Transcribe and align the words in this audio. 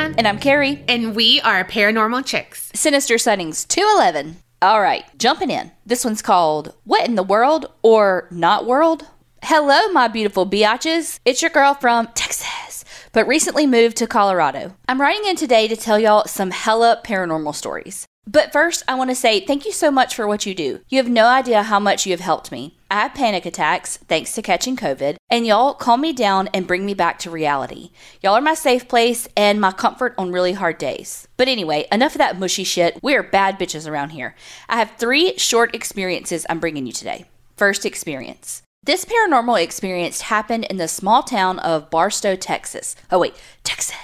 And 0.00 0.26
I'm 0.26 0.38
Carrie. 0.38 0.82
And 0.88 1.14
we 1.14 1.42
are 1.42 1.62
Paranormal 1.62 2.24
Chicks. 2.24 2.70
Sinister 2.74 3.18
Sightings 3.18 3.66
211. 3.66 4.36
All 4.62 4.80
right, 4.80 5.04
jumping 5.18 5.50
in. 5.50 5.72
This 5.84 6.06
one's 6.06 6.22
called 6.22 6.74
What 6.84 7.06
in 7.06 7.16
the 7.16 7.22
World 7.22 7.66
or 7.82 8.26
Not 8.30 8.64
World? 8.64 9.04
Hello, 9.42 9.88
my 9.92 10.08
beautiful 10.08 10.48
biatches. 10.48 11.20
It's 11.26 11.42
your 11.42 11.50
girl 11.50 11.74
from 11.74 12.08
Texas, 12.14 12.82
but 13.12 13.26
recently 13.26 13.66
moved 13.66 13.98
to 13.98 14.06
Colorado. 14.06 14.74
I'm 14.88 15.02
writing 15.02 15.26
in 15.26 15.36
today 15.36 15.68
to 15.68 15.76
tell 15.76 15.98
y'all 15.98 16.24
some 16.24 16.50
hella 16.50 17.02
paranormal 17.04 17.54
stories. 17.54 18.06
But 18.26 18.52
first, 18.52 18.84
I 18.86 18.94
want 18.94 19.10
to 19.10 19.16
say 19.16 19.40
thank 19.40 19.64
you 19.64 19.72
so 19.72 19.90
much 19.90 20.14
for 20.14 20.26
what 20.26 20.46
you 20.46 20.54
do. 20.54 20.80
You 20.88 20.98
have 20.98 21.08
no 21.08 21.26
idea 21.26 21.64
how 21.64 21.80
much 21.80 22.06
you 22.06 22.12
have 22.12 22.20
helped 22.20 22.52
me. 22.52 22.76
I 22.90 23.02
have 23.02 23.14
panic 23.14 23.46
attacks 23.46 23.96
thanks 23.96 24.34
to 24.34 24.42
catching 24.42 24.76
COVID, 24.76 25.16
and 25.30 25.46
y'all 25.46 25.74
calm 25.74 26.00
me 26.00 26.12
down 26.12 26.48
and 26.52 26.66
bring 26.66 26.84
me 26.84 26.92
back 26.92 27.18
to 27.20 27.30
reality. 27.30 27.90
Y'all 28.22 28.34
are 28.34 28.40
my 28.40 28.54
safe 28.54 28.88
place 28.88 29.26
and 29.36 29.60
my 29.60 29.72
comfort 29.72 30.14
on 30.18 30.32
really 30.32 30.52
hard 30.52 30.78
days. 30.78 31.26
But 31.36 31.48
anyway, 31.48 31.86
enough 31.90 32.14
of 32.14 32.18
that 32.18 32.38
mushy 32.38 32.64
shit. 32.64 32.98
We 33.02 33.14
are 33.14 33.22
bad 33.22 33.58
bitches 33.58 33.88
around 33.88 34.10
here. 34.10 34.34
I 34.68 34.76
have 34.76 34.92
three 34.98 35.36
short 35.38 35.74
experiences 35.74 36.46
I'm 36.48 36.60
bringing 36.60 36.86
you 36.86 36.92
today. 36.92 37.26
First 37.56 37.86
experience. 37.86 38.62
This 38.82 39.04
paranormal 39.04 39.62
experience 39.62 40.22
happened 40.22 40.64
in 40.64 40.78
the 40.78 40.88
small 40.88 41.22
town 41.22 41.58
of 41.58 41.90
Barstow, 41.90 42.34
Texas. 42.34 42.96
Oh, 43.10 43.18
wait, 43.18 43.34
Texas. 43.62 43.94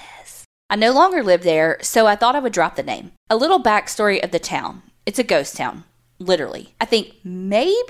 I 0.68 0.74
no 0.74 0.92
longer 0.92 1.22
live 1.22 1.44
there, 1.44 1.78
so 1.80 2.06
I 2.06 2.16
thought 2.16 2.34
I 2.34 2.40
would 2.40 2.52
drop 2.52 2.74
the 2.74 2.82
name. 2.82 3.12
A 3.30 3.36
little 3.36 3.62
backstory 3.62 4.22
of 4.22 4.32
the 4.32 4.40
town 4.40 4.82
it's 5.06 5.20
a 5.20 5.24
ghost 5.24 5.56
town, 5.56 5.84
literally. 6.18 6.74
I 6.80 6.84
think 6.84 7.14
maybe 7.22 7.80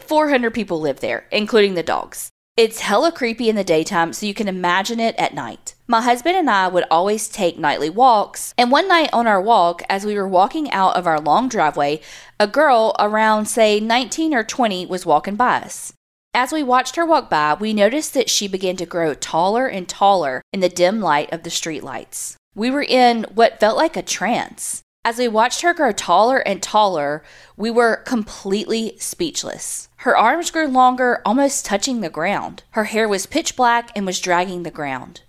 400 0.00 0.52
people 0.52 0.78
live 0.78 1.00
there, 1.00 1.26
including 1.32 1.74
the 1.74 1.82
dogs. 1.82 2.28
It's 2.58 2.80
hella 2.80 3.10
creepy 3.10 3.48
in 3.48 3.56
the 3.56 3.64
daytime, 3.64 4.12
so 4.12 4.26
you 4.26 4.34
can 4.34 4.48
imagine 4.48 5.00
it 5.00 5.14
at 5.16 5.32
night. 5.32 5.74
My 5.86 6.02
husband 6.02 6.36
and 6.36 6.50
I 6.50 6.68
would 6.68 6.84
always 6.90 7.28
take 7.28 7.58
nightly 7.58 7.88
walks, 7.88 8.52
and 8.58 8.70
one 8.70 8.86
night 8.86 9.08
on 9.14 9.26
our 9.26 9.40
walk, 9.40 9.82
as 9.88 10.04
we 10.04 10.14
were 10.14 10.28
walking 10.28 10.70
out 10.72 10.94
of 10.96 11.06
our 11.06 11.20
long 11.20 11.48
driveway, 11.48 12.02
a 12.38 12.46
girl 12.46 12.94
around, 12.98 13.46
say, 13.46 13.80
19 13.80 14.34
or 14.34 14.44
20 14.44 14.84
was 14.84 15.06
walking 15.06 15.36
by 15.36 15.60
us. 15.60 15.94
As 16.34 16.52
we 16.52 16.62
watched 16.62 16.96
her 16.96 17.06
walk 17.06 17.30
by, 17.30 17.54
we 17.54 17.72
noticed 17.72 18.14
that 18.14 18.30
she 18.30 18.48
began 18.48 18.76
to 18.76 18.86
grow 18.86 19.14
taller 19.14 19.66
and 19.66 19.88
taller 19.88 20.42
in 20.52 20.60
the 20.60 20.68
dim 20.68 21.00
light 21.00 21.32
of 21.32 21.42
the 21.42 21.50
streetlights. 21.50 22.36
We 22.54 22.70
were 22.70 22.82
in 22.82 23.24
what 23.34 23.58
felt 23.58 23.76
like 23.76 23.96
a 23.96 24.02
trance. 24.02 24.82
As 25.04 25.18
we 25.18 25.26
watched 25.26 25.62
her 25.62 25.72
grow 25.72 25.92
taller 25.92 26.38
and 26.38 26.62
taller, 26.62 27.24
we 27.56 27.70
were 27.70 27.96
completely 27.96 28.96
speechless. 28.98 29.88
Her 29.98 30.16
arms 30.16 30.50
grew 30.50 30.68
longer, 30.68 31.22
almost 31.24 31.64
touching 31.64 32.00
the 32.02 32.10
ground. 32.10 32.62
Her 32.72 32.84
hair 32.84 33.08
was 33.08 33.24
pitch 33.24 33.56
black 33.56 33.90
and 33.96 34.04
was 34.04 34.20
dragging 34.20 34.64
the 34.64 34.70
ground. 34.70 35.22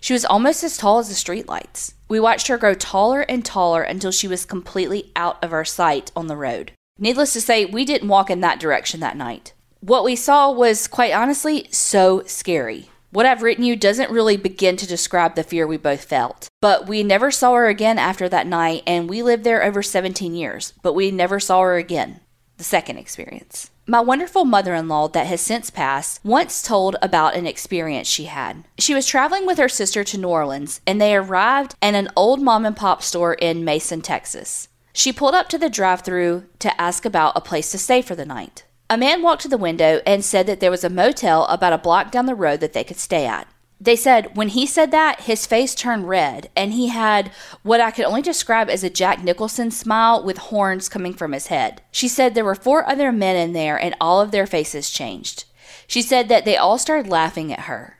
She 0.00 0.14
was 0.14 0.24
almost 0.24 0.64
as 0.64 0.76
tall 0.76 0.98
as 0.98 1.08
the 1.08 1.14
streetlights. 1.14 1.94
We 2.08 2.18
watched 2.18 2.46
her 2.48 2.56
grow 2.56 2.74
taller 2.74 3.22
and 3.22 3.44
taller 3.44 3.82
until 3.82 4.10
she 4.10 4.26
was 4.26 4.44
completely 4.44 5.12
out 5.14 5.42
of 5.44 5.52
our 5.52 5.64
sight 5.64 6.12
on 6.16 6.28
the 6.28 6.36
road. 6.36 6.72
Needless 6.98 7.34
to 7.34 7.40
say, 7.40 7.66
we 7.66 7.84
didn't 7.84 8.08
walk 8.08 8.30
in 8.30 8.40
that 8.40 8.58
direction 8.58 9.00
that 9.00 9.16
night. 9.16 9.52
What 9.80 10.04
we 10.04 10.16
saw 10.16 10.50
was, 10.50 10.88
quite 10.88 11.12
honestly, 11.12 11.68
so 11.70 12.22
scary. 12.26 12.90
What 13.10 13.24
I've 13.24 13.42
written 13.42 13.64
you 13.64 13.76
doesn't 13.76 14.10
really 14.10 14.36
begin 14.36 14.76
to 14.76 14.86
describe 14.86 15.36
the 15.36 15.42
fear 15.42 15.66
we 15.66 15.76
both 15.76 16.04
felt. 16.04 16.48
But 16.60 16.86
we 16.86 17.02
never 17.02 17.30
saw 17.30 17.54
her 17.54 17.66
again 17.66 17.98
after 17.98 18.28
that 18.28 18.46
night, 18.46 18.82
and 18.86 19.08
we 19.08 19.22
lived 19.22 19.44
there 19.44 19.62
over 19.62 19.82
17 19.82 20.34
years, 20.34 20.74
but 20.82 20.92
we 20.92 21.10
never 21.10 21.40
saw 21.40 21.62
her 21.62 21.76
again. 21.76 22.20
The 22.58 22.64
second 22.64 22.98
experience. 22.98 23.70
My 23.86 24.00
wonderful 24.00 24.44
mother 24.44 24.74
in 24.74 24.88
law, 24.88 25.08
that 25.08 25.26
has 25.28 25.40
since 25.40 25.70
passed, 25.70 26.20
once 26.24 26.60
told 26.60 26.96
about 27.00 27.36
an 27.36 27.46
experience 27.46 28.08
she 28.08 28.24
had. 28.24 28.64
She 28.78 28.94
was 28.94 29.06
traveling 29.06 29.46
with 29.46 29.58
her 29.58 29.68
sister 29.68 30.02
to 30.04 30.18
New 30.18 30.28
Orleans, 30.28 30.80
and 30.86 31.00
they 31.00 31.14
arrived 31.14 31.74
at 31.80 31.94
an 31.94 32.08
old 32.16 32.42
mom 32.42 32.66
and 32.66 32.76
pop 32.76 33.02
store 33.02 33.34
in 33.34 33.64
Mason, 33.64 34.02
Texas. 34.02 34.68
She 34.92 35.12
pulled 35.12 35.34
up 35.34 35.48
to 35.50 35.58
the 35.58 35.70
drive 35.70 36.00
through 36.00 36.46
to 36.58 36.80
ask 36.80 37.04
about 37.04 37.36
a 37.36 37.40
place 37.40 37.70
to 37.70 37.78
stay 37.78 38.02
for 38.02 38.14
the 38.14 38.26
night. 38.26 38.64
A 38.88 38.96
man 38.96 39.20
walked 39.20 39.42
to 39.42 39.48
the 39.48 39.58
window 39.58 40.00
and 40.06 40.24
said 40.24 40.46
that 40.46 40.60
there 40.60 40.70
was 40.70 40.84
a 40.84 40.90
motel 40.90 41.44
about 41.46 41.72
a 41.72 41.78
block 41.78 42.12
down 42.12 42.26
the 42.26 42.36
road 42.36 42.60
that 42.60 42.72
they 42.72 42.84
could 42.84 42.98
stay 42.98 43.26
at. 43.26 43.48
They 43.80 43.96
said 43.96 44.36
when 44.36 44.48
he 44.48 44.64
said 44.64 44.90
that, 44.92 45.22
his 45.22 45.44
face 45.44 45.74
turned 45.74 46.08
red 46.08 46.48
and 46.56 46.72
he 46.72 46.88
had 46.88 47.30
what 47.62 47.80
I 47.80 47.90
could 47.90 48.06
only 48.06 48.22
describe 48.22 48.70
as 48.70 48.84
a 48.84 48.90
Jack 48.90 49.22
Nicholson 49.22 49.70
smile 49.70 50.22
with 50.22 50.38
horns 50.38 50.88
coming 50.88 51.12
from 51.12 51.32
his 51.32 51.48
head. 51.48 51.82
She 51.90 52.08
said 52.08 52.34
there 52.34 52.44
were 52.44 52.54
four 52.54 52.88
other 52.88 53.12
men 53.12 53.36
in 53.36 53.52
there 53.52 53.76
and 53.76 53.94
all 54.00 54.20
of 54.20 54.30
their 54.30 54.46
faces 54.46 54.88
changed. 54.88 55.44
She 55.86 56.00
said 56.00 56.28
that 56.28 56.44
they 56.44 56.56
all 56.56 56.78
started 56.78 57.10
laughing 57.10 57.52
at 57.52 57.60
her. 57.60 57.95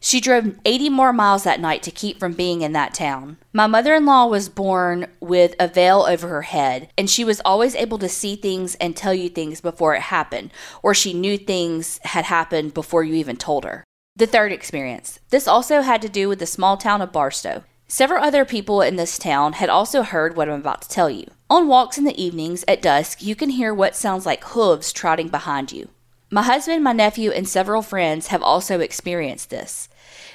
She 0.00 0.20
drove 0.20 0.58
80 0.64 0.90
more 0.90 1.12
miles 1.12 1.44
that 1.44 1.60
night 1.60 1.82
to 1.82 1.90
keep 1.90 2.18
from 2.18 2.32
being 2.32 2.62
in 2.62 2.72
that 2.72 2.94
town. 2.94 3.38
My 3.52 3.66
mother 3.66 3.94
in 3.94 4.06
law 4.06 4.26
was 4.26 4.48
born 4.48 5.06
with 5.20 5.54
a 5.58 5.68
veil 5.68 6.06
over 6.08 6.28
her 6.28 6.42
head, 6.42 6.90
and 6.96 7.10
she 7.10 7.24
was 7.24 7.40
always 7.44 7.74
able 7.74 7.98
to 7.98 8.08
see 8.08 8.36
things 8.36 8.74
and 8.76 8.96
tell 8.96 9.14
you 9.14 9.28
things 9.28 9.60
before 9.60 9.94
it 9.94 10.02
happened, 10.02 10.52
or 10.82 10.94
she 10.94 11.12
knew 11.12 11.36
things 11.36 11.98
had 12.04 12.26
happened 12.26 12.74
before 12.74 13.02
you 13.02 13.14
even 13.14 13.36
told 13.36 13.64
her. 13.64 13.84
The 14.16 14.26
third 14.26 14.52
experience. 14.52 15.18
This 15.30 15.48
also 15.48 15.82
had 15.82 16.02
to 16.02 16.08
do 16.08 16.28
with 16.28 16.38
the 16.38 16.46
small 16.46 16.76
town 16.76 17.02
of 17.02 17.12
Barstow. 17.12 17.64
Several 17.86 18.22
other 18.22 18.44
people 18.44 18.82
in 18.82 18.96
this 18.96 19.18
town 19.18 19.54
had 19.54 19.70
also 19.70 20.02
heard 20.02 20.36
what 20.36 20.48
I'm 20.48 20.60
about 20.60 20.82
to 20.82 20.88
tell 20.88 21.08
you. 21.08 21.26
On 21.48 21.66
walks 21.66 21.96
in 21.96 22.04
the 22.04 22.22
evenings 22.22 22.64
at 22.68 22.82
dusk, 22.82 23.22
you 23.22 23.34
can 23.34 23.48
hear 23.48 23.72
what 23.72 23.96
sounds 23.96 24.26
like 24.26 24.44
hooves 24.44 24.92
trotting 24.92 25.28
behind 25.28 25.72
you. 25.72 25.88
My 26.30 26.42
husband, 26.42 26.84
my 26.84 26.92
nephew, 26.92 27.30
and 27.30 27.48
several 27.48 27.80
friends 27.80 28.26
have 28.26 28.42
also 28.42 28.80
experienced 28.80 29.48
this. 29.48 29.88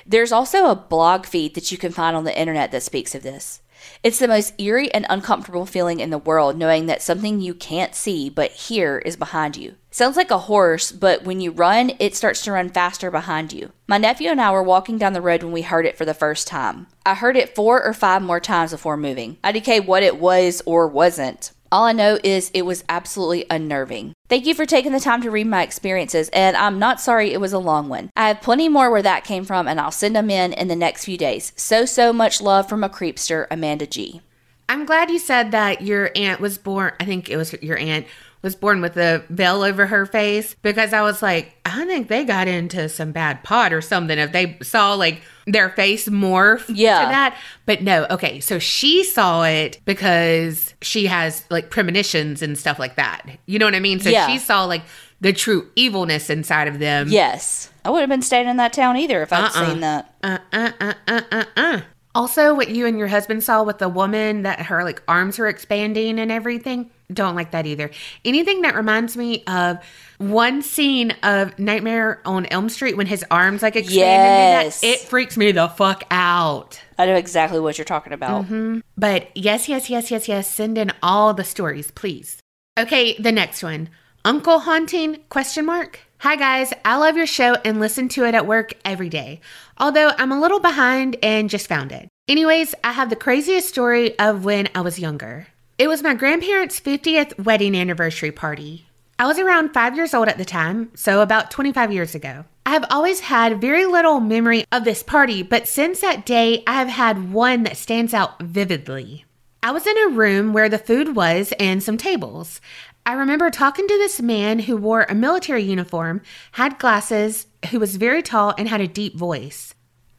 There's 0.07 0.31
also 0.31 0.65
a 0.65 0.75
blog 0.75 1.27
feed 1.27 1.53
that 1.53 1.71
you 1.71 1.77
can 1.77 1.91
find 1.91 2.17
on 2.17 2.23
the 2.23 2.37
internet 2.37 2.71
that 2.71 2.81
speaks 2.81 3.13
of 3.13 3.21
this. 3.21 3.61
It's 4.01 4.17
the 4.17 4.27
most 4.27 4.59
eerie 4.59 4.91
and 4.91 5.05
uncomfortable 5.07 5.67
feeling 5.67 5.99
in 5.99 6.09
the 6.09 6.17
world 6.17 6.57
knowing 6.57 6.87
that 6.87 7.03
something 7.03 7.41
you 7.41 7.53
can't 7.53 7.93
see 7.93 8.27
but 8.27 8.51
hear 8.51 8.99
is 8.99 9.15
behind 9.15 9.55
you. 9.55 9.75
Sounds 9.91 10.17
like 10.17 10.31
a 10.31 10.39
horse, 10.39 10.91
but 10.91 11.25
when 11.25 11.39
you 11.39 11.51
run, 11.51 11.91
it 11.99 12.15
starts 12.15 12.41
to 12.43 12.53
run 12.53 12.69
faster 12.69 13.11
behind 13.11 13.53
you. 13.53 13.71
My 13.85 13.99
nephew 13.99 14.29
and 14.29 14.41
I 14.41 14.51
were 14.51 14.63
walking 14.63 14.97
down 14.97 15.13
the 15.13 15.21
road 15.21 15.43
when 15.43 15.51
we 15.51 15.61
heard 15.61 15.85
it 15.85 15.97
for 15.97 16.05
the 16.05 16.15
first 16.15 16.47
time. 16.47 16.87
I 17.05 17.13
heard 17.13 17.37
it 17.37 17.53
four 17.53 17.83
or 17.83 17.93
five 17.93 18.23
more 18.23 18.39
times 18.39 18.71
before 18.71 18.97
moving. 18.97 19.37
I 19.43 19.51
decay 19.51 19.79
what 19.79 20.01
it 20.01 20.17
was 20.17 20.63
or 20.65 20.87
wasn't. 20.87 21.51
All 21.71 21.83
I 21.83 21.91
know 21.91 22.17
is 22.23 22.49
it 22.53 22.63
was 22.63 22.83
absolutely 22.89 23.45
unnerving. 23.51 24.12
Thank 24.29 24.45
you 24.45 24.55
for 24.55 24.65
taking 24.65 24.93
the 24.93 25.01
time 25.01 25.21
to 25.21 25.29
read 25.29 25.47
my 25.47 25.63
experiences, 25.63 26.29
and 26.29 26.55
I'm 26.55 26.79
not 26.79 27.01
sorry 27.01 27.33
it 27.33 27.41
was 27.41 27.51
a 27.51 27.59
long 27.59 27.89
one. 27.89 28.09
I 28.15 28.29
have 28.29 28.41
plenty 28.41 28.69
more 28.69 28.89
where 28.89 29.01
that 29.01 29.25
came 29.25 29.43
from, 29.43 29.67
and 29.67 29.79
I'll 29.79 29.91
send 29.91 30.15
them 30.15 30.29
in 30.29 30.53
in 30.53 30.69
the 30.69 30.77
next 30.77 31.03
few 31.03 31.17
days. 31.17 31.51
So, 31.57 31.85
so 31.85 32.13
much 32.13 32.41
love 32.41 32.69
from 32.69 32.83
a 32.85 32.89
creepster, 32.89 33.47
Amanda 33.51 33.85
G. 33.85 34.21
I'm 34.69 34.85
glad 34.85 35.11
you 35.11 35.19
said 35.19 35.51
that 35.51 35.81
your 35.81 36.09
aunt 36.15 36.39
was 36.39 36.57
born, 36.57 36.93
I 37.01 37.05
think 37.05 37.29
it 37.29 37.35
was 37.35 37.53
your 37.61 37.77
aunt 37.77 38.07
was 38.41 38.55
born 38.55 38.81
with 38.81 38.97
a 38.97 39.23
veil 39.29 39.61
over 39.61 39.87
her 39.87 40.05
face 40.05 40.55
because 40.61 40.93
I 40.93 41.01
was 41.01 41.21
like, 41.21 41.55
I 41.65 41.85
think 41.85 42.07
they 42.07 42.25
got 42.25 42.47
into 42.47 42.89
some 42.89 43.11
bad 43.11 43.43
pot 43.43 43.73
or 43.73 43.81
something 43.81 44.17
if 44.17 44.31
they 44.31 44.57
saw 44.61 44.93
like 44.93 45.21
their 45.45 45.69
face 45.69 46.07
morph 46.07 46.65
yeah. 46.69 47.01
to 47.01 47.05
that. 47.07 47.37
But 47.65 47.81
no, 47.81 48.05
okay. 48.09 48.39
So 48.39 48.59
she 48.59 49.03
saw 49.03 49.43
it 49.43 49.79
because 49.85 50.73
she 50.81 51.05
has 51.07 51.43
like 51.49 51.69
premonitions 51.69 52.41
and 52.41 52.57
stuff 52.57 52.79
like 52.79 52.95
that. 52.95 53.21
You 53.45 53.59
know 53.59 53.65
what 53.65 53.75
I 53.75 53.79
mean? 53.79 53.99
So 53.99 54.09
Yeah. 54.09 54.27
she 54.27 54.37
saw 54.37 54.65
like 54.65 54.83
the 55.21 55.33
true 55.33 55.69
evilness 55.75 56.29
inside 56.29 56.67
of 56.67 56.79
them. 56.79 57.07
Yes. 57.09 57.69
I 57.85 57.89
would 57.89 58.01
have 58.01 58.09
been 58.09 58.21
staying 58.21 58.47
in 58.47 58.57
that 58.57 58.73
town 58.73 58.97
either 58.97 59.21
if 59.21 59.31
I'd 59.33 59.45
Uh-uh. 59.45 59.69
seen 59.69 59.79
that. 59.81 60.13
Uh, 60.23 60.37
uh, 60.51 60.71
uh, 60.79 60.93
uh, 61.07 61.21
uh, 61.31 61.43
uh. 61.57 61.81
Also, 62.15 62.53
what 62.53 62.69
you 62.69 62.85
and 62.85 62.97
your 62.99 63.07
husband 63.07 63.43
saw 63.43 63.63
with 63.63 63.79
the 63.79 63.89
woman 63.89 64.43
that 64.43 64.61
her 64.63 64.83
like 64.83 65.01
arms 65.07 65.39
were 65.39 65.47
expanding 65.47 66.19
and 66.19 66.31
everything, 66.31 66.91
don't 67.13 67.35
like 67.35 67.51
that 67.51 67.65
either. 67.65 67.89
Anything 68.25 68.61
that 68.61 68.75
reminds 68.75 69.15
me 69.15 69.43
of 69.47 69.77
one 70.17 70.61
scene 70.61 71.11
of 71.23 71.57
Nightmare 71.59 72.21
on 72.25 72.45
Elm 72.47 72.69
Street 72.69 72.95
when 72.97 73.07
his 73.07 73.23
arms 73.31 73.61
like 73.61 73.75
expand 73.75 73.95
Yes. 73.97 74.81
that, 74.81 74.87
it 74.87 74.99
freaks 74.99 75.37
me 75.37 75.51
the 75.51 75.67
fuck 75.67 76.03
out. 76.11 76.81
I 76.97 77.05
know 77.05 77.15
exactly 77.15 77.59
what 77.59 77.77
you're 77.77 77.85
talking 77.85 78.13
about. 78.13 78.43
Mm-hmm. 78.45 78.79
But 78.97 79.35
yes, 79.35 79.67
yes, 79.67 79.89
yes, 79.89 80.11
yes, 80.11 80.27
yes, 80.27 80.47
send 80.49 80.77
in 80.77 80.91
all 81.01 81.33
the 81.33 81.43
stories, 81.43 81.91
please. 81.91 82.39
Okay, 82.79 83.15
the 83.17 83.31
next 83.31 83.63
one. 83.63 83.89
Uncle 84.25 84.59
haunting 84.59 85.17
question 85.29 85.65
mark. 85.65 85.99
Hi 86.19 86.37
guys, 86.37 86.71
I 86.85 86.95
love 86.95 87.17
your 87.17 87.27
show 87.27 87.55
and 87.65 87.81
listen 87.81 88.07
to 88.09 88.23
it 88.23 88.33
at 88.33 88.47
work 88.47 88.73
every 88.85 89.09
day. 89.09 89.41
Although 89.77 90.11
I'm 90.17 90.31
a 90.31 90.39
little 90.39 90.61
behind 90.61 91.17
and 91.21 91.49
just 91.49 91.67
found 91.67 91.91
it. 91.91 92.07
Anyways, 92.29 92.73
I 92.85 92.93
have 92.93 93.09
the 93.09 93.17
craziest 93.17 93.67
story 93.67 94.17
of 94.17 94.45
when 94.45 94.69
I 94.73 94.79
was 94.79 94.97
younger. 94.97 95.47
It 95.79 95.87
was 95.87 96.03
my 96.03 96.13
grandparents' 96.13 96.79
50th 96.79 97.43
wedding 97.43 97.75
anniversary 97.75 98.31
party. 98.31 98.85
I 99.17 99.25
was 99.25 99.39
around 99.39 99.73
5 99.73 99.95
years 99.95 100.13
old 100.13 100.27
at 100.27 100.37
the 100.37 100.45
time, 100.45 100.91
so 100.93 101.21
about 101.21 101.49
25 101.49 101.91
years 101.91 102.13
ago. 102.13 102.45
I 102.63 102.73
have 102.73 102.85
always 102.91 103.21
had 103.21 103.59
very 103.59 103.87
little 103.87 104.19
memory 104.19 104.65
of 104.71 104.83
this 104.83 105.01
party, 105.01 105.41
but 105.41 105.67
since 105.67 105.99
that 106.01 106.27
day, 106.27 106.63
I 106.67 106.73
have 106.73 106.89
had 106.89 107.33
one 107.33 107.63
that 107.63 107.77
stands 107.77 108.13
out 108.13 108.39
vividly. 108.39 109.25
I 109.63 109.71
was 109.71 109.87
in 109.87 109.97
a 109.97 110.09
room 110.09 110.53
where 110.53 110.69
the 110.69 110.77
food 110.77 111.15
was 111.15 111.53
and 111.59 111.81
some 111.81 111.97
tables. 111.97 112.61
I 113.03 113.13
remember 113.13 113.49
talking 113.49 113.87
to 113.87 113.97
this 113.97 114.21
man 114.21 114.59
who 114.59 114.77
wore 114.77 115.07
a 115.09 115.15
military 115.15 115.63
uniform, 115.63 116.21
had 116.51 116.77
glasses, 116.77 117.47
who 117.71 117.79
was 117.79 117.95
very 117.95 118.21
tall, 118.21 118.53
and 118.59 118.69
had 118.69 118.81
a 118.81 118.87
deep 118.87 119.17
voice. 119.17 119.73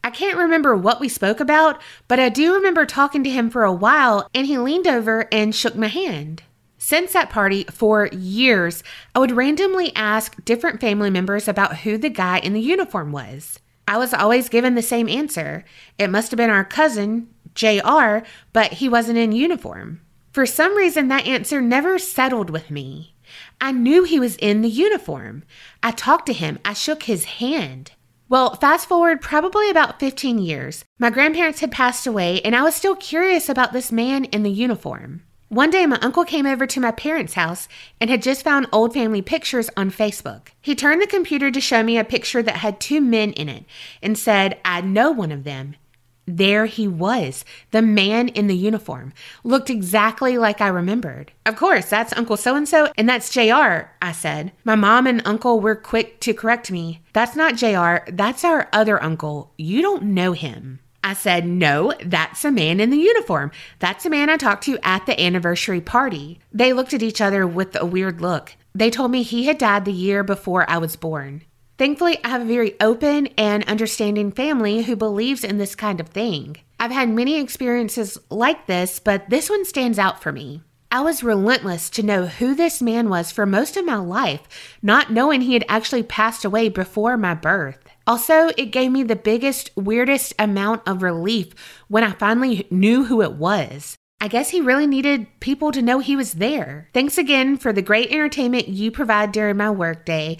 I 0.04 0.10
can't 0.10 0.36
remember 0.36 0.76
what 0.76 1.00
we 1.00 1.08
spoke 1.08 1.40
about, 1.40 1.80
but 2.08 2.20
I 2.20 2.28
do 2.28 2.54
remember 2.54 2.84
talking 2.84 3.24
to 3.24 3.30
him 3.30 3.48
for 3.48 3.64
a 3.64 3.72
while 3.72 4.28
and 4.34 4.46
he 4.46 4.58
leaned 4.58 4.86
over 4.86 5.26
and 5.32 5.54
shook 5.54 5.76
my 5.76 5.86
hand. 5.86 6.42
Since 6.76 7.14
that 7.14 7.30
party, 7.30 7.64
for 7.70 8.10
years, 8.12 8.84
I 9.14 9.18
would 9.20 9.32
randomly 9.32 9.96
ask 9.96 10.44
different 10.44 10.82
family 10.82 11.08
members 11.08 11.48
about 11.48 11.78
who 11.78 11.96
the 11.96 12.10
guy 12.10 12.38
in 12.40 12.52
the 12.52 12.60
uniform 12.60 13.12
was. 13.12 13.58
I 13.88 13.96
was 13.96 14.12
always 14.12 14.50
given 14.50 14.74
the 14.74 14.82
same 14.82 15.08
answer. 15.08 15.64
It 15.98 16.10
must 16.10 16.30
have 16.30 16.36
been 16.36 16.50
our 16.50 16.66
cousin, 16.66 17.28
JR, 17.54 18.18
but 18.52 18.74
he 18.74 18.90
wasn't 18.90 19.16
in 19.16 19.32
uniform. 19.32 20.02
For 20.32 20.44
some 20.44 20.76
reason, 20.76 21.08
that 21.08 21.26
answer 21.26 21.62
never 21.62 21.98
settled 21.98 22.50
with 22.50 22.70
me. 22.70 23.14
I 23.58 23.72
knew 23.72 24.04
he 24.04 24.20
was 24.20 24.36
in 24.36 24.60
the 24.60 24.68
uniform. 24.68 25.44
I 25.82 25.92
talked 25.92 26.26
to 26.26 26.34
him, 26.34 26.58
I 26.62 26.74
shook 26.74 27.04
his 27.04 27.24
hand. 27.24 27.92
Well, 28.26 28.54
fast 28.54 28.88
forward 28.88 29.20
probably 29.20 29.68
about 29.68 30.00
15 30.00 30.38
years. 30.38 30.84
My 30.98 31.10
grandparents 31.10 31.60
had 31.60 31.70
passed 31.70 32.06
away, 32.06 32.40
and 32.40 32.56
I 32.56 32.62
was 32.62 32.74
still 32.74 32.96
curious 32.96 33.50
about 33.50 33.74
this 33.74 33.92
man 33.92 34.24
in 34.24 34.42
the 34.42 34.50
uniform. 34.50 35.22
One 35.48 35.70
day, 35.70 35.84
my 35.84 35.98
uncle 36.00 36.24
came 36.24 36.46
over 36.46 36.66
to 36.66 36.80
my 36.80 36.90
parents' 36.90 37.34
house 37.34 37.68
and 38.00 38.08
had 38.08 38.22
just 38.22 38.42
found 38.42 38.66
old 38.72 38.94
family 38.94 39.20
pictures 39.20 39.68
on 39.76 39.90
Facebook. 39.90 40.48
He 40.60 40.74
turned 40.74 41.02
the 41.02 41.06
computer 41.06 41.50
to 41.50 41.60
show 41.60 41.82
me 41.82 41.98
a 41.98 42.04
picture 42.04 42.42
that 42.42 42.56
had 42.56 42.80
two 42.80 43.02
men 43.02 43.32
in 43.32 43.50
it 43.50 43.64
and 44.02 44.16
said, 44.16 44.58
I 44.64 44.80
know 44.80 45.10
one 45.10 45.30
of 45.30 45.44
them. 45.44 45.76
There 46.26 46.66
he 46.66 46.88
was, 46.88 47.44
the 47.70 47.82
man 47.82 48.28
in 48.28 48.46
the 48.46 48.56
uniform, 48.56 49.12
looked 49.42 49.68
exactly 49.68 50.38
like 50.38 50.60
I 50.60 50.68
remembered. 50.68 51.32
Of 51.44 51.56
course, 51.56 51.90
that's 51.90 52.16
Uncle 52.16 52.36
so 52.36 52.56
and 52.56 52.68
so, 52.68 52.90
and 52.96 53.08
that's 53.08 53.30
JR, 53.30 53.90
I 54.00 54.12
said. 54.12 54.52
My 54.64 54.74
mom 54.74 55.06
and 55.06 55.20
uncle 55.26 55.60
were 55.60 55.76
quick 55.76 56.20
to 56.20 56.32
correct 56.32 56.70
me. 56.70 57.02
That's 57.12 57.36
not 57.36 57.56
JR, 57.56 58.10
that's 58.10 58.44
our 58.44 58.68
other 58.72 59.02
uncle. 59.02 59.52
You 59.58 59.82
don't 59.82 60.04
know 60.04 60.32
him. 60.32 60.80
I 61.04 61.12
said, 61.12 61.46
No, 61.46 61.92
that's 62.02 62.46
a 62.46 62.50
man 62.50 62.80
in 62.80 62.88
the 62.88 62.96
uniform. 62.96 63.50
That's 63.78 64.06
a 64.06 64.10
man 64.10 64.30
I 64.30 64.38
talked 64.38 64.64
to 64.64 64.78
at 64.82 65.04
the 65.04 65.20
anniversary 65.20 65.82
party. 65.82 66.40
They 66.50 66.72
looked 66.72 66.94
at 66.94 67.02
each 67.02 67.20
other 67.20 67.46
with 67.46 67.76
a 67.78 67.84
weird 67.84 68.22
look. 68.22 68.56
They 68.74 68.90
told 68.90 69.10
me 69.10 69.22
he 69.22 69.44
had 69.44 69.58
died 69.58 69.84
the 69.84 69.92
year 69.92 70.24
before 70.24 70.68
I 70.68 70.78
was 70.78 70.96
born. 70.96 71.42
Thankfully, 71.76 72.18
I 72.22 72.28
have 72.28 72.42
a 72.42 72.44
very 72.44 72.80
open 72.80 73.26
and 73.36 73.64
understanding 73.64 74.30
family 74.30 74.82
who 74.82 74.94
believes 74.94 75.42
in 75.42 75.58
this 75.58 75.74
kind 75.74 75.98
of 75.98 76.08
thing. 76.08 76.56
I've 76.78 76.92
had 76.92 77.08
many 77.08 77.40
experiences 77.40 78.16
like 78.30 78.66
this, 78.66 79.00
but 79.00 79.28
this 79.28 79.50
one 79.50 79.64
stands 79.64 79.98
out 79.98 80.22
for 80.22 80.30
me. 80.30 80.62
I 80.92 81.00
was 81.00 81.24
relentless 81.24 81.90
to 81.90 82.04
know 82.04 82.26
who 82.26 82.54
this 82.54 82.80
man 82.80 83.08
was 83.08 83.32
for 83.32 83.44
most 83.44 83.76
of 83.76 83.84
my 83.84 83.96
life, 83.96 84.42
not 84.80 85.10
knowing 85.10 85.40
he 85.40 85.54
had 85.54 85.64
actually 85.68 86.04
passed 86.04 86.44
away 86.44 86.68
before 86.68 87.16
my 87.16 87.34
birth. 87.34 87.80
Also, 88.06 88.50
it 88.56 88.66
gave 88.66 88.92
me 88.92 89.02
the 89.02 89.16
biggest, 89.16 89.70
weirdest 89.74 90.34
amount 90.38 90.82
of 90.86 91.02
relief 91.02 91.54
when 91.88 92.04
I 92.04 92.12
finally 92.12 92.68
knew 92.70 93.06
who 93.06 93.22
it 93.22 93.32
was. 93.32 93.96
I 94.20 94.28
guess 94.28 94.50
he 94.50 94.60
really 94.60 94.86
needed 94.86 95.26
people 95.40 95.72
to 95.72 95.82
know 95.82 95.98
he 95.98 96.16
was 96.16 96.34
there. 96.34 96.88
Thanks 96.94 97.18
again 97.18 97.56
for 97.56 97.72
the 97.72 97.82
great 97.82 98.10
entertainment 98.10 98.68
you 98.68 98.90
provide 98.90 99.32
during 99.32 99.56
my 99.56 99.70
workday. 99.70 100.38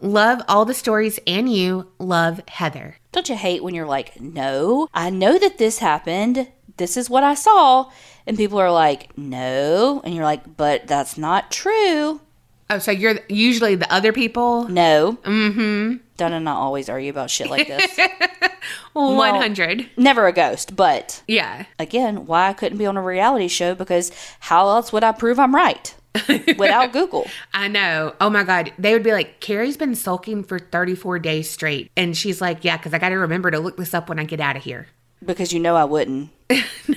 Love 0.00 0.42
all 0.48 0.64
the 0.64 0.74
stories 0.74 1.18
and 1.26 1.52
you. 1.52 1.90
Love 1.98 2.40
Heather. 2.48 2.96
Don't 3.12 3.28
you 3.28 3.36
hate 3.36 3.62
when 3.62 3.74
you're 3.74 3.86
like, 3.86 4.20
no, 4.20 4.88
I 4.92 5.10
know 5.10 5.38
that 5.38 5.58
this 5.58 5.78
happened. 5.78 6.48
This 6.76 6.96
is 6.98 7.08
what 7.08 7.24
I 7.24 7.34
saw. 7.34 7.90
And 8.26 8.36
people 8.36 8.58
are 8.58 8.70
like, 8.70 9.16
no. 9.16 10.02
And 10.04 10.14
you're 10.14 10.24
like, 10.24 10.56
but 10.56 10.86
that's 10.86 11.16
not 11.16 11.50
true. 11.50 12.20
Oh, 12.68 12.78
so 12.78 12.90
you're 12.90 13.20
usually 13.28 13.76
the 13.76 13.90
other 13.92 14.12
people? 14.12 14.68
No. 14.68 15.18
Mm 15.22 15.54
hmm. 15.54 15.96
Donna 16.16 16.36
and 16.36 16.48
I 16.48 16.52
always 16.52 16.88
argue 16.88 17.10
about 17.10 17.30
shit 17.30 17.48
like 17.48 17.68
this. 17.68 17.98
100. 18.94 19.90
Never 19.96 20.26
a 20.26 20.32
ghost, 20.32 20.74
but 20.76 21.22
Yeah. 21.28 21.66
again, 21.78 22.26
why 22.26 22.48
I 22.48 22.52
couldn't 22.54 22.78
be 22.78 22.86
on 22.86 22.96
a 22.96 23.02
reality 23.02 23.48
show 23.48 23.74
because 23.74 24.10
how 24.40 24.68
else 24.68 24.92
would 24.92 25.04
I 25.04 25.12
prove 25.12 25.38
I'm 25.38 25.54
right 25.54 25.94
without 26.58 26.92
Google? 26.92 27.26
I 27.52 27.68
know. 27.68 28.14
Oh 28.20 28.30
my 28.30 28.44
God. 28.44 28.72
They 28.78 28.92
would 28.92 29.02
be 29.02 29.12
like, 29.12 29.40
Carrie's 29.40 29.76
been 29.76 29.94
sulking 29.94 30.42
for 30.44 30.58
34 30.58 31.18
days 31.18 31.50
straight. 31.50 31.90
And 31.96 32.16
she's 32.16 32.40
like, 32.40 32.64
Yeah, 32.64 32.76
because 32.76 32.94
I 32.94 32.98
got 32.98 33.10
to 33.10 33.16
remember 33.16 33.50
to 33.50 33.58
look 33.58 33.76
this 33.76 33.94
up 33.94 34.08
when 34.08 34.18
I 34.18 34.24
get 34.24 34.40
out 34.40 34.56
of 34.56 34.64
here. 34.64 34.88
Because 35.24 35.50
you 35.50 35.58
know 35.60 35.76
I 35.76 35.84
wouldn't. 35.84 36.30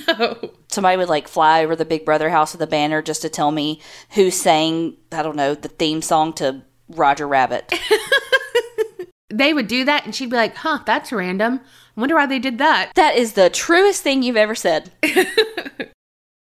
no. 0.08 0.52
Somebody 0.68 0.98
would 0.98 1.08
like 1.08 1.30
fly 1.30 1.64
over 1.64 1.74
the 1.74 1.86
Big 1.86 2.04
Brother 2.04 2.30
house 2.30 2.52
with 2.52 2.62
a 2.62 2.68
banner 2.68 3.02
just 3.02 3.22
to 3.22 3.30
tell 3.30 3.50
me 3.50 3.82
who 4.12 4.30
sang, 4.30 4.98
I 5.14 5.24
don't 5.24 5.38
know, 5.38 5.56
the 5.56 5.70
theme 5.70 6.02
song 6.02 6.34
to 6.34 6.62
Roger 6.90 7.26
Rabbit. 7.26 7.74
They 9.32 9.54
would 9.54 9.68
do 9.68 9.86
that 9.86 10.06
and 10.06 10.14
she'd 10.14 10.32
be 10.32 10.36
like, 10.36 10.56
Huh, 10.56 10.80
that's 10.86 11.12
random. 11.12 11.62
I 11.96 12.00
wonder 12.00 12.16
why 12.16 12.26
they 12.26 12.40
did 12.40 12.58
that. 12.58 12.92
That 12.96 13.16
is 13.16 13.34
the 13.34 13.50
truest 13.50 14.02
thing 14.02 14.24
you've 14.24 14.36
ever 14.38 14.56
said. 14.56 14.92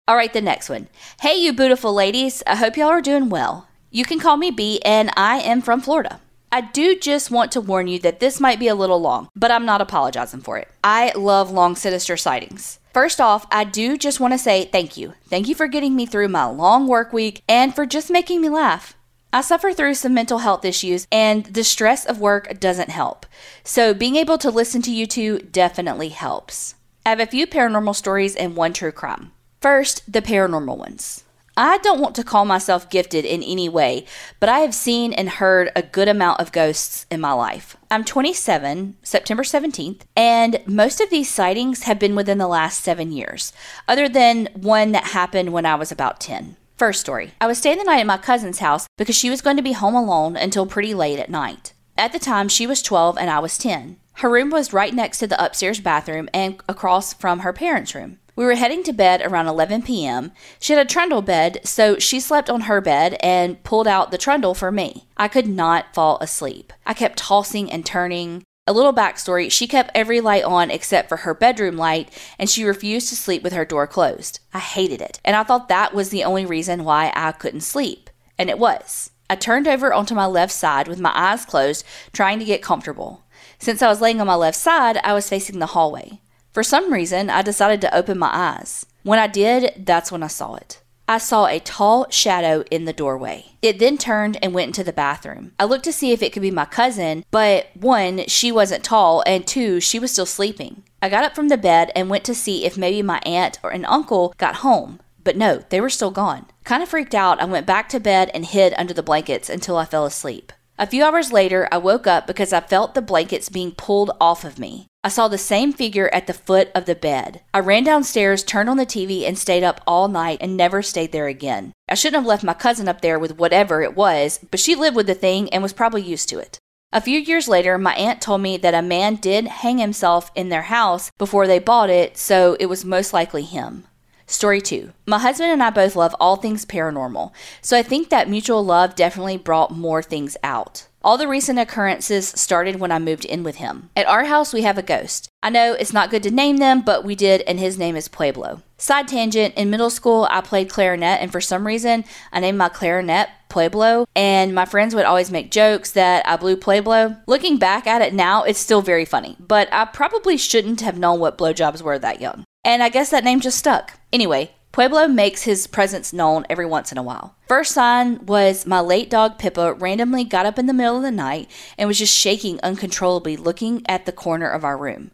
All 0.09 0.15
right, 0.15 0.33
the 0.33 0.41
next 0.41 0.69
one. 0.69 0.87
Hey, 1.21 1.35
you 1.35 1.53
beautiful 1.53 1.93
ladies. 1.93 2.41
I 2.47 2.55
hope 2.55 2.75
y'all 2.75 2.87
are 2.87 2.99
doing 2.99 3.29
well. 3.29 3.67
You 3.91 4.03
can 4.03 4.19
call 4.19 4.37
me 4.37 4.49
B, 4.49 4.81
and 4.83 5.11
I 5.15 5.37
am 5.37 5.61
from 5.61 5.81
Florida. 5.81 6.19
I 6.51 6.61
do 6.61 6.97
just 6.97 7.29
want 7.29 7.51
to 7.51 7.61
warn 7.61 7.87
you 7.87 7.99
that 7.99 8.19
this 8.19 8.39
might 8.39 8.57
be 8.57 8.67
a 8.67 8.73
little 8.73 8.99
long, 8.99 9.29
but 9.35 9.51
I'm 9.51 9.67
not 9.67 9.81
apologizing 9.81 10.41
for 10.41 10.57
it. 10.57 10.67
I 10.83 11.13
love 11.15 11.51
long 11.51 11.75
sinister 11.75 12.17
sightings. 12.17 12.79
First 12.91 13.21
off, 13.21 13.45
I 13.51 13.65
do 13.65 13.99
just 13.99 14.19
want 14.19 14.33
to 14.33 14.39
say 14.39 14.65
thank 14.65 14.97
you. 14.97 15.13
Thank 15.27 15.47
you 15.47 15.53
for 15.53 15.67
getting 15.67 15.95
me 15.95 16.07
through 16.07 16.29
my 16.29 16.45
long 16.45 16.87
work 16.87 17.13
week 17.13 17.43
and 17.47 17.75
for 17.75 17.85
just 17.85 18.09
making 18.09 18.41
me 18.41 18.49
laugh. 18.49 18.95
I 19.31 19.41
suffer 19.41 19.73
through 19.73 19.93
some 19.93 20.15
mental 20.15 20.39
health 20.39 20.65
issues, 20.65 21.05
and 21.11 21.45
the 21.45 21.63
stress 21.63 22.03
of 22.03 22.19
work 22.19 22.59
doesn't 22.59 22.89
help. 22.89 23.27
So, 23.63 23.93
being 23.93 24.15
able 24.15 24.39
to 24.39 24.49
listen 24.49 24.81
to 24.81 24.91
you 24.91 25.05
two 25.05 25.37
definitely 25.37 26.09
helps. 26.09 26.73
I 27.05 27.09
have 27.09 27.19
a 27.19 27.27
few 27.27 27.45
paranormal 27.45 27.95
stories 27.95 28.35
and 28.35 28.55
one 28.55 28.73
true 28.73 28.91
crime. 28.91 29.33
First, 29.61 30.09
the 30.11 30.21
paranormal 30.21 30.77
ones. 30.77 31.25
I 31.57 31.79
don't 31.79 31.99
want 31.99 32.15
to 32.15 32.23
call 32.23 32.45
myself 32.45 32.89
gifted 32.89 33.25
in 33.25 33.43
any 33.43 33.67
way, 33.67 34.05
but 34.39 34.47
I 34.47 34.59
have 34.59 34.73
seen 34.73 35.11
and 35.11 35.27
heard 35.27 35.69
a 35.75 35.81
good 35.81 36.07
amount 36.07 36.39
of 36.39 36.53
ghosts 36.53 37.05
in 37.11 37.19
my 37.19 37.33
life. 37.33 37.75
I'm 37.91 38.05
27, 38.05 38.95
September 39.03 39.43
17th, 39.43 40.03
and 40.15 40.61
most 40.65 41.01
of 41.01 41.09
these 41.09 41.29
sightings 41.29 41.83
have 41.83 41.99
been 41.99 42.15
within 42.15 42.37
the 42.37 42.47
last 42.47 42.81
seven 42.81 43.11
years, 43.11 43.51
other 43.85 44.07
than 44.07 44.47
one 44.53 44.93
that 44.93 45.07
happened 45.07 45.51
when 45.51 45.65
I 45.65 45.75
was 45.75 45.91
about 45.91 46.21
10. 46.21 46.55
First 46.77 47.01
story 47.01 47.33
I 47.41 47.47
was 47.47 47.57
staying 47.57 47.79
the 47.79 47.83
night 47.83 47.99
at 47.99 48.07
my 48.07 48.17
cousin's 48.17 48.59
house 48.59 48.87
because 48.97 49.17
she 49.17 49.29
was 49.29 49.41
going 49.41 49.57
to 49.57 49.61
be 49.61 49.73
home 49.73 49.95
alone 49.95 50.37
until 50.37 50.65
pretty 50.65 50.93
late 50.93 51.19
at 51.19 51.29
night. 51.29 51.73
At 51.97 52.13
the 52.13 52.19
time, 52.19 52.47
she 52.47 52.65
was 52.65 52.81
12 52.81 53.17
and 53.17 53.29
I 53.29 53.39
was 53.39 53.57
10. 53.57 53.97
Her 54.13 54.29
room 54.29 54.51
was 54.51 54.71
right 54.71 54.93
next 54.93 55.19
to 55.19 55.27
the 55.27 55.43
upstairs 55.43 55.81
bathroom 55.81 56.29
and 56.33 56.61
across 56.69 57.13
from 57.13 57.39
her 57.39 57.51
parents' 57.51 57.93
room. 57.93 58.19
We 58.39 58.45
were 58.45 58.55
heading 58.55 58.83
to 58.83 58.93
bed 58.93 59.21
around 59.21 59.47
11 59.47 59.81
p.m. 59.81 60.31
She 60.61 60.71
had 60.71 60.81
a 60.81 60.89
trundle 60.89 61.21
bed, 61.21 61.59
so 61.65 61.99
she 61.99 62.21
slept 62.21 62.49
on 62.49 62.61
her 62.61 62.79
bed 62.79 63.17
and 63.19 63.61
pulled 63.63 63.85
out 63.85 64.11
the 64.11 64.17
trundle 64.17 64.53
for 64.53 64.71
me. 64.71 65.09
I 65.17 65.27
could 65.27 65.45
not 65.45 65.93
fall 65.93 66.17
asleep. 66.21 66.71
I 66.85 66.93
kept 66.93 67.17
tossing 67.17 67.69
and 67.69 67.85
turning. 67.85 68.43
A 68.65 68.71
little 68.71 68.93
backstory 68.93 69.51
she 69.51 69.67
kept 69.67 69.91
every 69.93 70.21
light 70.21 70.45
on 70.45 70.71
except 70.71 71.09
for 71.09 71.17
her 71.17 71.33
bedroom 71.33 71.75
light, 71.75 72.17
and 72.39 72.49
she 72.49 72.63
refused 72.63 73.09
to 73.09 73.17
sleep 73.17 73.43
with 73.43 73.51
her 73.51 73.65
door 73.65 73.85
closed. 73.87 74.39
I 74.53 74.59
hated 74.59 75.01
it, 75.01 75.19
and 75.25 75.35
I 75.35 75.43
thought 75.43 75.67
that 75.67 75.93
was 75.93 76.09
the 76.09 76.23
only 76.23 76.45
reason 76.45 76.85
why 76.85 77.11
I 77.17 77.33
couldn't 77.33 77.59
sleep. 77.59 78.09
And 78.37 78.49
it 78.49 78.57
was. 78.57 79.11
I 79.29 79.35
turned 79.35 79.67
over 79.67 79.93
onto 79.93 80.15
my 80.15 80.27
left 80.27 80.53
side 80.53 80.87
with 80.87 81.01
my 81.01 81.11
eyes 81.13 81.45
closed, 81.45 81.83
trying 82.13 82.39
to 82.39 82.45
get 82.45 82.61
comfortable. 82.61 83.25
Since 83.57 83.81
I 83.81 83.89
was 83.89 83.99
laying 83.99 84.21
on 84.21 84.27
my 84.27 84.35
left 84.35 84.57
side, 84.57 84.95
I 85.03 85.11
was 85.11 85.27
facing 85.27 85.59
the 85.59 85.65
hallway. 85.65 86.21
For 86.51 86.63
some 86.63 86.91
reason, 86.91 87.29
I 87.29 87.41
decided 87.41 87.79
to 87.81 87.95
open 87.95 88.17
my 88.17 88.29
eyes. 88.31 88.85
When 89.03 89.19
I 89.19 89.27
did, 89.27 89.85
that's 89.85 90.11
when 90.11 90.23
I 90.23 90.27
saw 90.27 90.55
it. 90.55 90.81
I 91.07 91.17
saw 91.17 91.47
a 91.47 91.59
tall 91.59 92.05
shadow 92.11 92.63
in 92.69 92.85
the 92.85 92.93
doorway. 92.93 93.53
It 93.63 93.79
then 93.79 93.97
turned 93.97 94.37
and 94.43 94.53
went 94.53 94.67
into 94.67 94.83
the 94.83 94.93
bathroom. 94.93 95.53
I 95.59 95.65
looked 95.65 95.85
to 95.85 95.93
see 95.93 96.11
if 96.11 96.21
it 96.21 96.31
could 96.31 96.43
be 96.43 96.51
my 96.51 96.65
cousin, 96.65 97.25
but 97.31 97.69
one, 97.75 98.27
she 98.27 98.51
wasn't 98.51 98.83
tall, 98.83 99.23
and 99.25 99.47
two, 99.47 99.79
she 99.79 99.97
was 99.97 100.11
still 100.11 100.27
sleeping. 100.27 100.83
I 101.01 101.09
got 101.09 101.23
up 101.23 101.33
from 101.33 101.47
the 101.47 101.57
bed 101.57 101.91
and 101.95 102.11
went 102.11 102.25
to 102.25 102.35
see 102.35 102.63
if 102.63 102.77
maybe 102.77 103.01
my 103.01 103.19
aunt 103.25 103.59
or 103.63 103.71
an 103.71 103.85
uncle 103.85 104.35
got 104.37 104.57
home, 104.57 104.99
but 105.23 105.35
no, 105.35 105.63
they 105.69 105.81
were 105.81 105.89
still 105.89 106.11
gone. 106.11 106.45
Kind 106.63 106.83
of 106.83 106.89
freaked 106.89 107.15
out, 107.15 107.41
I 107.41 107.45
went 107.45 107.65
back 107.65 107.89
to 107.89 107.99
bed 107.99 108.29
and 108.33 108.45
hid 108.45 108.75
under 108.77 108.93
the 108.93 109.01
blankets 109.01 109.49
until 109.49 109.77
I 109.77 109.85
fell 109.85 110.05
asleep. 110.05 110.53
A 110.79 110.87
few 110.87 111.03
hours 111.03 111.33
later, 111.33 111.67
I 111.73 111.77
woke 111.77 112.07
up 112.07 112.25
because 112.25 112.53
I 112.53 112.61
felt 112.61 112.95
the 112.95 113.01
blankets 113.01 113.49
being 113.49 113.73
pulled 113.73 114.11
off 114.21 114.45
of 114.45 114.57
me. 114.57 114.87
I 115.03 115.09
saw 115.09 115.27
the 115.27 115.37
same 115.37 115.73
figure 115.73 116.09
at 116.13 116.25
the 116.25 116.33
foot 116.33 116.71
of 116.73 116.85
the 116.85 116.95
bed. 116.95 117.41
I 117.53 117.59
ran 117.59 117.83
downstairs, 117.83 118.45
turned 118.45 118.69
on 118.69 118.77
the 118.77 118.85
TV, 118.85 119.27
and 119.27 119.37
stayed 119.37 119.61
up 119.61 119.81
all 119.85 120.07
night 120.07 120.37
and 120.39 120.55
never 120.55 120.81
stayed 120.81 121.11
there 121.11 121.27
again. 121.27 121.73
I 121.89 121.95
shouldn't 121.95 122.21
have 122.21 122.25
left 122.25 122.45
my 122.45 122.53
cousin 122.53 122.87
up 122.87 123.01
there 123.01 123.19
with 123.19 123.37
whatever 123.37 123.81
it 123.81 123.93
was, 123.93 124.39
but 124.51 124.61
she 124.61 124.73
lived 124.73 124.95
with 124.95 125.07
the 125.07 125.15
thing 125.15 125.49
and 125.49 125.61
was 125.61 125.73
probably 125.73 126.01
used 126.01 126.29
to 126.29 126.39
it. 126.39 126.59
A 126.93 127.01
few 127.01 127.19
years 127.19 127.49
later, 127.49 127.77
my 127.77 127.93
aunt 127.95 128.21
told 128.21 128.39
me 128.39 128.55
that 128.55 128.73
a 128.73 128.81
man 128.81 129.15
did 129.15 129.47
hang 129.47 129.79
himself 129.79 130.31
in 130.33 130.47
their 130.47 130.61
house 130.61 131.11
before 131.17 131.45
they 131.45 131.59
bought 131.59 131.89
it, 131.89 132.17
so 132.17 132.55
it 132.57 132.67
was 132.67 132.85
most 132.85 133.11
likely 133.11 133.43
him. 133.43 133.85
Story 134.29 134.61
2. 134.61 134.91
My 135.07 135.17
husband 135.17 135.51
and 135.51 135.63
I 135.63 135.71
both 135.71 135.95
love 135.95 136.15
all 136.19 136.35
things 136.35 136.63
paranormal, 136.63 137.31
so 137.63 137.75
I 137.75 137.81
think 137.81 138.09
that 138.09 138.29
mutual 138.29 138.63
love 138.63 138.93
definitely 138.93 139.37
brought 139.37 139.71
more 139.71 140.03
things 140.03 140.37
out. 140.43 140.87
All 141.03 141.17
the 141.17 141.27
recent 141.27 141.57
occurrences 141.57 142.27
started 142.27 142.79
when 142.79 142.91
I 142.91 142.99
moved 142.99 143.25
in 143.25 143.41
with 143.41 143.55
him. 143.55 143.89
At 143.95 144.05
our 144.05 144.25
house, 144.25 144.53
we 144.53 144.61
have 144.61 144.77
a 144.77 144.83
ghost. 144.83 145.29
I 145.41 145.49
know 145.49 145.73
it's 145.73 145.93
not 145.93 146.11
good 146.11 146.21
to 146.23 146.31
name 146.31 146.57
them, 146.57 146.81
but 146.81 147.03
we 147.03 147.15
did, 147.15 147.41
and 147.47 147.59
his 147.59 147.79
name 147.79 147.95
is 147.95 148.07
Pueblo. 148.07 148.61
Side 148.77 149.07
tangent 149.07 149.55
in 149.55 149.71
middle 149.71 149.89
school, 149.89 150.27
I 150.29 150.41
played 150.41 150.69
clarinet, 150.69 151.21
and 151.21 151.31
for 151.31 151.41
some 151.41 151.65
reason, 151.65 152.05
I 152.31 152.39
named 152.39 152.59
my 152.59 152.69
clarinet 152.69 153.29
Pueblo, 153.49 154.05
and 154.15 154.53
my 154.53 154.65
friends 154.65 154.93
would 154.93 155.05
always 155.05 155.31
make 155.31 155.49
jokes 155.49 155.89
that 155.93 156.23
I 156.27 156.37
blew 156.37 156.55
Pueblo. 156.55 157.17
Looking 157.25 157.57
back 157.57 157.87
at 157.87 158.03
it 158.03 158.13
now, 158.13 158.43
it's 158.43 158.59
still 158.59 158.83
very 158.83 159.05
funny, 159.05 159.37
but 159.39 159.67
I 159.71 159.85
probably 159.85 160.37
shouldn't 160.37 160.81
have 160.81 160.99
known 160.99 161.19
what 161.19 161.37
blowjobs 161.37 161.81
were 161.81 161.97
that 161.97 162.21
young. 162.21 162.43
And 162.63 162.83
I 162.83 162.89
guess 162.89 163.09
that 163.11 163.23
name 163.23 163.39
just 163.39 163.57
stuck. 163.57 163.99
Anyway, 164.11 164.51
Pueblo 164.71 165.07
makes 165.07 165.43
his 165.43 165.65
presence 165.65 166.13
known 166.13 166.45
every 166.49 166.65
once 166.65 166.91
in 166.91 166.97
a 166.97 167.03
while. 167.03 167.35
First 167.47 167.71
sign 167.71 168.25
was 168.25 168.65
my 168.65 168.79
late 168.79 169.09
dog 169.09 169.39
Pippa 169.39 169.73
randomly 169.73 170.23
got 170.23 170.45
up 170.45 170.59
in 170.59 170.67
the 170.67 170.73
middle 170.73 170.97
of 170.97 171.01
the 171.01 171.11
night 171.11 171.49
and 171.77 171.87
was 171.87 171.97
just 171.97 172.15
shaking 172.15 172.59
uncontrollably 172.61 173.35
looking 173.35 173.81
at 173.87 174.05
the 174.05 174.11
corner 174.11 174.49
of 174.49 174.63
our 174.63 174.77
room. 174.77 175.11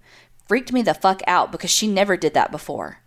Freaked 0.48 0.74
me 0.74 0.82
the 0.82 0.94
fuck 0.94 1.22
out 1.26 1.52
because 1.52 1.72
she 1.72 1.88
never 1.88 2.18
did 2.18 2.34
that 2.34 2.52
before. 2.52 3.00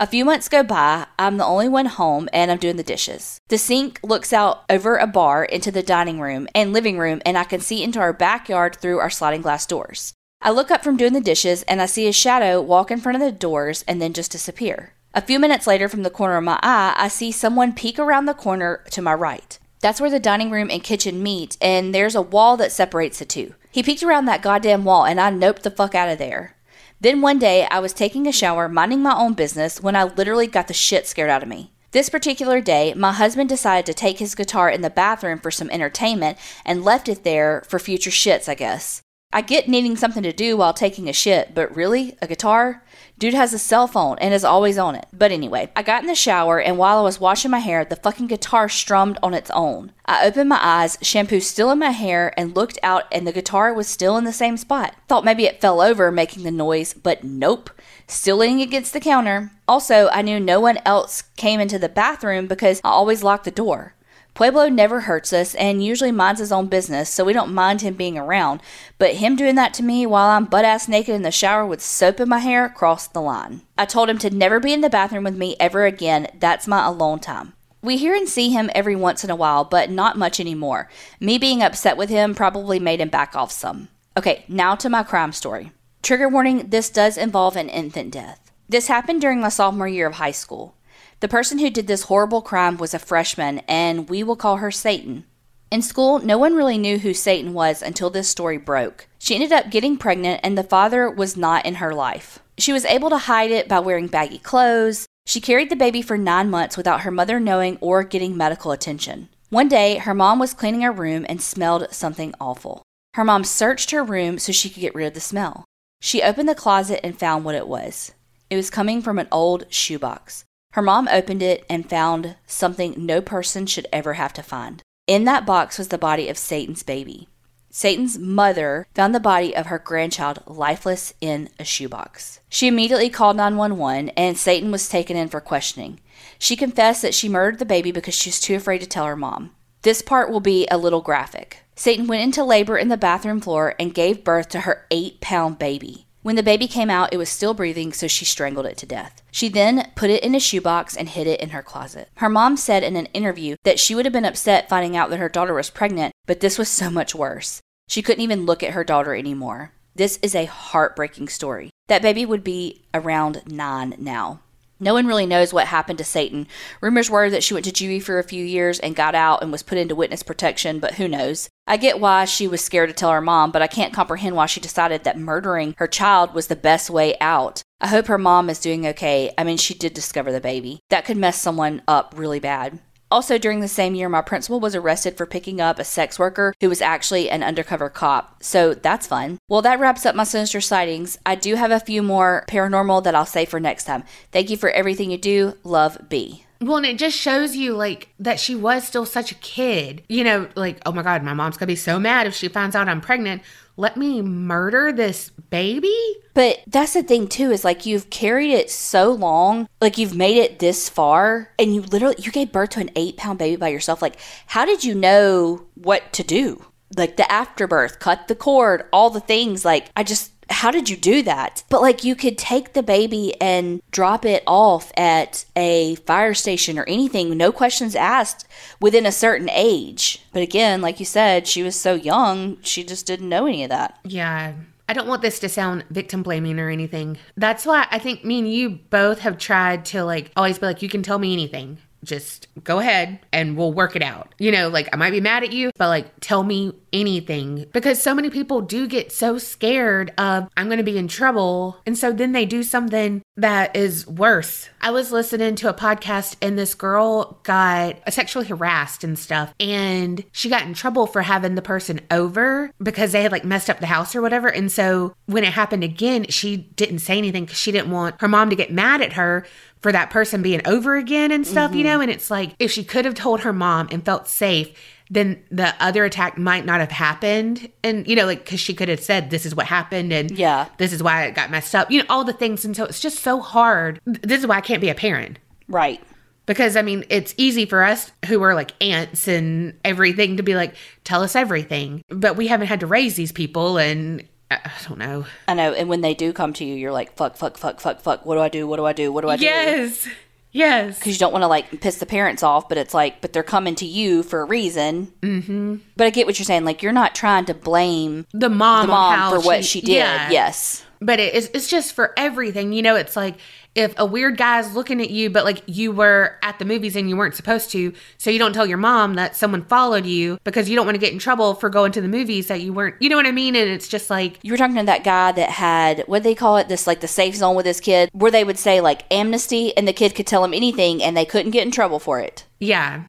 A 0.00 0.06
few 0.06 0.24
months 0.24 0.48
go 0.48 0.62
by, 0.62 1.06
I'm 1.18 1.38
the 1.38 1.44
only 1.44 1.68
one 1.68 1.86
home 1.86 2.28
and 2.32 2.52
I'm 2.52 2.58
doing 2.58 2.76
the 2.76 2.84
dishes. 2.84 3.40
The 3.48 3.58
sink 3.58 3.98
looks 4.04 4.32
out 4.32 4.62
over 4.70 4.96
a 4.96 5.08
bar 5.08 5.44
into 5.44 5.72
the 5.72 5.82
dining 5.82 6.20
room 6.20 6.46
and 6.54 6.72
living 6.72 6.98
room, 6.98 7.20
and 7.26 7.36
I 7.36 7.42
can 7.42 7.60
see 7.60 7.82
into 7.82 7.98
our 7.98 8.12
backyard 8.12 8.76
through 8.76 9.00
our 9.00 9.10
sliding 9.10 9.42
glass 9.42 9.66
doors. 9.66 10.14
I 10.40 10.50
look 10.50 10.70
up 10.70 10.84
from 10.84 10.96
doing 10.96 11.14
the 11.14 11.20
dishes 11.20 11.62
and 11.64 11.82
I 11.82 11.86
see 11.86 12.06
a 12.06 12.12
shadow 12.12 12.60
walk 12.62 12.90
in 12.90 13.00
front 13.00 13.16
of 13.16 13.22
the 13.22 13.32
doors 13.32 13.84
and 13.88 14.00
then 14.00 14.12
just 14.12 14.30
disappear. 14.30 14.94
A 15.12 15.20
few 15.20 15.38
minutes 15.38 15.66
later, 15.66 15.88
from 15.88 16.04
the 16.04 16.10
corner 16.10 16.36
of 16.36 16.44
my 16.44 16.60
eye, 16.62 16.94
I 16.96 17.08
see 17.08 17.32
someone 17.32 17.72
peek 17.72 17.98
around 17.98 18.26
the 18.26 18.34
corner 18.34 18.84
to 18.92 19.02
my 19.02 19.14
right. 19.14 19.58
That's 19.80 20.00
where 20.00 20.10
the 20.10 20.20
dining 20.20 20.50
room 20.50 20.70
and 20.70 20.82
kitchen 20.82 21.22
meet, 21.22 21.56
and 21.60 21.94
there's 21.94 22.14
a 22.14 22.22
wall 22.22 22.56
that 22.56 22.72
separates 22.72 23.18
the 23.18 23.24
two. 23.24 23.54
He 23.70 23.82
peeked 23.82 24.02
around 24.02 24.26
that 24.26 24.42
goddamn 24.42 24.84
wall, 24.84 25.04
and 25.04 25.20
I 25.20 25.30
noped 25.30 25.62
the 25.62 25.70
fuck 25.70 25.94
out 25.94 26.08
of 26.08 26.18
there. 26.18 26.56
Then 27.00 27.20
one 27.20 27.38
day, 27.38 27.66
I 27.70 27.78
was 27.78 27.92
taking 27.92 28.26
a 28.26 28.32
shower, 28.32 28.68
minding 28.68 29.02
my 29.02 29.14
own 29.14 29.34
business, 29.34 29.80
when 29.80 29.96
I 29.96 30.04
literally 30.04 30.46
got 30.46 30.68
the 30.68 30.74
shit 30.74 31.06
scared 31.06 31.30
out 31.30 31.42
of 31.42 31.48
me. 31.48 31.72
This 31.92 32.10
particular 32.10 32.60
day, 32.60 32.92
my 32.94 33.12
husband 33.12 33.48
decided 33.48 33.86
to 33.86 33.94
take 33.94 34.18
his 34.18 34.34
guitar 34.34 34.68
in 34.68 34.82
the 34.82 34.90
bathroom 34.90 35.38
for 35.38 35.50
some 35.50 35.70
entertainment 35.70 36.38
and 36.64 36.84
left 36.84 37.08
it 37.08 37.24
there 37.24 37.62
for 37.68 37.78
future 37.78 38.10
shits, 38.10 38.48
I 38.48 38.54
guess. 38.54 39.02
I 39.30 39.42
get 39.42 39.68
needing 39.68 39.94
something 39.94 40.22
to 40.22 40.32
do 40.32 40.56
while 40.56 40.72
taking 40.72 41.06
a 41.06 41.12
shit, 41.12 41.54
but 41.54 41.76
really? 41.76 42.16
A 42.22 42.26
guitar? 42.26 42.82
Dude 43.18 43.34
has 43.34 43.52
a 43.52 43.58
cell 43.58 43.86
phone 43.86 44.16
and 44.20 44.32
is 44.32 44.42
always 44.42 44.78
on 44.78 44.94
it. 44.94 45.04
But 45.12 45.32
anyway, 45.32 45.70
I 45.76 45.82
got 45.82 46.00
in 46.00 46.08
the 46.08 46.14
shower 46.14 46.58
and 46.58 46.78
while 46.78 46.98
I 46.98 47.02
was 47.02 47.20
washing 47.20 47.50
my 47.50 47.58
hair, 47.58 47.84
the 47.84 47.96
fucking 47.96 48.28
guitar 48.28 48.70
strummed 48.70 49.18
on 49.22 49.34
its 49.34 49.50
own. 49.50 49.92
I 50.06 50.26
opened 50.26 50.48
my 50.48 50.58
eyes, 50.62 50.96
shampoo 51.02 51.40
still 51.40 51.70
in 51.70 51.78
my 51.78 51.90
hair, 51.90 52.32
and 52.38 52.56
looked 52.56 52.78
out 52.82 53.04
and 53.12 53.26
the 53.26 53.32
guitar 53.32 53.74
was 53.74 53.86
still 53.86 54.16
in 54.16 54.24
the 54.24 54.32
same 54.32 54.56
spot. 54.56 54.94
Thought 55.08 55.26
maybe 55.26 55.44
it 55.44 55.60
fell 55.60 55.82
over 55.82 56.10
making 56.10 56.44
the 56.44 56.50
noise, 56.50 56.94
but 56.94 57.22
nope. 57.22 57.68
Still 58.06 58.38
leaning 58.38 58.62
against 58.62 58.94
the 58.94 59.00
counter. 59.00 59.52
Also, 59.68 60.08
I 60.08 60.22
knew 60.22 60.40
no 60.40 60.58
one 60.58 60.78
else 60.86 61.20
came 61.36 61.60
into 61.60 61.78
the 61.78 61.90
bathroom 61.90 62.46
because 62.46 62.80
I 62.82 62.88
always 62.88 63.22
locked 63.22 63.44
the 63.44 63.50
door. 63.50 63.94
Pueblo 64.38 64.68
never 64.68 65.00
hurts 65.00 65.32
us 65.32 65.56
and 65.56 65.84
usually 65.84 66.12
minds 66.12 66.38
his 66.38 66.52
own 66.52 66.68
business, 66.68 67.10
so 67.10 67.24
we 67.24 67.32
don't 67.32 67.52
mind 67.52 67.80
him 67.80 67.94
being 67.94 68.16
around. 68.16 68.60
But 68.96 69.16
him 69.16 69.34
doing 69.34 69.56
that 69.56 69.74
to 69.74 69.82
me 69.82 70.06
while 70.06 70.28
I'm 70.28 70.44
butt 70.44 70.64
ass 70.64 70.86
naked 70.86 71.12
in 71.12 71.22
the 71.22 71.32
shower 71.32 71.66
with 71.66 71.82
soap 71.82 72.20
in 72.20 72.28
my 72.28 72.38
hair 72.38 72.68
crossed 72.68 73.14
the 73.14 73.20
line. 73.20 73.62
I 73.76 73.84
told 73.84 74.08
him 74.08 74.18
to 74.18 74.30
never 74.30 74.60
be 74.60 74.72
in 74.72 74.80
the 74.80 74.88
bathroom 74.88 75.24
with 75.24 75.36
me 75.36 75.56
ever 75.58 75.86
again. 75.86 76.28
That's 76.38 76.68
my 76.68 76.86
alone 76.86 77.18
time. 77.18 77.54
We 77.82 77.96
hear 77.96 78.14
and 78.14 78.28
see 78.28 78.50
him 78.50 78.70
every 78.76 78.94
once 78.94 79.24
in 79.24 79.30
a 79.30 79.34
while, 79.34 79.64
but 79.64 79.90
not 79.90 80.16
much 80.16 80.38
anymore. 80.38 80.88
Me 81.18 81.36
being 81.36 81.60
upset 81.60 81.96
with 81.96 82.08
him 82.08 82.32
probably 82.36 82.78
made 82.78 83.00
him 83.00 83.08
back 83.08 83.34
off 83.34 83.50
some. 83.50 83.88
Okay, 84.16 84.44
now 84.46 84.76
to 84.76 84.88
my 84.88 85.02
crime 85.02 85.32
story. 85.32 85.72
Trigger 86.00 86.28
warning 86.28 86.68
this 86.68 86.90
does 86.90 87.18
involve 87.18 87.56
an 87.56 87.68
infant 87.68 88.12
death. 88.12 88.52
This 88.68 88.86
happened 88.86 89.20
during 89.20 89.40
my 89.40 89.48
sophomore 89.48 89.88
year 89.88 90.06
of 90.06 90.14
high 90.14 90.30
school. 90.30 90.76
The 91.20 91.28
person 91.28 91.58
who 91.58 91.68
did 91.68 91.88
this 91.88 92.02
horrible 92.02 92.42
crime 92.42 92.76
was 92.76 92.94
a 92.94 92.98
freshman, 93.00 93.58
and 93.66 94.08
we 94.08 94.22
will 94.22 94.36
call 94.36 94.58
her 94.58 94.70
Satan. 94.70 95.24
In 95.70 95.82
school, 95.82 96.20
no 96.20 96.38
one 96.38 96.54
really 96.54 96.78
knew 96.78 96.98
who 96.98 97.12
Satan 97.12 97.52
was 97.52 97.82
until 97.82 98.08
this 98.08 98.28
story 98.28 98.56
broke. 98.56 99.08
She 99.18 99.34
ended 99.34 99.52
up 99.52 99.68
getting 99.68 99.96
pregnant, 99.96 100.40
and 100.44 100.56
the 100.56 100.62
father 100.62 101.10
was 101.10 101.36
not 101.36 101.66
in 101.66 101.76
her 101.76 101.92
life. 101.92 102.38
She 102.56 102.72
was 102.72 102.84
able 102.84 103.10
to 103.10 103.18
hide 103.18 103.50
it 103.50 103.68
by 103.68 103.80
wearing 103.80 104.06
baggy 104.06 104.38
clothes. 104.38 105.06
She 105.26 105.40
carried 105.40 105.70
the 105.70 105.76
baby 105.76 106.02
for 106.02 106.16
nine 106.16 106.50
months 106.50 106.76
without 106.76 107.00
her 107.00 107.10
mother 107.10 107.40
knowing 107.40 107.78
or 107.80 108.04
getting 108.04 108.36
medical 108.36 108.70
attention. 108.70 109.28
One 109.50 109.68
day, 109.68 109.98
her 109.98 110.14
mom 110.14 110.38
was 110.38 110.54
cleaning 110.54 110.82
her 110.82 110.92
room 110.92 111.26
and 111.28 111.42
smelled 111.42 111.88
something 111.90 112.32
awful. 112.40 112.82
Her 113.14 113.24
mom 113.24 113.42
searched 113.42 113.90
her 113.90 114.04
room 114.04 114.38
so 114.38 114.52
she 114.52 114.70
could 114.70 114.80
get 114.80 114.94
rid 114.94 115.08
of 115.08 115.14
the 115.14 115.20
smell. 115.20 115.64
She 116.00 116.22
opened 116.22 116.48
the 116.48 116.54
closet 116.54 117.00
and 117.02 117.18
found 117.18 117.44
what 117.44 117.56
it 117.56 117.66
was. 117.66 118.12
It 118.50 118.56
was 118.56 118.70
coming 118.70 119.02
from 119.02 119.18
an 119.18 119.28
old 119.32 119.66
shoebox. 119.68 120.44
Her 120.72 120.82
mom 120.82 121.08
opened 121.10 121.42
it 121.42 121.64
and 121.68 121.88
found 121.88 122.36
something 122.46 122.94
no 122.96 123.20
person 123.20 123.66
should 123.66 123.86
ever 123.92 124.14
have 124.14 124.32
to 124.34 124.42
find. 124.42 124.82
In 125.06 125.24
that 125.24 125.46
box 125.46 125.78
was 125.78 125.88
the 125.88 125.98
body 125.98 126.28
of 126.28 126.36
Satan's 126.36 126.82
baby. 126.82 127.28
Satan's 127.70 128.18
mother 128.18 128.86
found 128.94 129.14
the 129.14 129.20
body 129.20 129.54
of 129.54 129.66
her 129.66 129.78
grandchild 129.78 130.42
lifeless 130.46 131.14
in 131.20 131.48
a 131.58 131.64
shoebox. 131.64 132.40
She 132.48 132.66
immediately 132.66 133.08
called 133.08 133.36
911 133.36 134.10
and 134.10 134.36
Satan 134.36 134.70
was 134.70 134.88
taken 134.88 135.16
in 135.16 135.28
for 135.28 135.40
questioning. 135.40 136.00
She 136.38 136.56
confessed 136.56 137.02
that 137.02 137.14
she 137.14 137.28
murdered 137.28 137.58
the 137.58 137.64
baby 137.64 137.92
because 137.92 138.14
she 138.14 138.30
was 138.30 138.40
too 138.40 138.56
afraid 138.56 138.80
to 138.80 138.86
tell 138.86 139.04
her 139.06 139.16
mom. 139.16 139.52
This 139.82 140.02
part 140.02 140.30
will 140.30 140.40
be 140.40 140.66
a 140.70 140.78
little 140.78 141.00
graphic. 141.00 141.62
Satan 141.76 142.08
went 142.08 142.24
into 142.24 142.42
labor 142.42 142.76
in 142.76 142.88
the 142.88 142.96
bathroom 142.96 143.40
floor 143.40 143.76
and 143.78 143.94
gave 143.94 144.24
birth 144.24 144.48
to 144.48 144.60
her 144.60 144.86
eight 144.90 145.20
pound 145.20 145.58
baby. 145.58 146.07
When 146.22 146.36
the 146.36 146.42
baby 146.42 146.66
came 146.66 146.90
out, 146.90 147.12
it 147.12 147.16
was 147.16 147.28
still 147.28 147.54
breathing, 147.54 147.92
so 147.92 148.06
she 148.08 148.24
strangled 148.24 148.66
it 148.66 148.76
to 148.78 148.86
death. 148.86 149.22
She 149.30 149.48
then 149.48 149.92
put 149.94 150.10
it 150.10 150.22
in 150.22 150.34
a 150.34 150.40
shoebox 150.40 150.96
and 150.96 151.08
hid 151.08 151.26
it 151.26 151.40
in 151.40 151.50
her 151.50 151.62
closet. 151.62 152.08
Her 152.16 152.28
mom 152.28 152.56
said 152.56 152.82
in 152.82 152.96
an 152.96 153.06
interview 153.06 153.56
that 153.64 153.78
she 153.78 153.94
would 153.94 154.04
have 154.04 154.12
been 154.12 154.24
upset 154.24 154.68
finding 154.68 154.96
out 154.96 155.10
that 155.10 155.20
her 155.20 155.28
daughter 155.28 155.54
was 155.54 155.70
pregnant, 155.70 156.12
but 156.26 156.40
this 156.40 156.58
was 156.58 156.68
so 156.68 156.90
much 156.90 157.14
worse. 157.14 157.60
She 157.88 158.02
couldn't 158.02 158.22
even 158.22 158.46
look 158.46 158.62
at 158.62 158.72
her 158.72 158.84
daughter 158.84 159.14
anymore. 159.14 159.72
This 159.94 160.18
is 160.22 160.34
a 160.34 160.44
heartbreaking 160.44 161.28
story. 161.28 161.70
That 161.88 162.02
baby 162.02 162.26
would 162.26 162.44
be 162.44 162.82
around 162.92 163.42
nine 163.46 163.94
now. 163.98 164.40
No 164.80 164.94
one 164.94 165.06
really 165.06 165.26
knows 165.26 165.52
what 165.52 165.66
happened 165.66 165.98
to 165.98 166.04
Satan. 166.04 166.46
Rumors 166.80 167.10
were 167.10 167.28
that 167.30 167.42
she 167.42 167.52
went 167.52 167.66
to 167.66 167.72
juvie 167.72 168.02
for 168.02 168.18
a 168.18 168.24
few 168.24 168.44
years 168.44 168.78
and 168.78 168.94
got 168.94 169.14
out 169.14 169.42
and 169.42 169.50
was 169.50 169.64
put 169.64 169.76
into 169.76 169.96
witness 169.96 170.22
protection, 170.22 170.78
but 170.78 170.94
who 170.94 171.08
knows? 171.08 171.48
I 171.66 171.76
get 171.76 171.98
why 171.98 172.24
she 172.24 172.46
was 172.46 172.64
scared 172.64 172.88
to 172.88 172.94
tell 172.94 173.10
her 173.10 173.20
mom, 173.20 173.50
but 173.50 173.60
I 173.60 173.66
can't 173.66 173.92
comprehend 173.92 174.36
why 174.36 174.46
she 174.46 174.60
decided 174.60 175.02
that 175.04 175.18
murdering 175.18 175.74
her 175.78 175.88
child 175.88 176.32
was 176.32 176.46
the 176.46 176.56
best 176.56 176.90
way 176.90 177.16
out. 177.20 177.62
I 177.80 177.88
hope 177.88 178.06
her 178.06 178.18
mom 178.18 178.48
is 178.48 178.60
doing 178.60 178.86
okay. 178.86 179.32
I 179.36 179.44
mean, 179.44 179.56
she 179.56 179.74
did 179.74 179.94
discover 179.94 180.32
the 180.32 180.40
baby. 180.40 180.80
That 180.90 181.04
could 181.04 181.16
mess 181.16 181.40
someone 181.40 181.82
up 181.86 182.14
really 182.16 182.40
bad. 182.40 182.78
Also, 183.10 183.38
during 183.38 183.60
the 183.60 183.68
same 183.68 183.94
year, 183.94 184.08
my 184.08 184.20
principal 184.20 184.60
was 184.60 184.74
arrested 184.74 185.16
for 185.16 185.26
picking 185.26 185.60
up 185.60 185.78
a 185.78 185.84
sex 185.84 186.18
worker 186.18 186.54
who 186.60 186.68
was 186.68 186.82
actually 186.82 187.30
an 187.30 187.42
undercover 187.42 187.88
cop. 187.88 188.42
So 188.42 188.74
that's 188.74 189.06
fun. 189.06 189.38
Well, 189.48 189.62
that 189.62 189.80
wraps 189.80 190.04
up 190.04 190.14
my 190.14 190.24
sinister 190.24 190.60
sightings. 190.60 191.18
I 191.24 191.34
do 191.34 191.54
have 191.54 191.70
a 191.70 191.80
few 191.80 192.02
more 192.02 192.44
paranormal 192.48 193.04
that 193.04 193.14
I'll 193.14 193.26
say 193.26 193.44
for 193.44 193.58
next 193.58 193.84
time. 193.84 194.04
Thank 194.32 194.50
you 194.50 194.56
for 194.56 194.70
everything 194.70 195.10
you 195.10 195.18
do. 195.18 195.54
Love, 195.64 195.98
B. 196.08 196.44
Well, 196.60 196.78
and 196.78 196.86
it 196.86 196.98
just 196.98 197.16
shows 197.16 197.54
you 197.54 197.74
like 197.74 198.08
that 198.18 198.40
she 198.40 198.54
was 198.54 198.84
still 198.84 199.06
such 199.06 199.30
a 199.30 199.36
kid. 199.36 200.02
You 200.08 200.24
know, 200.24 200.48
like, 200.56 200.80
oh 200.84 200.92
my 200.92 201.02
God, 201.02 201.22
my 201.22 201.34
mom's 201.34 201.56
gonna 201.56 201.68
be 201.68 201.76
so 201.76 201.98
mad 202.00 202.26
if 202.26 202.34
she 202.34 202.48
finds 202.48 202.74
out 202.74 202.88
I'm 202.88 203.00
pregnant 203.00 203.42
let 203.78 203.96
me 203.96 204.20
murder 204.20 204.92
this 204.92 205.30
baby? 205.30 205.96
But 206.34 206.58
that's 206.66 206.92
the 206.92 207.02
thing 207.02 207.28
too 207.28 207.52
is 207.52 207.64
like 207.64 207.86
you've 207.86 208.10
carried 208.10 208.52
it 208.52 208.70
so 208.70 209.12
long, 209.12 209.68
like 209.80 209.96
you've 209.96 210.16
made 210.16 210.36
it 210.36 210.58
this 210.58 210.88
far, 210.88 211.52
and 211.58 211.74
you 211.74 211.82
literally 211.82 212.16
you 212.18 212.32
gave 212.32 212.52
birth 212.52 212.70
to 212.70 212.80
an 212.80 212.90
eight 212.96 213.16
pound 213.16 213.38
baby 213.38 213.56
by 213.56 213.68
yourself. 213.68 214.02
Like, 214.02 214.16
how 214.46 214.64
did 214.64 214.84
you 214.84 214.94
know 214.94 215.66
what 215.74 216.12
to 216.14 216.24
do? 216.24 216.64
Like 216.96 217.16
the 217.16 217.30
afterbirth, 217.30 218.00
cut 218.00 218.26
the 218.26 218.34
cord, 218.34 218.84
all 218.92 219.10
the 219.10 219.20
things. 219.20 219.64
Like, 219.64 219.90
I 219.96 220.02
just 220.02 220.32
how 220.50 220.70
did 220.70 220.88
you 220.88 220.96
do 220.96 221.22
that? 221.22 221.62
But 221.68 221.82
like 221.82 222.04
you 222.04 222.14
could 222.14 222.38
take 222.38 222.72
the 222.72 222.82
baby 222.82 223.38
and 223.40 223.82
drop 223.90 224.24
it 224.24 224.42
off 224.46 224.90
at 224.96 225.44
a 225.56 225.96
fire 225.96 226.34
station 226.34 226.78
or 226.78 226.84
anything, 226.88 227.36
no 227.36 227.52
questions 227.52 227.94
asked 227.94 228.46
within 228.80 229.06
a 229.06 229.12
certain 229.12 229.50
age. 229.50 230.24
But 230.32 230.42
again, 230.42 230.80
like 230.80 231.00
you 231.00 231.06
said, 231.06 231.46
she 231.46 231.62
was 231.62 231.76
so 231.78 231.94
young, 231.94 232.60
she 232.62 232.84
just 232.84 233.06
didn't 233.06 233.28
know 233.28 233.46
any 233.46 233.62
of 233.62 233.70
that. 233.70 233.98
Yeah. 234.04 234.54
I 234.90 234.94
don't 234.94 235.06
want 235.06 235.20
this 235.20 235.38
to 235.40 235.50
sound 235.50 235.84
victim 235.90 236.22
blaming 236.22 236.58
or 236.58 236.70
anything. 236.70 237.18
That's 237.36 237.66
why 237.66 237.86
I 237.90 237.98
think 237.98 238.24
me 238.24 238.38
and 238.38 238.50
you 238.50 238.70
both 238.88 239.18
have 239.20 239.36
tried 239.36 239.84
to 239.86 240.02
like 240.02 240.32
always 240.34 240.58
be 240.58 240.66
like, 240.66 240.80
you 240.80 240.88
can 240.88 241.02
tell 241.02 241.18
me 241.18 241.34
anything 241.34 241.78
just 242.04 242.48
go 242.64 242.78
ahead 242.78 243.18
and 243.32 243.56
we'll 243.56 243.72
work 243.72 243.96
it 243.96 244.02
out. 244.02 244.34
You 244.38 244.52
know, 244.52 244.68
like 244.68 244.88
I 244.92 244.96
might 244.96 245.10
be 245.10 245.20
mad 245.20 245.42
at 245.42 245.52
you, 245.52 245.70
but 245.76 245.88
like 245.88 246.06
tell 246.20 246.42
me 246.42 246.72
anything 246.92 247.66
because 247.72 248.00
so 248.00 248.14
many 248.14 248.30
people 248.30 248.62
do 248.62 248.86
get 248.86 249.12
so 249.12 249.36
scared 249.36 250.12
of 250.16 250.48
I'm 250.56 250.66
going 250.66 250.78
to 250.78 250.84
be 250.84 250.96
in 250.96 251.08
trouble. 251.08 251.78
And 251.86 251.98
so 251.98 252.12
then 252.12 252.32
they 252.32 252.46
do 252.46 252.62
something 252.62 253.22
that 253.36 253.76
is 253.76 254.06
worse. 254.06 254.70
I 254.80 254.90
was 254.90 255.12
listening 255.12 255.54
to 255.56 255.68
a 255.68 255.74
podcast 255.74 256.36
and 256.40 256.58
this 256.58 256.74
girl 256.74 257.40
got 257.42 257.96
sexually 258.12 258.46
harassed 258.46 259.04
and 259.04 259.18
stuff, 259.18 259.52
and 259.60 260.24
she 260.32 260.48
got 260.48 260.62
in 260.62 260.74
trouble 260.74 261.06
for 261.06 261.22
having 261.22 261.54
the 261.54 261.62
person 261.62 262.00
over 262.10 262.70
because 262.82 263.12
they 263.12 263.22
had 263.22 263.32
like 263.32 263.44
messed 263.44 263.70
up 263.70 263.80
the 263.80 263.86
house 263.86 264.14
or 264.14 264.22
whatever. 264.22 264.48
And 264.48 264.70
so 264.70 265.14
when 265.26 265.44
it 265.44 265.52
happened 265.52 265.84
again, 265.84 266.26
she 266.28 266.56
didn't 266.56 267.00
say 267.00 267.18
anything 267.18 267.44
because 267.44 267.58
she 267.58 267.72
didn't 267.72 267.90
want 267.90 268.20
her 268.20 268.28
mom 268.28 268.50
to 268.50 268.56
get 268.56 268.72
mad 268.72 269.02
at 269.02 269.14
her 269.14 269.46
for 269.80 269.92
that 269.92 270.10
person 270.10 270.42
being 270.42 270.60
over 270.66 270.96
again 270.96 271.30
and 271.30 271.46
stuff, 271.46 271.72
you 271.72 271.78
mm-hmm. 271.78 271.86
know? 271.86 272.00
And 272.00 272.10
it's 272.10 272.30
like 272.30 272.54
if 272.58 272.70
she 272.70 272.84
could 272.84 273.04
have 273.04 273.14
told 273.14 273.40
her 273.40 273.52
mom 273.52 273.88
and 273.90 274.04
felt 274.04 274.28
safe, 274.28 274.76
then 275.10 275.42
the 275.50 275.74
other 275.80 276.04
attack 276.04 276.36
might 276.36 276.66
not 276.66 276.80
have 276.80 276.90
happened. 276.90 277.70
And, 277.82 278.06
you 278.06 278.14
know, 278.14 278.26
like, 278.26 278.44
because 278.44 278.60
she 278.60 278.74
could 278.74 278.88
have 278.88 279.00
said, 279.00 279.30
this 279.30 279.46
is 279.46 279.54
what 279.54 279.66
happened 279.66 280.12
and 280.12 280.30
Yeah. 280.30 280.68
this 280.78 280.92
is 280.92 281.02
why 281.02 281.24
it 281.24 281.34
got 281.34 281.50
messed 281.50 281.74
up, 281.74 281.90
you 281.90 282.00
know, 282.00 282.06
all 282.08 282.24
the 282.24 282.32
things. 282.32 282.64
And 282.64 282.76
so 282.76 282.84
it's 282.84 283.00
just 283.00 283.20
so 283.20 283.40
hard. 283.40 284.00
This 284.04 284.40
is 284.40 284.46
why 284.46 284.56
I 284.56 284.60
can't 284.60 284.80
be 284.80 284.90
a 284.90 284.94
parent. 284.94 285.38
Right. 285.68 286.02
Because 286.46 286.76
I 286.76 286.82
mean, 286.82 287.04
it's 287.10 287.34
easy 287.36 287.66
for 287.66 287.82
us 287.82 288.10
who 288.26 288.42
are 288.42 288.54
like 288.54 288.72
aunts 288.82 289.28
and 289.28 289.74
everything 289.84 290.38
to 290.38 290.42
be 290.42 290.54
like, 290.54 290.74
tell 291.04 291.22
us 291.22 291.36
everything. 291.36 292.02
But 292.08 292.36
we 292.36 292.46
haven't 292.46 292.68
had 292.68 292.80
to 292.80 292.86
raise 292.86 293.16
these 293.16 293.32
people 293.32 293.78
and 293.78 294.26
I 294.50 294.60
don't 294.86 294.98
know. 294.98 295.26
I 295.46 295.54
know. 295.54 295.72
And 295.74 295.88
when 295.88 296.00
they 296.00 296.14
do 296.14 296.32
come 296.32 296.52
to 296.54 296.64
you, 296.64 296.74
you're 296.74 296.92
like, 296.92 297.14
fuck, 297.16 297.36
fuck, 297.36 297.58
fuck, 297.58 297.80
fuck, 297.80 298.00
fuck. 298.00 298.24
What 298.24 298.36
do 298.36 298.40
I 298.40 298.48
do? 298.48 298.66
What 298.66 298.76
do 298.76 298.86
I 298.86 298.92
do? 298.92 299.12
What 299.12 299.20
do 299.22 299.28
I 299.28 299.36
do? 299.36 299.44
Yes. 299.44 300.08
Yes. 300.52 300.98
Because 300.98 301.12
you 301.12 301.18
don't 301.18 301.32
want 301.32 301.42
to 301.42 301.46
like 301.48 301.80
piss 301.82 301.98
the 301.98 302.06
parents 302.06 302.42
off, 302.42 302.68
but 302.68 302.78
it's 302.78 302.94
like, 302.94 303.20
but 303.20 303.34
they're 303.34 303.42
coming 303.42 303.74
to 303.76 303.84
you 303.86 304.22
for 304.22 304.40
a 304.40 304.44
reason. 304.46 305.12
Mm-hmm. 305.20 305.76
But 305.96 306.06
I 306.06 306.10
get 306.10 306.26
what 306.26 306.38
you're 306.38 306.46
saying. 306.46 306.64
Like, 306.64 306.82
you're 306.82 306.92
not 306.92 307.14
trying 307.14 307.44
to 307.46 307.54
blame 307.54 308.26
The 308.32 308.48
mom, 308.48 308.86
the 308.86 308.92
mom 308.92 309.32
for 309.32 309.46
what 309.46 309.64
she 309.64 309.80
did. 309.82 309.90
Yeah. 309.96 310.30
Yes. 310.30 310.84
But 311.00 311.20
it- 311.20 311.34
it's, 311.34 311.48
it's 311.52 311.68
just 311.68 311.92
for 311.92 312.14
everything. 312.16 312.72
You 312.72 312.80
know, 312.82 312.96
it's 312.96 313.14
like 313.16 313.36
if 313.78 313.94
a 313.96 314.04
weird 314.04 314.36
guy's 314.36 314.74
looking 314.74 315.00
at 315.00 315.10
you, 315.10 315.30
but 315.30 315.44
like 315.44 315.62
you 315.66 315.92
were 315.92 316.36
at 316.42 316.58
the 316.58 316.64
movies 316.64 316.96
and 316.96 317.08
you 317.08 317.16
weren't 317.16 317.36
supposed 317.36 317.70
to, 317.70 317.92
so 318.18 318.28
you 318.28 318.38
don't 318.38 318.52
tell 318.52 318.66
your 318.66 318.76
mom 318.76 319.14
that 319.14 319.36
someone 319.36 319.64
followed 319.64 320.04
you 320.04 320.38
because 320.42 320.68
you 320.68 320.74
don't 320.74 320.84
want 320.84 320.96
to 320.96 321.00
get 321.00 321.12
in 321.12 321.20
trouble 321.20 321.54
for 321.54 321.70
going 321.70 321.92
to 321.92 322.00
the 322.00 322.08
movies 322.08 322.48
that 322.48 322.60
you 322.60 322.72
weren't, 322.72 322.96
you 323.00 323.08
know 323.08 323.14
what 323.16 323.26
I 323.26 323.30
mean? 323.30 323.54
And 323.54 323.70
it's 323.70 323.86
just 323.86 324.10
like, 324.10 324.40
You 324.42 324.52
were 324.52 324.58
talking 324.58 324.74
to 324.76 324.82
that 324.82 325.04
guy 325.04 325.30
that 325.30 325.50
had, 325.50 326.02
what 326.06 326.18
do 326.18 326.24
they 326.24 326.34
call 326.34 326.56
it? 326.56 326.68
This, 326.68 326.88
like, 326.88 327.00
the 327.00 327.08
safe 327.08 327.36
zone 327.36 327.54
with 327.54 327.66
his 327.66 327.80
kid, 327.80 328.10
where 328.12 328.32
they 328.32 328.42
would 328.42 328.58
say, 328.58 328.80
like, 328.80 329.04
amnesty, 329.12 329.76
and 329.76 329.86
the 329.86 329.92
kid 329.92 330.16
could 330.16 330.26
tell 330.26 330.44
him 330.44 330.52
anything 330.52 331.00
and 331.00 331.16
they 331.16 331.24
couldn't 331.24 331.52
get 331.52 331.64
in 331.64 331.70
trouble 331.70 332.00
for 332.00 332.20
it. 332.20 332.44
yeah. 332.58 333.04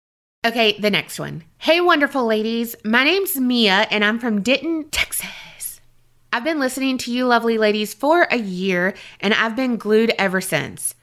Okay, 0.45 0.79
the 0.79 0.89
next 0.89 1.19
one. 1.19 1.43
Hey, 1.57 1.81
wonderful 1.81 2.25
ladies. 2.25 2.73
My 2.85 3.03
name's 3.03 3.35
Mia 3.37 3.87
and 3.91 4.05
I'm 4.05 4.19
from 4.19 4.41
Denton, 4.41 4.87
Texas. 4.89 5.27
I've 6.31 6.43
been 6.43 6.59
listening 6.59 6.99
to 6.99 7.11
you 7.11 7.25
lovely 7.25 7.57
ladies 7.57 7.93
for 7.93 8.27
a 8.29 8.37
year 8.37 8.93
and 9.19 9.33
I've 9.33 9.55
been 9.55 9.77
glued 9.77 10.13
ever 10.19 10.41
since. 10.41 10.93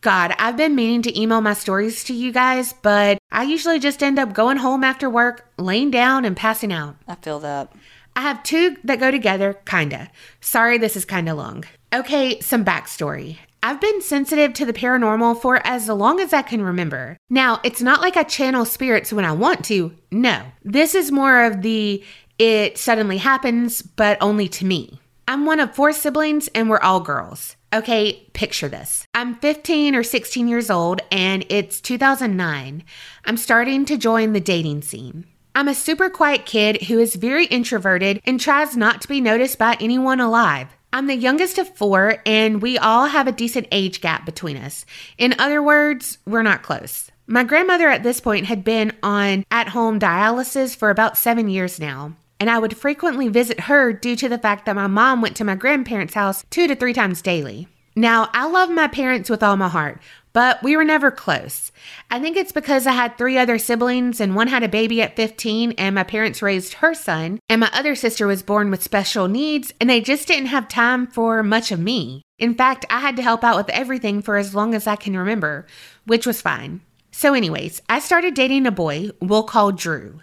God, 0.00 0.32
I've 0.38 0.56
been 0.56 0.76
meaning 0.76 1.02
to 1.02 1.20
email 1.20 1.40
my 1.40 1.54
stories 1.54 2.04
to 2.04 2.14
you 2.14 2.30
guys, 2.30 2.72
but 2.72 3.18
I 3.32 3.42
usually 3.42 3.80
just 3.80 4.02
end 4.04 4.20
up 4.20 4.32
going 4.32 4.58
home 4.58 4.84
after 4.84 5.10
work, 5.10 5.50
laying 5.58 5.90
down, 5.90 6.24
and 6.24 6.36
passing 6.36 6.72
out. 6.72 6.94
I 7.08 7.16
feel 7.16 7.40
that. 7.40 7.72
I 8.14 8.20
have 8.20 8.44
two 8.44 8.76
that 8.84 9.00
go 9.00 9.10
together, 9.10 9.54
kinda. 9.66 10.10
Sorry, 10.40 10.78
this 10.78 10.94
is 10.94 11.04
kinda 11.04 11.34
long. 11.34 11.64
Okay, 11.92 12.38
some 12.38 12.64
backstory. 12.64 13.38
I've 13.60 13.80
been 13.80 14.00
sensitive 14.00 14.52
to 14.54 14.64
the 14.64 14.72
paranormal 14.72 15.42
for 15.42 15.60
as 15.66 15.88
long 15.88 16.20
as 16.20 16.32
I 16.32 16.42
can 16.42 16.62
remember. 16.62 17.16
Now, 17.28 17.60
it's 17.64 17.82
not 17.82 18.00
like 18.00 18.16
I 18.16 18.22
channel 18.22 18.64
spirits 18.64 19.12
when 19.12 19.24
I 19.24 19.32
want 19.32 19.64
to. 19.64 19.92
No. 20.12 20.42
This 20.62 20.94
is 20.94 21.10
more 21.10 21.42
of 21.42 21.62
the 21.62 22.04
it 22.38 22.78
suddenly 22.78 23.18
happens, 23.18 23.82
but 23.82 24.18
only 24.20 24.48
to 24.48 24.64
me. 24.64 25.00
I'm 25.26 25.44
one 25.44 25.60
of 25.60 25.74
four 25.74 25.92
siblings 25.92 26.48
and 26.48 26.70
we're 26.70 26.78
all 26.78 27.00
girls. 27.00 27.56
Okay, 27.74 28.26
picture 28.32 28.68
this. 28.68 29.06
I'm 29.12 29.34
15 29.34 29.94
or 29.94 30.02
16 30.02 30.48
years 30.48 30.70
old 30.70 31.02
and 31.12 31.44
it's 31.50 31.80
2009. 31.82 32.82
I'm 33.26 33.36
starting 33.36 33.84
to 33.84 33.98
join 33.98 34.32
the 34.32 34.40
dating 34.40 34.82
scene. 34.82 35.26
I'm 35.54 35.68
a 35.68 35.74
super 35.74 36.08
quiet 36.08 36.46
kid 36.46 36.84
who 36.84 36.98
is 36.98 37.16
very 37.16 37.44
introverted 37.46 38.22
and 38.24 38.40
tries 38.40 38.76
not 38.76 39.02
to 39.02 39.08
be 39.08 39.20
noticed 39.20 39.58
by 39.58 39.76
anyone 39.80 40.20
alive. 40.20 40.68
I'm 40.92 41.08
the 41.08 41.16
youngest 41.16 41.58
of 41.58 41.76
four, 41.76 42.22
and 42.24 42.62
we 42.62 42.78
all 42.78 43.06
have 43.06 43.26
a 43.26 43.32
decent 43.32 43.66
age 43.70 44.00
gap 44.00 44.24
between 44.24 44.56
us. 44.56 44.86
In 45.18 45.34
other 45.38 45.62
words, 45.62 46.18
we're 46.26 46.42
not 46.42 46.62
close. 46.62 47.10
My 47.26 47.44
grandmother 47.44 47.90
at 47.90 48.02
this 48.02 48.20
point 48.20 48.46
had 48.46 48.64
been 48.64 48.92
on 49.02 49.44
at 49.50 49.68
home 49.68 50.00
dialysis 50.00 50.74
for 50.74 50.88
about 50.88 51.18
seven 51.18 51.48
years 51.48 51.78
now, 51.78 52.14
and 52.40 52.50
I 52.50 52.58
would 52.58 52.76
frequently 52.76 53.28
visit 53.28 53.60
her 53.60 53.92
due 53.92 54.16
to 54.16 54.28
the 54.28 54.38
fact 54.38 54.66
that 54.66 54.76
my 54.76 54.86
mom 54.86 55.20
went 55.20 55.36
to 55.36 55.44
my 55.44 55.54
grandparents' 55.54 56.14
house 56.14 56.44
two 56.50 56.66
to 56.66 56.74
three 56.74 56.92
times 56.92 57.22
daily. 57.22 57.68
Now, 57.96 58.30
I 58.32 58.46
love 58.48 58.70
my 58.70 58.86
parents 58.86 59.28
with 59.28 59.42
all 59.42 59.56
my 59.56 59.68
heart, 59.68 60.00
but 60.32 60.62
we 60.62 60.76
were 60.76 60.84
never 60.84 61.10
close. 61.10 61.72
I 62.12 62.20
think 62.20 62.36
it's 62.36 62.52
because 62.52 62.86
I 62.86 62.92
had 62.92 63.18
three 63.18 63.36
other 63.36 63.58
siblings, 63.58 64.20
and 64.20 64.36
one 64.36 64.46
had 64.46 64.62
a 64.62 64.68
baby 64.68 65.02
at 65.02 65.16
15, 65.16 65.72
and 65.72 65.96
my 65.96 66.04
parents 66.04 66.40
raised 66.40 66.74
her 66.74 66.94
son, 66.94 67.40
and 67.48 67.60
my 67.60 67.70
other 67.72 67.96
sister 67.96 68.28
was 68.28 68.44
born 68.44 68.70
with 68.70 68.84
special 68.84 69.26
needs, 69.26 69.74
and 69.80 69.90
they 69.90 70.00
just 70.00 70.28
didn't 70.28 70.46
have 70.46 70.68
time 70.68 71.08
for 71.08 71.42
much 71.42 71.72
of 71.72 71.80
me. 71.80 72.22
In 72.38 72.54
fact, 72.54 72.84
I 72.88 73.00
had 73.00 73.16
to 73.16 73.22
help 73.22 73.42
out 73.42 73.56
with 73.56 73.70
everything 73.70 74.22
for 74.22 74.36
as 74.36 74.54
long 74.54 74.76
as 74.76 74.86
I 74.86 74.94
can 74.94 75.16
remember, 75.16 75.66
which 76.06 76.24
was 76.24 76.40
fine. 76.40 76.82
So, 77.20 77.34
anyways, 77.34 77.82
I 77.88 77.98
started 77.98 78.34
dating 78.34 78.64
a 78.64 78.70
boy 78.70 79.10
we'll 79.20 79.42
call 79.42 79.72
Drew. 79.72 80.20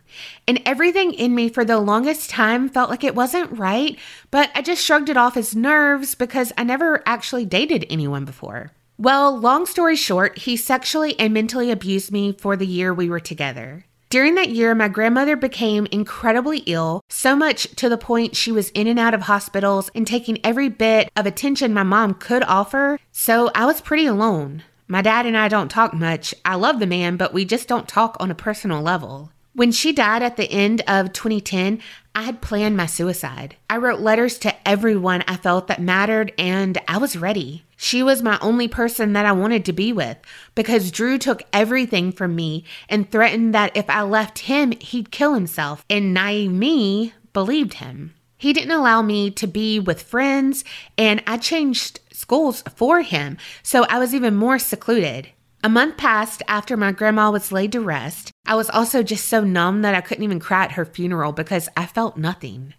And 0.47 0.61
everything 0.65 1.11
in 1.11 1.35
me 1.35 1.49
for 1.49 1.65
the 1.65 1.77
longest 1.77 2.29
time 2.29 2.69
felt 2.69 2.89
like 2.89 3.03
it 3.03 3.13
wasn't 3.15 3.59
right, 3.59 3.99
but 4.31 4.49
I 4.55 4.61
just 4.61 4.81
shrugged 4.81 5.09
it 5.09 5.17
off 5.17 5.35
as 5.35 5.57
nerves 5.57 6.15
because 6.15 6.53
I 6.57 6.63
never 6.63 7.03
actually 7.05 7.43
dated 7.43 7.85
anyone 7.89 8.23
before. 8.23 8.71
Well, 8.97 9.37
long 9.37 9.65
story 9.65 9.97
short, 9.97 10.37
he 10.37 10.55
sexually 10.55 11.19
and 11.19 11.33
mentally 11.33 11.69
abused 11.69 12.13
me 12.13 12.31
for 12.31 12.55
the 12.55 12.65
year 12.65 12.93
we 12.93 13.09
were 13.09 13.19
together. 13.19 13.83
During 14.09 14.35
that 14.35 14.51
year, 14.51 14.73
my 14.73 14.87
grandmother 14.87 15.35
became 15.35 15.87
incredibly 15.87 16.59
ill, 16.59 17.01
so 17.09 17.35
much 17.35 17.63
to 17.75 17.89
the 17.89 17.97
point 17.97 18.37
she 18.37 18.53
was 18.53 18.69
in 18.69 18.87
and 18.87 18.99
out 18.99 19.13
of 19.13 19.23
hospitals 19.23 19.91
and 19.93 20.07
taking 20.07 20.39
every 20.45 20.69
bit 20.69 21.11
of 21.17 21.25
attention 21.25 21.73
my 21.73 21.83
mom 21.83 22.13
could 22.13 22.43
offer, 22.43 23.01
so 23.11 23.51
I 23.53 23.65
was 23.65 23.81
pretty 23.81 24.05
alone. 24.05 24.63
My 24.87 25.01
dad 25.01 25.25
and 25.25 25.35
I 25.35 25.47
don't 25.47 25.69
talk 25.69 25.93
much. 25.93 26.35
I 26.43 26.55
love 26.55 26.79
the 26.79 26.85
man, 26.85 27.17
but 27.17 27.33
we 27.33 27.43
just 27.43 27.67
don't 27.67 27.87
talk 27.87 28.15
on 28.19 28.29
a 28.29 28.35
personal 28.35 28.81
level. 28.81 29.31
When 29.53 29.71
she 29.71 29.93
died 29.93 30.21
at 30.21 30.37
the 30.37 30.51
end 30.51 30.81
of 30.85 31.13
2010, 31.13 31.81
I 32.13 32.23
had 32.23 32.41
planned 32.41 32.77
my 32.77 32.85
suicide. 32.85 33.55
I 33.69 33.77
wrote 33.77 33.99
letters 33.99 34.37
to 34.39 34.67
everyone 34.67 35.23
I 35.27 35.37
felt 35.37 35.67
that 35.67 35.81
mattered, 35.81 36.33
and 36.37 36.77
I 36.87 36.97
was 36.97 37.17
ready. 37.17 37.63
She 37.77 38.03
was 38.03 38.21
my 38.21 38.37
only 38.41 38.67
person 38.67 39.13
that 39.13 39.25
I 39.25 39.31
wanted 39.31 39.65
to 39.65 39.73
be 39.73 39.91
with 39.91 40.17
because 40.55 40.91
Drew 40.91 41.17
took 41.17 41.41
everything 41.51 42.11
from 42.11 42.35
me 42.35 42.63
and 42.87 43.09
threatened 43.09 43.55
that 43.55 43.75
if 43.75 43.89
I 43.89 44.01
left 44.01 44.39
him, 44.39 44.71
he'd 44.73 45.11
kill 45.11 45.33
himself. 45.33 45.83
And 45.89 46.13
naive 46.13 46.51
me 46.51 47.13
believed 47.33 47.75
him. 47.75 48.13
He 48.37 48.53
didn't 48.53 48.71
allow 48.71 49.01
me 49.01 49.31
to 49.31 49.47
be 49.47 49.79
with 49.79 50.03
friends, 50.03 50.63
and 50.97 51.23
I 51.25 51.37
changed 51.37 52.01
schools 52.25 52.63
for 52.75 53.03
him, 53.03 53.37
so 53.61 53.85
I 53.85 53.99
was 53.99 54.15
even 54.15 54.35
more 54.35 54.57
secluded. 54.57 55.29
A 55.63 55.69
month 55.69 55.95
passed 55.95 56.41
after 56.47 56.75
my 56.75 56.91
grandma 56.91 57.29
was 57.29 57.51
laid 57.51 57.71
to 57.73 57.81
rest. 57.81 58.31
I 58.47 58.55
was 58.55 58.67
also 58.71 59.03
just 59.03 59.27
so 59.27 59.43
numb 59.43 59.83
that 59.83 59.93
I 59.93 60.01
couldn't 60.01 60.23
even 60.23 60.39
cry 60.39 60.63
at 60.63 60.71
her 60.71 60.85
funeral 60.85 61.33
because 61.33 61.69
I 61.77 61.85
felt 61.85 62.17
nothing. 62.17 62.73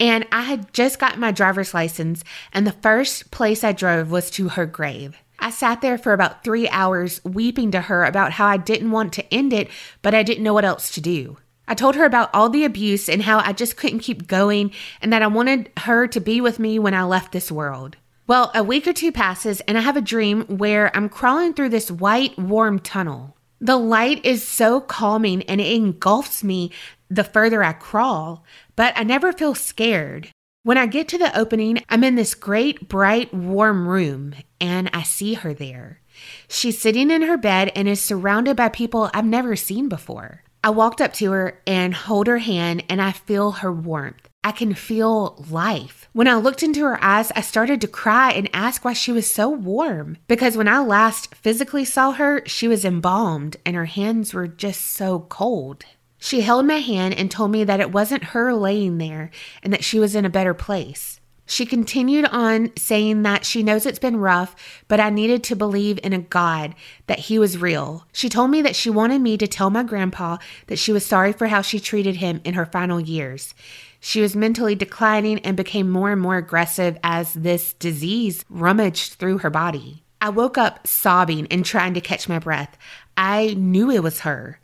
And 0.00 0.26
I 0.32 0.40
had 0.40 0.72
just 0.72 0.98
gotten 0.98 1.20
my 1.20 1.32
driver's 1.32 1.74
license, 1.74 2.24
and 2.50 2.66
the 2.66 2.72
first 2.72 3.30
place 3.30 3.62
I 3.62 3.72
drove 3.72 4.10
was 4.10 4.30
to 4.30 4.48
her 4.48 4.64
grave. 4.64 5.18
I 5.38 5.50
sat 5.50 5.82
there 5.82 5.98
for 5.98 6.14
about 6.14 6.42
three 6.42 6.66
hours 6.70 7.22
weeping 7.26 7.70
to 7.72 7.82
her 7.82 8.04
about 8.04 8.32
how 8.32 8.46
I 8.46 8.56
didn't 8.56 8.90
want 8.90 9.12
to 9.14 9.34
end 9.34 9.52
it, 9.52 9.68
but 10.00 10.14
I 10.14 10.22
didn't 10.22 10.44
know 10.44 10.54
what 10.54 10.64
else 10.64 10.90
to 10.92 11.02
do. 11.02 11.36
I 11.66 11.74
told 11.74 11.94
her 11.96 12.06
about 12.06 12.30
all 12.32 12.48
the 12.48 12.64
abuse 12.64 13.10
and 13.10 13.20
how 13.20 13.40
I 13.40 13.52
just 13.52 13.76
couldn't 13.76 13.98
keep 13.98 14.26
going 14.26 14.72
and 15.02 15.12
that 15.12 15.20
I 15.20 15.26
wanted 15.26 15.70
her 15.80 16.06
to 16.06 16.20
be 16.20 16.40
with 16.40 16.58
me 16.58 16.78
when 16.78 16.94
I 16.94 17.02
left 17.02 17.32
this 17.32 17.52
world. 17.52 17.98
Well, 18.28 18.50
a 18.54 18.62
week 18.62 18.86
or 18.86 18.92
two 18.92 19.10
passes 19.10 19.62
and 19.62 19.78
I 19.78 19.80
have 19.80 19.96
a 19.96 20.02
dream 20.02 20.42
where 20.48 20.94
I'm 20.94 21.08
crawling 21.08 21.54
through 21.54 21.70
this 21.70 21.90
white, 21.90 22.38
warm 22.38 22.78
tunnel. 22.78 23.38
The 23.58 23.78
light 23.78 24.22
is 24.22 24.46
so 24.46 24.82
calming 24.82 25.42
and 25.44 25.62
it 25.62 25.72
engulfs 25.72 26.44
me 26.44 26.70
the 27.08 27.24
further 27.24 27.64
I 27.64 27.72
crawl, 27.72 28.44
but 28.76 28.92
I 28.98 29.02
never 29.02 29.32
feel 29.32 29.54
scared. 29.54 30.28
When 30.62 30.76
I 30.76 30.84
get 30.84 31.08
to 31.08 31.16
the 31.16 31.34
opening, 31.38 31.82
I'm 31.88 32.04
in 32.04 32.16
this 32.16 32.34
great, 32.34 32.86
bright, 32.86 33.32
warm 33.32 33.88
room 33.88 34.34
and 34.60 34.90
I 34.92 35.04
see 35.04 35.32
her 35.32 35.54
there. 35.54 36.02
She's 36.48 36.78
sitting 36.78 37.10
in 37.10 37.22
her 37.22 37.38
bed 37.38 37.72
and 37.74 37.88
is 37.88 38.02
surrounded 38.02 38.58
by 38.58 38.68
people 38.68 39.10
I've 39.14 39.24
never 39.24 39.56
seen 39.56 39.88
before. 39.88 40.42
I 40.62 40.68
walked 40.68 41.00
up 41.00 41.14
to 41.14 41.32
her 41.32 41.62
and 41.66 41.94
hold 41.94 42.26
her 42.26 42.38
hand 42.38 42.84
and 42.90 43.00
I 43.00 43.12
feel 43.12 43.52
her 43.52 43.72
warmth. 43.72 44.27
I 44.44 44.52
can 44.52 44.74
feel 44.74 45.44
life. 45.50 46.08
When 46.12 46.28
I 46.28 46.34
looked 46.34 46.62
into 46.62 46.84
her 46.84 47.02
eyes, 47.02 47.32
I 47.34 47.40
started 47.40 47.80
to 47.80 47.88
cry 47.88 48.30
and 48.30 48.48
ask 48.52 48.84
why 48.84 48.92
she 48.92 49.12
was 49.12 49.30
so 49.30 49.48
warm. 49.48 50.16
Because 50.26 50.56
when 50.56 50.68
I 50.68 50.78
last 50.78 51.34
physically 51.34 51.84
saw 51.84 52.12
her, 52.12 52.42
she 52.46 52.68
was 52.68 52.84
embalmed 52.84 53.56
and 53.66 53.74
her 53.74 53.86
hands 53.86 54.32
were 54.32 54.46
just 54.46 54.82
so 54.82 55.20
cold. 55.28 55.84
She 56.18 56.40
held 56.40 56.66
my 56.66 56.78
hand 56.78 57.14
and 57.14 57.30
told 57.30 57.50
me 57.50 57.64
that 57.64 57.80
it 57.80 57.92
wasn't 57.92 58.24
her 58.24 58.54
laying 58.54 58.98
there 58.98 59.30
and 59.62 59.72
that 59.72 59.84
she 59.84 60.00
was 60.00 60.14
in 60.14 60.24
a 60.24 60.30
better 60.30 60.54
place. 60.54 61.17
She 61.50 61.64
continued 61.64 62.26
on 62.26 62.76
saying 62.76 63.22
that 63.22 63.46
she 63.46 63.62
knows 63.62 63.86
it's 63.86 63.98
been 63.98 64.18
rough, 64.18 64.54
but 64.86 65.00
I 65.00 65.08
needed 65.08 65.42
to 65.44 65.56
believe 65.56 65.98
in 66.02 66.12
a 66.12 66.18
God, 66.18 66.74
that 67.06 67.20
He 67.20 67.38
was 67.38 67.56
real. 67.56 68.06
She 68.12 68.28
told 68.28 68.50
me 68.50 68.60
that 68.60 68.76
she 68.76 68.90
wanted 68.90 69.22
me 69.22 69.38
to 69.38 69.46
tell 69.46 69.70
my 69.70 69.82
grandpa 69.82 70.36
that 70.66 70.78
she 70.78 70.92
was 70.92 71.06
sorry 71.06 71.32
for 71.32 71.46
how 71.46 71.62
she 71.62 71.80
treated 71.80 72.16
him 72.16 72.42
in 72.44 72.52
her 72.52 72.66
final 72.66 73.00
years. 73.00 73.54
She 73.98 74.20
was 74.20 74.36
mentally 74.36 74.74
declining 74.74 75.38
and 75.38 75.56
became 75.56 75.90
more 75.90 76.12
and 76.12 76.20
more 76.20 76.36
aggressive 76.36 76.98
as 77.02 77.32
this 77.32 77.72
disease 77.72 78.44
rummaged 78.50 79.14
through 79.14 79.38
her 79.38 79.50
body. 79.50 80.02
I 80.20 80.28
woke 80.28 80.58
up 80.58 80.86
sobbing 80.86 81.46
and 81.50 81.64
trying 81.64 81.94
to 81.94 82.02
catch 82.02 82.28
my 82.28 82.38
breath. 82.38 82.76
I 83.16 83.54
knew 83.54 83.90
it 83.90 84.02
was 84.02 84.20
her. 84.20 84.60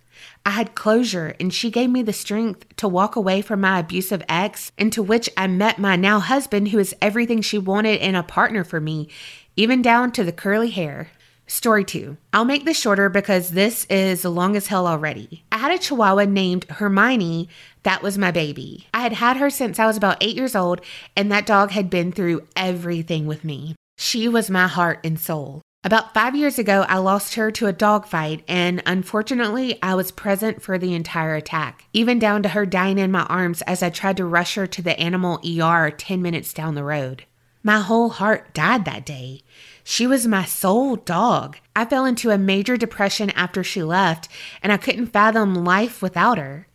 I 0.47 0.51
had 0.51 0.75
closure, 0.75 1.35
and 1.41 1.53
she 1.53 1.71
gave 1.71 1.89
me 1.89 2.03
the 2.03 2.13
strength 2.13 2.67
to 2.77 2.87
walk 2.87 3.17
away 3.17 3.41
from 3.41 3.63
my 3.63 3.79
abusive 3.79 4.23
ex, 4.29 4.73
into 4.77 5.03
which 5.03 5.31
I 5.37 5.47
met 5.47 5.79
my 5.79 5.97
now 5.97 6.21
husband, 6.21 6.69
who 6.69 6.79
is 6.79 6.95
everything 7.01 7.41
she 7.41 7.57
wanted 7.57 8.01
in 8.01 8.15
a 8.15 8.23
partner 8.23 8.63
for 8.63 8.81
me, 8.81 9.09
even 9.57 9.81
down 9.81 10.13
to 10.13 10.25
the 10.25 10.33
curly 10.33 10.71
hair. 10.71 11.09
Story 11.47 11.85
two. 11.85 12.17
I'll 12.33 12.45
make 12.45 12.65
this 12.65 12.81
shorter 12.81 13.09
because 13.11 13.51
this 13.51 13.85
is 13.87 14.25
long 14.25 14.57
as 14.57 14.67
hell 14.67 14.87
already. 14.87 15.45
I 15.53 15.59
had 15.59 15.73
a 15.73 15.79
chihuahua 15.79 16.25
named 16.25 16.65
Hermione 16.65 17.49
that 17.83 18.03
was 18.03 18.17
my 18.17 18.31
baby. 18.31 18.87
I 18.95 19.01
had 19.01 19.13
had 19.13 19.37
her 19.37 19.51
since 19.51 19.79
I 19.79 19.87
was 19.87 19.97
about 19.97 20.23
eight 20.23 20.37
years 20.37 20.57
old, 20.57 20.81
and 21.17 21.31
that 21.31 21.47
dog 21.47 21.71
had 21.71 21.91
been 21.91 22.13
through 22.13 22.47
everything 22.57 23.27
with 23.27 23.45
me. 23.45 23.77
She 23.99 24.27
was 24.27 24.51
my 24.51 24.67
heart 24.67 25.01
and 25.05 25.21
soul. 25.21 25.61
About 25.87 26.15
five 26.15 26.35
years 26.35 26.59
ago, 26.59 26.87
I 26.89 26.97
lost 26.97 27.35
her 27.35 27.51
to 27.51 27.67
a 27.67 27.73
dog 27.73 28.07
fight, 28.07 28.43
and 28.49 28.83
unfortunately, 28.87 29.79
I 29.83 29.95
was 29.95 30.11
present 30.11 30.63
for 30.63 30.79
the 30.79 30.95
entire 30.95 31.35
attack, 31.35 31.85
even 31.93 32.19
down 32.19 32.43
to 32.43 32.49
her 32.49 32.65
dying 32.65 32.97
in 32.97 33.11
my 33.11 33.25
arms 33.25 33.61
as 33.63 33.83
I 33.83 33.91
tried 33.91 34.17
to 34.17 34.25
rush 34.25 34.55
her 34.55 34.67
to 34.67 34.81
the 34.81 34.99
animal 34.99 35.41
ER 35.45 35.91
10 35.91 36.23
minutes 36.23 36.55
down 36.55 36.75
the 36.75 36.85
road. 36.85 37.25
My 37.63 37.81
whole 37.81 38.09
heart 38.09 38.55
died 38.55 38.87
that 38.87 39.05
day. 39.05 39.43
She 39.83 40.07
was 40.07 40.27
my 40.27 40.47
sole 40.47 40.97
dog. 40.97 41.59
I 41.77 41.85
fell 41.85 42.07
into 42.07 42.31
a 42.31 42.39
major 42.39 42.79
depression 42.79 43.29
after 43.33 43.63
she 43.63 43.83
left, 43.83 44.31
and 44.63 44.73
I 44.73 44.79
couldn't 44.79 45.09
fathom 45.09 45.67
life 45.67 46.01
without 46.01 46.39
her. 46.39 46.67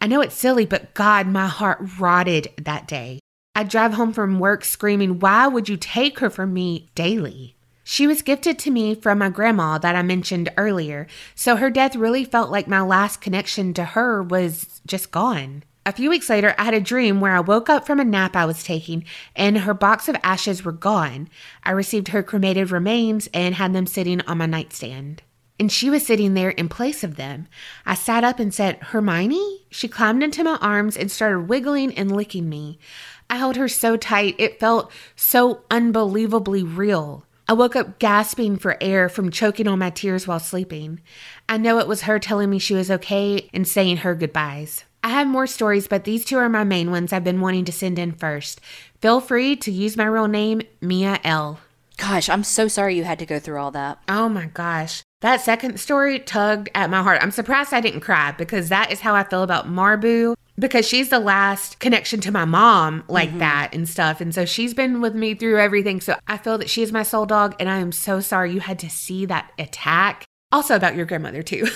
I 0.00 0.08
know 0.08 0.20
it's 0.20 0.34
silly, 0.34 0.66
but 0.66 0.94
God, 0.94 1.28
my 1.28 1.46
heart 1.46 1.78
rotted 2.00 2.48
that 2.60 2.88
day. 2.88 3.20
I'd 3.54 3.68
drive 3.68 3.94
home 3.94 4.12
from 4.12 4.40
work 4.40 4.64
screaming, 4.64 5.20
Why 5.20 5.46
would 5.46 5.68
you 5.68 5.76
take 5.76 6.18
her 6.18 6.28
from 6.28 6.52
me 6.52 6.88
daily? 6.96 7.54
She 7.90 8.06
was 8.06 8.20
gifted 8.20 8.58
to 8.58 8.70
me 8.70 8.94
from 8.94 9.16
my 9.16 9.30
grandma 9.30 9.78
that 9.78 9.96
I 9.96 10.02
mentioned 10.02 10.50
earlier, 10.58 11.06
so 11.34 11.56
her 11.56 11.70
death 11.70 11.96
really 11.96 12.22
felt 12.22 12.50
like 12.50 12.68
my 12.68 12.82
last 12.82 13.22
connection 13.22 13.72
to 13.72 13.82
her 13.82 14.22
was 14.22 14.82
just 14.86 15.10
gone. 15.10 15.62
A 15.86 15.92
few 15.92 16.10
weeks 16.10 16.28
later, 16.28 16.54
I 16.58 16.64
had 16.64 16.74
a 16.74 16.82
dream 16.82 17.18
where 17.18 17.34
I 17.34 17.40
woke 17.40 17.70
up 17.70 17.86
from 17.86 17.98
a 17.98 18.04
nap 18.04 18.36
I 18.36 18.44
was 18.44 18.62
taking 18.62 19.06
and 19.34 19.60
her 19.60 19.72
box 19.72 20.06
of 20.06 20.18
ashes 20.22 20.66
were 20.66 20.72
gone. 20.72 21.30
I 21.64 21.70
received 21.70 22.08
her 22.08 22.22
cremated 22.22 22.70
remains 22.70 23.26
and 23.32 23.54
had 23.54 23.72
them 23.72 23.86
sitting 23.86 24.20
on 24.26 24.36
my 24.36 24.44
nightstand. 24.44 25.22
And 25.58 25.72
she 25.72 25.88
was 25.88 26.04
sitting 26.06 26.34
there 26.34 26.50
in 26.50 26.68
place 26.68 27.02
of 27.02 27.16
them. 27.16 27.48
I 27.86 27.94
sat 27.94 28.22
up 28.22 28.38
and 28.38 28.52
said, 28.52 28.76
Hermione? 28.82 29.64
She 29.70 29.88
climbed 29.88 30.22
into 30.22 30.44
my 30.44 30.58
arms 30.60 30.94
and 30.94 31.10
started 31.10 31.48
wiggling 31.48 31.94
and 31.94 32.14
licking 32.14 32.50
me. 32.50 32.78
I 33.30 33.36
held 33.36 33.56
her 33.56 33.66
so 33.66 33.96
tight, 33.96 34.34
it 34.36 34.60
felt 34.60 34.92
so 35.16 35.62
unbelievably 35.70 36.64
real. 36.64 37.24
I 37.50 37.54
woke 37.54 37.76
up 37.76 37.98
gasping 37.98 38.58
for 38.58 38.76
air 38.78 39.08
from 39.08 39.30
choking 39.30 39.66
on 39.66 39.78
my 39.78 39.88
tears 39.88 40.28
while 40.28 40.38
sleeping. 40.38 41.00
I 41.48 41.56
know 41.56 41.78
it 41.78 41.88
was 41.88 42.02
her 42.02 42.18
telling 42.18 42.50
me 42.50 42.58
she 42.58 42.74
was 42.74 42.90
okay 42.90 43.48
and 43.54 43.66
saying 43.66 43.98
her 43.98 44.14
goodbyes. 44.14 44.84
I 45.02 45.08
have 45.08 45.26
more 45.26 45.46
stories, 45.46 45.88
but 45.88 46.04
these 46.04 46.26
two 46.26 46.36
are 46.36 46.50
my 46.50 46.64
main 46.64 46.90
ones 46.90 47.10
I've 47.10 47.24
been 47.24 47.40
wanting 47.40 47.64
to 47.64 47.72
send 47.72 47.98
in 47.98 48.12
first. 48.12 48.60
Feel 49.00 49.22
free 49.22 49.56
to 49.56 49.72
use 49.72 49.96
my 49.96 50.04
real 50.04 50.28
name, 50.28 50.60
Mia 50.82 51.20
L. 51.24 51.60
Gosh, 51.96 52.28
I'm 52.28 52.44
so 52.44 52.68
sorry 52.68 52.96
you 52.96 53.04
had 53.04 53.18
to 53.20 53.26
go 53.26 53.38
through 53.38 53.58
all 53.58 53.70
that. 53.70 53.98
Oh 54.08 54.28
my 54.28 54.46
gosh. 54.46 55.02
That 55.22 55.40
second 55.40 55.80
story 55.80 56.18
tugged 56.20 56.68
at 56.74 56.90
my 56.90 57.02
heart. 57.02 57.22
I'm 57.22 57.30
surprised 57.30 57.72
I 57.72 57.80
didn't 57.80 58.00
cry 58.00 58.32
because 58.32 58.68
that 58.68 58.92
is 58.92 59.00
how 59.00 59.14
I 59.14 59.24
feel 59.24 59.42
about 59.42 59.66
Marbu 59.66 60.34
because 60.58 60.86
she's 60.86 61.08
the 61.08 61.20
last 61.20 61.78
connection 61.78 62.20
to 62.20 62.32
my 62.32 62.44
mom 62.44 63.04
like 63.08 63.28
mm-hmm. 63.30 63.38
that 63.38 63.74
and 63.74 63.88
stuff. 63.88 64.20
And 64.20 64.34
so 64.34 64.44
she's 64.44 64.74
been 64.74 65.00
with 65.00 65.14
me 65.14 65.34
through 65.34 65.58
everything. 65.60 66.00
So 66.00 66.16
I 66.26 66.36
feel 66.36 66.58
that 66.58 66.68
she 66.68 66.82
is 66.82 66.92
my 66.92 67.02
soul 67.02 67.26
dog. 67.26 67.54
And 67.60 67.68
I 67.68 67.78
am 67.78 67.92
so 67.92 68.20
sorry 68.20 68.52
you 68.52 68.60
had 68.60 68.78
to 68.80 68.90
see 68.90 69.26
that 69.26 69.52
attack. 69.58 70.24
Also 70.50 70.74
about 70.74 70.96
your 70.96 71.06
grandmother, 71.06 71.42
too. 71.42 71.66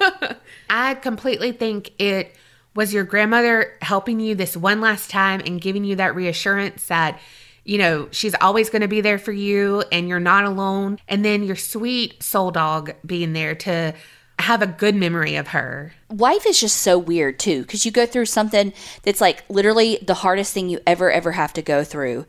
I 0.70 0.94
completely 0.94 1.52
think 1.52 1.90
it 1.98 2.36
was 2.74 2.94
your 2.94 3.04
grandmother 3.04 3.72
helping 3.82 4.20
you 4.20 4.34
this 4.34 4.56
one 4.56 4.80
last 4.80 5.10
time 5.10 5.40
and 5.44 5.60
giving 5.60 5.84
you 5.84 5.96
that 5.96 6.14
reassurance 6.14 6.86
that 6.86 7.18
you 7.64 7.78
know, 7.78 8.08
she's 8.10 8.34
always 8.40 8.70
going 8.70 8.82
to 8.82 8.88
be 8.88 9.00
there 9.00 9.18
for 9.18 9.30
you 9.30 9.84
and 9.92 10.08
you're 10.08 10.18
not 10.18 10.44
alone. 10.44 10.98
And 11.06 11.24
then 11.24 11.44
your 11.44 11.54
sweet 11.54 12.20
soul 12.20 12.50
dog 12.50 12.92
being 13.06 13.34
there 13.34 13.54
to 13.54 13.94
have 14.42 14.62
a 14.62 14.66
good 14.66 14.94
memory 14.94 15.36
of 15.36 15.48
her. 15.48 15.94
Wife 16.10 16.46
is 16.46 16.60
just 16.60 16.78
so 16.78 16.98
weird 16.98 17.38
too, 17.38 17.62
because 17.62 17.86
you 17.86 17.90
go 17.90 18.06
through 18.06 18.26
something 18.26 18.72
that's 19.02 19.20
like 19.20 19.44
literally 19.48 19.98
the 20.02 20.14
hardest 20.14 20.52
thing 20.52 20.68
you 20.68 20.80
ever, 20.86 21.10
ever 21.10 21.32
have 21.32 21.52
to 21.54 21.62
go 21.62 21.84
through. 21.84 22.26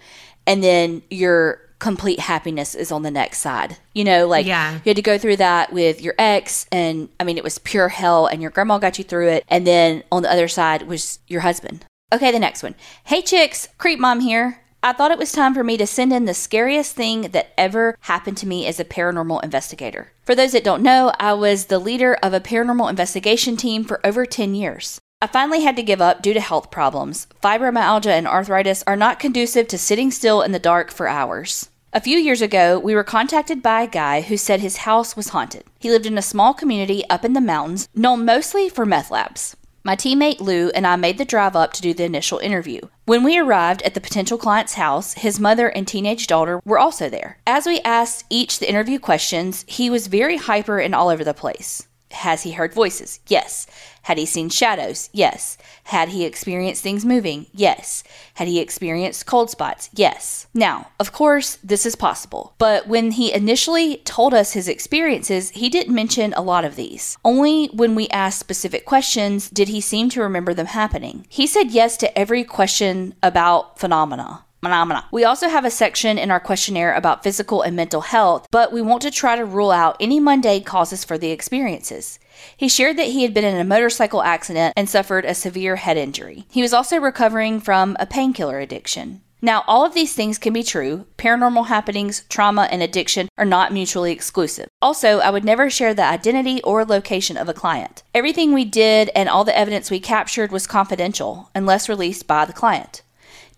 And 0.47 0.63
then 0.63 1.03
your 1.09 1.59
complete 1.79 2.21
happiness 2.21 2.75
is 2.75 2.93
on 2.93 3.03
the 3.03 3.11
next 3.11 3.39
side. 3.39 3.77
You 3.93 4.05
know, 4.05 4.25
like 4.25 4.45
yeah. 4.45 4.75
you 4.75 4.81
had 4.85 4.95
to 4.95 5.01
go 5.01 5.17
through 5.17 5.37
that 5.37 5.73
with 5.73 6.01
your 6.01 6.15
ex, 6.17 6.65
and 6.71 7.09
I 7.19 7.25
mean, 7.25 7.37
it 7.37 7.43
was 7.43 7.59
pure 7.59 7.89
hell, 7.89 8.25
and 8.25 8.41
your 8.41 8.51
grandma 8.51 8.77
got 8.77 8.97
you 8.97 9.03
through 9.03 9.29
it. 9.29 9.43
And 9.49 9.67
then 9.67 10.03
on 10.11 10.23
the 10.23 10.31
other 10.31 10.47
side 10.47 10.83
was 10.83 11.19
your 11.27 11.41
husband. 11.41 11.85
Okay, 12.13 12.31
the 12.31 12.39
next 12.39 12.63
one. 12.63 12.75
Hey, 13.03 13.21
chicks, 13.21 13.67
Creep 13.77 13.99
Mom 13.99 14.21
here. 14.21 14.62
I 14.85 14.91
thought 14.91 15.11
it 15.11 15.17
was 15.17 15.31
time 15.31 15.53
for 15.53 15.63
me 15.63 15.77
to 15.77 15.87
send 15.87 16.11
in 16.11 16.25
the 16.25 16.33
scariest 16.33 16.93
thing 16.93 17.29
that 17.31 17.53
ever 17.57 17.97
happened 18.01 18.35
to 18.39 18.47
me 18.47 18.67
as 18.67 18.81
a 18.81 18.85
paranormal 18.85 19.41
investigator. 19.41 20.11
For 20.25 20.35
those 20.35 20.51
that 20.51 20.65
don't 20.65 20.83
know, 20.83 21.13
I 21.21 21.31
was 21.35 21.67
the 21.67 21.79
leader 21.79 22.15
of 22.15 22.33
a 22.33 22.41
paranormal 22.41 22.89
investigation 22.89 23.55
team 23.55 23.85
for 23.85 24.05
over 24.05 24.25
10 24.25 24.55
years. 24.55 24.99
I 25.21 25.27
finally 25.27 25.61
had 25.61 25.77
to 25.77 25.83
give 25.83 26.01
up 26.01 26.21
due 26.21 26.33
to 26.33 26.41
health 26.41 26.69
problems. 26.69 27.27
Fibromyalgia 27.41 28.11
and 28.11 28.27
arthritis 28.27 28.83
are 28.85 28.97
not 28.97 29.19
conducive 29.19 29.69
to 29.69 29.77
sitting 29.77 30.11
still 30.11 30.41
in 30.41 30.51
the 30.51 30.59
dark 30.59 30.91
for 30.91 31.07
hours. 31.07 31.69
A 31.93 32.01
few 32.01 32.17
years 32.17 32.41
ago, 32.41 32.77
we 32.77 32.93
were 32.93 33.05
contacted 33.05 33.63
by 33.63 33.83
a 33.83 33.87
guy 33.87 34.19
who 34.19 34.35
said 34.35 34.59
his 34.59 34.77
house 34.77 35.15
was 35.15 35.29
haunted. 35.29 35.63
He 35.79 35.91
lived 35.91 36.07
in 36.07 36.17
a 36.17 36.21
small 36.21 36.53
community 36.53 37.05
up 37.09 37.23
in 37.23 37.31
the 37.31 37.39
mountains, 37.39 37.87
known 37.95 38.25
mostly 38.25 38.67
for 38.67 38.85
meth 38.85 39.11
labs. 39.11 39.55
My 39.85 39.97
teammate 39.97 40.39
Lou 40.39 40.69
and 40.69 40.87
I 40.87 40.95
made 40.95 41.17
the 41.17 41.25
drive 41.25 41.57
up 41.57 41.73
to 41.73 41.81
do 41.81 41.93
the 41.93 42.05
initial 42.05 42.37
interview. 42.39 42.79
When 43.03 43.21
we 43.21 43.37
arrived 43.37 43.81
at 43.81 43.95
the 43.95 43.99
potential 43.99 44.37
client's 44.37 44.75
house, 44.75 45.15
his 45.15 45.41
mother 45.41 45.67
and 45.67 45.85
teenage 45.85 46.25
daughter 46.25 46.61
were 46.63 46.79
also 46.79 47.09
there. 47.09 47.37
As 47.45 47.65
we 47.65 47.81
asked 47.81 48.23
each 48.29 48.59
the 48.59 48.69
interview 48.69 48.97
questions, 48.97 49.65
he 49.67 49.89
was 49.89 50.07
very 50.07 50.37
hyper 50.37 50.79
and 50.79 50.95
all 50.95 51.09
over 51.09 51.25
the 51.25 51.33
place. 51.33 51.85
Has 52.11 52.43
he 52.43 52.53
heard 52.53 52.73
voices? 52.73 53.19
Yes. 53.27 53.67
Had 54.03 54.17
he 54.17 54.25
seen 54.25 54.49
shadows? 54.49 55.09
Yes. 55.13 55.57
Had 55.85 56.09
he 56.09 56.25
experienced 56.25 56.83
things 56.83 57.05
moving? 57.05 57.47
Yes. 57.53 58.03
Had 58.35 58.47
he 58.47 58.59
experienced 58.59 59.25
cold 59.25 59.49
spots? 59.49 59.89
Yes. 59.93 60.47
Now, 60.53 60.89
of 60.99 61.11
course, 61.11 61.57
this 61.63 61.85
is 61.85 61.95
possible, 61.95 62.53
but 62.57 62.87
when 62.87 63.11
he 63.11 63.33
initially 63.33 63.97
told 63.97 64.33
us 64.33 64.53
his 64.53 64.67
experiences, 64.67 65.51
he 65.51 65.69
didn't 65.69 65.95
mention 65.95 66.33
a 66.33 66.41
lot 66.41 66.65
of 66.65 66.75
these. 66.75 67.17
Only 67.23 67.67
when 67.67 67.95
we 67.95 68.09
asked 68.09 68.39
specific 68.39 68.85
questions 68.85 69.49
did 69.49 69.69
he 69.69 69.81
seem 69.81 70.09
to 70.09 70.21
remember 70.21 70.53
them 70.53 70.67
happening. 70.67 71.25
He 71.29 71.47
said 71.47 71.71
yes 71.71 71.97
to 71.97 72.17
every 72.17 72.43
question 72.43 73.15
about 73.23 73.79
phenomena 73.79 74.43
phenomena. 74.63 75.05
We 75.11 75.25
also 75.25 75.49
have 75.49 75.65
a 75.65 75.69
section 75.69 76.17
in 76.17 76.31
our 76.31 76.39
questionnaire 76.39 76.95
about 76.95 77.21
physical 77.21 77.61
and 77.61 77.75
mental 77.75 78.01
health, 78.01 78.47
but 78.49 78.71
we 78.71 78.81
want 78.81 79.01
to 79.01 79.11
try 79.11 79.35
to 79.35 79.45
rule 79.45 79.71
out 79.71 79.97
any 79.99 80.19
mundane 80.19 80.63
causes 80.63 81.03
for 81.03 81.17
the 81.17 81.31
experiences. 81.31 82.17
He 82.55 82.67
shared 82.67 82.97
that 82.97 83.07
he 83.07 83.23
had 83.23 83.33
been 83.33 83.45
in 83.45 83.57
a 83.57 83.63
motorcycle 83.63 84.23
accident 84.23 84.73
and 84.75 84.89
suffered 84.89 85.25
a 85.25 85.33
severe 85.33 85.77
head 85.77 85.97
injury. 85.97 86.45
He 86.49 86.61
was 86.61 86.73
also 86.73 86.97
recovering 86.97 87.59
from 87.59 87.97
a 87.99 88.05
painkiller 88.05 88.59
addiction. 88.59 89.21
Now, 89.41 89.65
all 89.67 89.85
of 89.85 89.93
these 89.93 90.13
things 90.13 90.37
can 90.37 90.53
be 90.53 90.63
true. 90.63 91.05
Paranormal 91.17 91.67
happenings, 91.67 92.23
trauma, 92.29 92.69
and 92.71 92.81
addiction 92.81 93.27
are 93.37 93.43
not 93.43 93.73
mutually 93.73 94.13
exclusive. 94.13 94.69
Also, 94.81 95.19
I 95.19 95.31
would 95.31 95.43
never 95.43 95.69
share 95.69 95.93
the 95.93 96.05
identity 96.05 96.61
or 96.63 96.85
location 96.85 97.35
of 97.35 97.49
a 97.49 97.53
client. 97.53 98.03
Everything 98.13 98.53
we 98.53 98.63
did 98.63 99.09
and 99.13 99.27
all 99.27 99.43
the 99.43 99.57
evidence 99.57 99.91
we 99.91 99.99
captured 99.99 100.53
was 100.53 100.65
confidential 100.65 101.49
unless 101.53 101.89
released 101.89 102.25
by 102.25 102.45
the 102.45 102.53
client. 102.53 103.01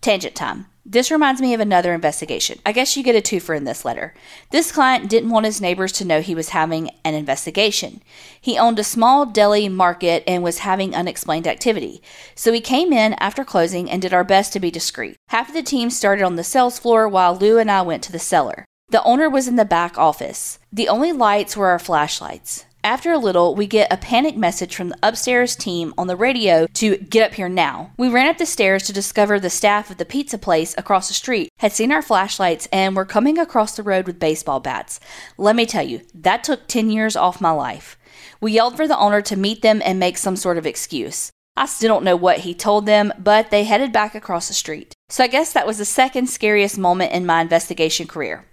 Tangent 0.00 0.34
time. 0.34 0.66
This 0.88 1.10
reminds 1.10 1.40
me 1.40 1.52
of 1.52 1.58
another 1.58 1.92
investigation. 1.92 2.60
I 2.64 2.70
guess 2.70 2.96
you 2.96 3.02
get 3.02 3.16
a 3.16 3.20
twofer 3.20 3.56
in 3.56 3.64
this 3.64 3.84
letter. 3.84 4.14
This 4.52 4.70
client 4.70 5.10
didn't 5.10 5.30
want 5.30 5.44
his 5.44 5.60
neighbors 5.60 5.90
to 5.92 6.04
know 6.04 6.20
he 6.20 6.36
was 6.36 6.50
having 6.50 6.90
an 7.04 7.14
investigation. 7.14 8.02
He 8.40 8.56
owned 8.56 8.78
a 8.78 8.84
small 8.84 9.26
deli 9.26 9.68
market 9.68 10.22
and 10.28 10.44
was 10.44 10.58
having 10.58 10.94
unexplained 10.94 11.48
activity. 11.48 12.00
So 12.36 12.52
we 12.52 12.60
came 12.60 12.92
in 12.92 13.14
after 13.14 13.44
closing 13.44 13.90
and 13.90 14.00
did 14.00 14.14
our 14.14 14.22
best 14.22 14.52
to 14.52 14.60
be 14.60 14.70
discreet. 14.70 15.16
Half 15.30 15.48
of 15.48 15.54
the 15.54 15.62
team 15.64 15.90
started 15.90 16.22
on 16.22 16.36
the 16.36 16.44
sales 16.44 16.78
floor 16.78 17.08
while 17.08 17.36
Lou 17.36 17.58
and 17.58 17.68
I 17.68 17.82
went 17.82 18.04
to 18.04 18.12
the 18.12 18.20
cellar. 18.20 18.64
The 18.88 19.02
owner 19.02 19.28
was 19.28 19.48
in 19.48 19.56
the 19.56 19.64
back 19.64 19.98
office. 19.98 20.60
The 20.72 20.88
only 20.88 21.10
lights 21.10 21.56
were 21.56 21.66
our 21.66 21.80
flashlights. 21.80 22.64
After 22.86 23.10
a 23.10 23.18
little, 23.18 23.56
we 23.56 23.66
get 23.66 23.92
a 23.92 23.96
panic 23.96 24.36
message 24.36 24.76
from 24.76 24.90
the 24.90 24.98
upstairs 25.02 25.56
team 25.56 25.92
on 25.98 26.06
the 26.06 26.14
radio 26.14 26.68
to 26.74 26.98
get 26.98 27.26
up 27.26 27.34
here 27.34 27.48
now. 27.48 27.90
We 27.96 28.08
ran 28.08 28.28
up 28.28 28.38
the 28.38 28.46
stairs 28.46 28.84
to 28.84 28.92
discover 28.92 29.40
the 29.40 29.50
staff 29.50 29.90
of 29.90 29.96
the 29.96 30.04
pizza 30.04 30.38
place 30.38 30.72
across 30.78 31.08
the 31.08 31.14
street 31.14 31.48
had 31.58 31.72
seen 31.72 31.90
our 31.90 32.00
flashlights 32.00 32.68
and 32.70 32.94
were 32.94 33.04
coming 33.04 33.40
across 33.40 33.74
the 33.74 33.82
road 33.82 34.06
with 34.06 34.20
baseball 34.20 34.60
bats. 34.60 35.00
Let 35.36 35.56
me 35.56 35.66
tell 35.66 35.82
you, 35.82 36.02
that 36.14 36.44
took 36.44 36.68
10 36.68 36.88
years 36.88 37.16
off 37.16 37.40
my 37.40 37.50
life. 37.50 37.98
We 38.40 38.52
yelled 38.52 38.76
for 38.76 38.86
the 38.86 38.96
owner 38.96 39.20
to 39.20 39.34
meet 39.34 39.62
them 39.62 39.82
and 39.84 39.98
make 39.98 40.16
some 40.16 40.36
sort 40.36 40.56
of 40.56 40.64
excuse. 40.64 41.32
I 41.56 41.66
still 41.66 41.88
don't 41.88 42.04
know 42.04 42.14
what 42.14 42.38
he 42.38 42.54
told 42.54 42.86
them, 42.86 43.12
but 43.18 43.50
they 43.50 43.64
headed 43.64 43.90
back 43.90 44.14
across 44.14 44.46
the 44.46 44.54
street. 44.54 44.94
So 45.08 45.24
I 45.24 45.26
guess 45.26 45.52
that 45.54 45.66
was 45.66 45.78
the 45.78 45.84
second 45.84 46.28
scariest 46.28 46.78
moment 46.78 47.10
in 47.10 47.26
my 47.26 47.40
investigation 47.40 48.06
career. 48.06 48.46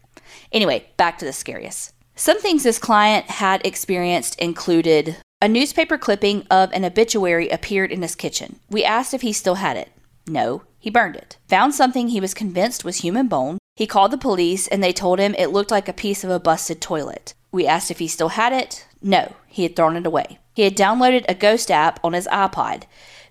Anyway, 0.51 0.87
back 0.97 1.19
to 1.19 1.25
the 1.25 1.33
scariest. 1.33 1.93
Some 2.15 2.39
things 2.39 2.63
this 2.63 2.77
client 2.77 3.25
had 3.25 3.65
experienced 3.65 4.39
included 4.39 5.17
a 5.41 5.47
newspaper 5.47 5.97
clipping 5.97 6.45
of 6.49 6.71
an 6.71 6.85
obituary 6.85 7.49
appeared 7.49 7.91
in 7.91 8.01
his 8.01 8.15
kitchen. 8.15 8.59
We 8.69 8.85
asked 8.85 9.13
if 9.13 9.23
he 9.23 9.33
still 9.33 9.55
had 9.55 9.77
it. 9.77 9.89
No, 10.27 10.61
he 10.79 10.89
burned 10.89 11.15
it. 11.15 11.37
Found 11.47 11.73
something 11.73 12.07
he 12.07 12.21
was 12.21 12.33
convinced 12.33 12.85
was 12.85 12.97
human 12.97 13.27
bone. 13.27 13.57
He 13.75 13.87
called 13.87 14.11
the 14.11 14.17
police 14.17 14.67
and 14.67 14.83
they 14.83 14.93
told 14.93 15.19
him 15.19 15.33
it 15.37 15.47
looked 15.47 15.71
like 15.71 15.89
a 15.89 15.93
piece 15.93 16.23
of 16.23 16.29
a 16.29 16.39
busted 16.39 16.79
toilet. 16.79 17.33
We 17.51 17.65
asked 17.65 17.89
if 17.89 17.99
he 17.99 18.07
still 18.07 18.29
had 18.29 18.53
it. 18.53 18.85
No, 19.01 19.33
he 19.47 19.63
had 19.63 19.75
thrown 19.75 19.97
it 19.97 20.05
away. 20.05 20.39
He 20.53 20.61
had 20.61 20.77
downloaded 20.77 21.25
a 21.27 21.33
ghost 21.33 21.71
app 21.71 21.99
on 22.03 22.13
his 22.13 22.27
iPod. 22.27 22.83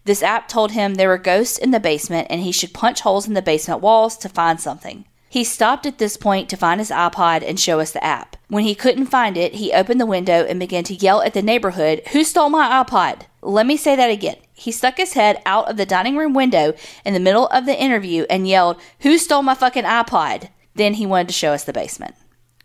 This 0.05 0.23
app 0.23 0.49
told 0.49 0.73
him 0.73 0.95
there 0.95 1.09
were 1.09 1.19
ghosts 1.19 1.57
in 1.57 1.71
the 1.71 1.79
basement 1.79 2.27
and 2.29 2.41
he 2.41 2.51
should 2.51 2.75
punch 2.75 3.03
holes 3.03 3.29
in 3.29 3.35
the 3.35 3.43
basement 3.43 3.81
walls 3.81 4.17
to 4.19 4.29
find 4.29 4.61
something. 4.61 5.05
He 5.33 5.45
stopped 5.45 5.87
at 5.87 5.97
this 5.97 6.19
point 6.19 6.51
to 6.51 6.59
find 6.59 6.79
his 6.79 6.91
iPod 6.91 7.43
and 7.43 7.59
show 7.59 7.81
us 7.81 7.91
the 7.91 8.05
app. 8.05 8.37
When 8.49 8.65
he 8.65 8.75
couldn't 8.75 9.07
find 9.07 9.39
it, 9.39 9.55
he 9.55 9.73
opened 9.73 9.99
the 9.99 10.05
window 10.05 10.45
and 10.45 10.61
began 10.61 10.85
to 10.85 10.95
yell 10.95 11.23
at 11.23 11.33
the 11.33 11.41
neighborhood, 11.41 12.03
Who 12.13 12.23
stole 12.23 12.51
my 12.51 12.85
iPod? 12.85 13.23
Let 13.41 13.65
me 13.65 13.79
say 13.79 13.97
that 13.97 14.11
again. 14.11 14.37
He 14.53 14.71
stuck 14.71 14.99
his 14.99 15.15
head 15.15 15.41
out 15.47 15.71
of 15.71 15.79
the 15.79 15.87
dining 15.87 16.19
room 16.19 16.35
window 16.35 16.75
in 17.07 17.15
the 17.15 17.19
middle 17.19 17.47
of 17.47 17.65
the 17.65 17.75
interview 17.75 18.27
and 18.29 18.47
yelled, 18.47 18.79
Who 19.01 19.17
stole 19.17 19.41
my 19.41 19.55
fucking 19.55 19.85
iPod? 19.85 20.51
Then 20.75 20.93
he 20.95 21.07
wanted 21.07 21.29
to 21.29 21.33
show 21.33 21.55
us 21.55 21.65
the 21.65 21.73
basement. 21.73 22.15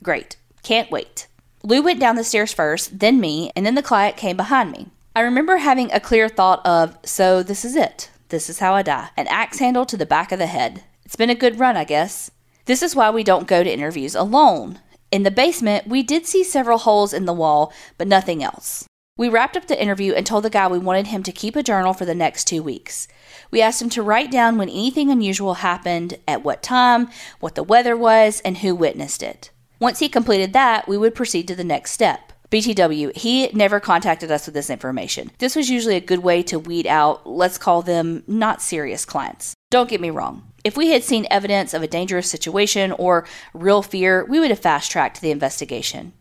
Great. 0.03 0.35
Can't 0.61 0.91
wait. 0.91 1.27
Lou 1.63 1.81
went 1.81 2.01
down 2.01 2.17
the 2.17 2.23
stairs 2.25 2.51
first, 2.51 2.99
then 2.99 3.21
me, 3.21 3.49
and 3.55 3.65
then 3.65 3.75
the 3.75 3.81
client 3.81 4.17
came 4.17 4.35
behind 4.35 4.73
me. 4.73 4.87
I 5.15 5.21
remember 5.21 5.55
having 5.55 5.89
a 5.93 6.01
clear 6.01 6.27
thought 6.27 6.65
of, 6.65 6.97
so 7.05 7.43
this 7.43 7.63
is 7.63 7.77
it. 7.77 8.09
This 8.27 8.49
is 8.49 8.59
how 8.59 8.73
I 8.73 8.81
die. 8.81 9.07
An 9.15 9.27
axe 9.27 9.59
handle 9.59 9.85
to 9.85 9.95
the 9.95 10.05
back 10.05 10.33
of 10.33 10.39
the 10.39 10.47
head. 10.47 10.83
It's 11.05 11.15
been 11.15 11.29
a 11.29 11.35
good 11.35 11.59
run, 11.59 11.77
I 11.77 11.85
guess. 11.85 12.29
This 12.67 12.83
is 12.83 12.97
why 12.97 13.09
we 13.09 13.23
don't 13.23 13.47
go 13.47 13.63
to 13.63 13.73
interviews 13.73 14.13
alone. 14.13 14.79
In 15.09 15.23
the 15.23 15.31
basement, 15.31 15.87
we 15.87 16.03
did 16.03 16.25
see 16.25 16.43
several 16.43 16.79
holes 16.79 17.13
in 17.13 17.23
the 17.23 17.33
wall, 17.33 17.71
but 17.97 18.09
nothing 18.09 18.43
else. 18.43 18.85
We 19.17 19.29
wrapped 19.29 19.55
up 19.55 19.67
the 19.67 19.81
interview 19.81 20.11
and 20.11 20.25
told 20.25 20.43
the 20.43 20.49
guy 20.49 20.67
we 20.67 20.77
wanted 20.77 21.07
him 21.07 21.23
to 21.23 21.31
keep 21.31 21.55
a 21.55 21.63
journal 21.63 21.93
for 21.93 22.03
the 22.03 22.13
next 22.13 22.43
two 22.43 22.61
weeks. 22.61 23.07
We 23.51 23.61
asked 23.61 23.81
him 23.81 23.89
to 23.91 24.03
write 24.03 24.31
down 24.31 24.57
when 24.57 24.67
anything 24.67 25.09
unusual 25.09 25.55
happened, 25.55 26.17
at 26.27 26.43
what 26.43 26.61
time, 26.61 27.09
what 27.39 27.55
the 27.55 27.63
weather 27.63 27.95
was, 27.95 28.41
and 28.41 28.57
who 28.57 28.75
witnessed 28.75 29.23
it. 29.23 29.49
Once 29.79 29.99
he 29.99 30.09
completed 30.09 30.51
that, 30.51 30.89
we 30.89 30.97
would 30.97 31.15
proceed 31.15 31.47
to 31.47 31.55
the 31.55 31.63
next 31.63 31.93
step. 31.93 32.33
BTW, 32.51 33.15
he 33.15 33.47
never 33.53 33.79
contacted 33.79 34.29
us 34.29 34.45
with 34.45 34.53
this 34.53 34.69
information. 34.69 35.31
This 35.39 35.55
was 35.55 35.69
usually 35.69 35.95
a 35.95 36.01
good 36.01 36.19
way 36.19 36.43
to 36.43 36.59
weed 36.59 36.85
out, 36.85 37.25
let's 37.25 37.57
call 37.57 37.81
them 37.81 38.23
not 38.27 38.61
serious 38.61 39.05
clients. 39.05 39.55
Don't 39.69 39.89
get 39.89 39.99
me 39.99 40.09
wrong. 40.09 40.53
If 40.63 40.77
we 40.77 40.91
had 40.91 41.03
seen 41.03 41.27
evidence 41.29 41.73
of 41.73 41.83
a 41.83 41.87
dangerous 41.87 42.29
situation 42.31 42.93
or 42.93 43.27
real 43.53 43.81
fear, 43.81 44.23
we 44.23 44.39
would 44.39 44.49
have 44.49 44.59
fast 44.59 44.89
tracked 44.89 45.19
the 45.19 45.31
investigation. 45.31 46.13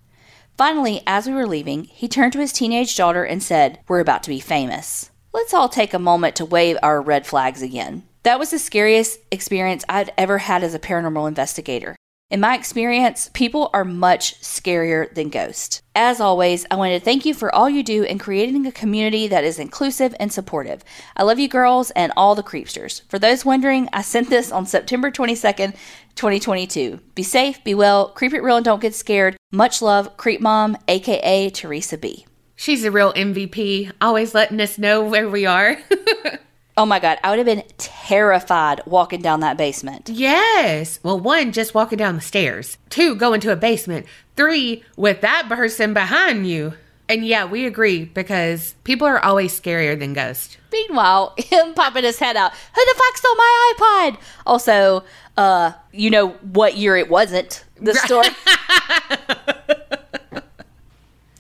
Finally, 0.57 1.03
as 1.07 1.27
we 1.27 1.33
were 1.33 1.47
leaving, 1.47 1.85
he 1.85 2.09
turned 2.09 2.33
to 2.33 2.41
his 2.41 2.53
teenage 2.53 2.97
daughter 2.97 3.25
and 3.25 3.43
said, 3.43 3.79
We're 3.87 4.01
about 4.01 4.25
to 4.25 4.31
be 4.31 4.41
famous. 4.41 5.11
Let's 5.33 5.55
all 5.55 5.69
take 5.69 5.95
a 5.95 5.99
moment 5.99 6.35
to 6.37 6.45
wave 6.45 6.77
our 6.83 7.01
red 7.01 7.27
flags 7.27 7.63
again. 7.63 8.03
That 8.25 8.39
was 8.41 8.51
the 8.51 8.59
scariest 8.59 9.21
experience 9.31 9.85
I'd 9.89 10.13
ever 10.19 10.39
had 10.39 10.65
as 10.65 10.75
a 10.75 10.81
paranormal 10.81 11.29
investigator. 11.29 11.96
In 12.29 12.41
my 12.41 12.57
experience, 12.57 13.31
people 13.35 13.71
are 13.73 13.85
much 13.85 14.41
scarier 14.41 15.15
than 15.15 15.29
ghosts. 15.29 15.81
As 15.95 16.21
always, 16.21 16.67
I 16.73 16.75
want 16.75 16.93
to 16.93 16.99
thank 16.99 17.25
you 17.25 17.33
for 17.33 17.55
all 17.55 17.71
you 17.71 17.85
do 17.85 18.03
in 18.03 18.19
creating 18.19 18.67
a 18.67 18.73
community 18.73 19.29
that 19.29 19.45
is 19.45 19.61
inclusive 19.61 20.13
and 20.19 20.33
supportive. 20.33 20.83
I 21.17 21.23
love 21.23 21.39
you 21.39 21.47
girls 21.47 21.93
and 21.93 22.13
all 22.17 22.35
the 22.35 22.43
creepsters. 22.43 23.03
For 23.09 23.21
those 23.21 23.45
wondering, 23.45 23.89
I 23.93 24.03
sent 24.03 24.29
this 24.29 24.51
on 24.51 24.67
September 24.67 25.09
22nd, 25.09 25.77
2022. 26.17 26.99
Be 27.15 27.23
safe, 27.23 27.63
be 27.63 27.75
well, 27.75 28.09
creep 28.09 28.33
it 28.33 28.43
real 28.43 28.57
and 28.57 28.65
don't 28.65 28.83
get 28.83 28.97
scared. 28.97 29.37
Much 29.53 29.81
love, 29.81 30.17
Creep 30.17 30.41
Mom, 30.41 30.77
aka 30.89 31.49
Teresa 31.51 31.97
B. 31.97 32.27
She's 32.57 32.83
a 32.83 32.91
real 32.91 33.13
MVP, 33.13 33.93
always 34.01 34.35
letting 34.35 34.61
us 34.61 34.79
know 34.79 35.05
where 35.05 35.29
we 35.29 35.47
are. 35.47 35.79
Oh 36.79 36.85
my 36.85 36.99
God, 36.99 37.17
I 37.25 37.31
would 37.31 37.39
have 37.39 37.47
been 37.47 37.65
terrified 37.79 38.83
walking 38.85 39.23
down 39.23 39.41
that 39.41 39.57
basement. 39.57 40.11
yes. 40.11 41.01
Well, 41.03 41.19
one, 41.19 41.53
just 41.53 41.75
walking 41.75 41.97
down 41.97 42.17
the 42.17 42.21
stairs. 42.21 42.77
Two, 42.91 43.15
going 43.15 43.41
to 43.41 43.51
a 43.53 43.57
basement. 43.57 44.05
Three, 44.37 44.85
with 44.97 45.23
that 45.23 45.47
person 45.49 45.95
behind 45.95 46.47
you. 46.47 46.75
And 47.09 47.25
yeah, 47.25 47.47
we 47.47 47.65
agree 47.65 48.05
because 48.05 48.75
people 48.85 49.07
are 49.07 49.25
always 49.25 49.59
scarier 49.59 49.99
than 49.99 50.13
ghosts. 50.13 50.59
Meanwhile, 50.71 51.33
him 51.39 51.73
popping 51.73 52.05
his 52.05 52.19
head 52.19 52.37
out, 52.37 52.53
who 52.53 52.85
the 52.85 52.95
fuck 52.95 53.17
stole 53.17 53.37
my 53.37 53.73
iPod? 53.79 54.19
Also, 54.45 55.03
uh, 55.39 55.73
you 55.93 56.11
know 56.11 56.31
what 56.53 56.77
year 56.77 56.95
it 56.97 57.09
wasn't, 57.09 57.65
the 57.81 57.95
story. 57.95 58.29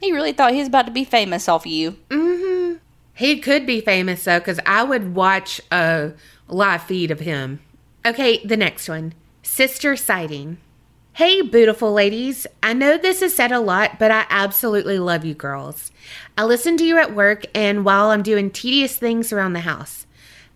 he 0.01 0.13
really 0.13 0.33
thought 0.33 0.53
he 0.53 0.61
was 0.61 0.69
about 0.69 0.87
to 0.87 0.93
be 0.93 1.05
famous 1.05 1.49
off 1.49 1.67
of 1.67 1.73
you. 1.73 1.97
He 3.17 3.41
could 3.41 3.65
be 3.65 3.81
famous 3.81 4.25
though, 4.25 4.39
because 4.39 4.61
I 4.67 4.83
would 4.83 5.15
watch 5.15 5.61
a 5.73 6.13
live 6.49 6.83
feed 6.83 7.11
of 7.11 7.21
him. 7.21 7.61
Okay, 8.05 8.45
the 8.45 8.59
next 8.59 8.89
one 8.89 9.15
Sinister 9.43 9.97
Sighting. 9.97 10.59
Hey, 11.15 11.41
beautiful 11.41 11.95
ladies. 11.95 12.47
I 12.63 12.75
know 12.75 12.99
this 12.99 13.23
is 13.23 13.35
said 13.35 13.53
a 13.53 13.59
lot, 13.59 13.99
but 13.99 14.11
I 14.11 14.27
absolutely 14.29 14.99
love 14.99 15.25
you 15.25 15.33
girls. 15.33 15.91
I 16.37 16.45
listen 16.45 16.77
to 16.77 16.85
you 16.85 16.99
at 16.99 17.15
work 17.15 17.47
and 17.55 17.87
while 17.87 18.11
I'm 18.11 18.23
doing 18.23 18.51
tedious 18.51 18.99
things 18.99 19.33
around 19.33 19.55
the 19.55 19.61
house. 19.61 20.07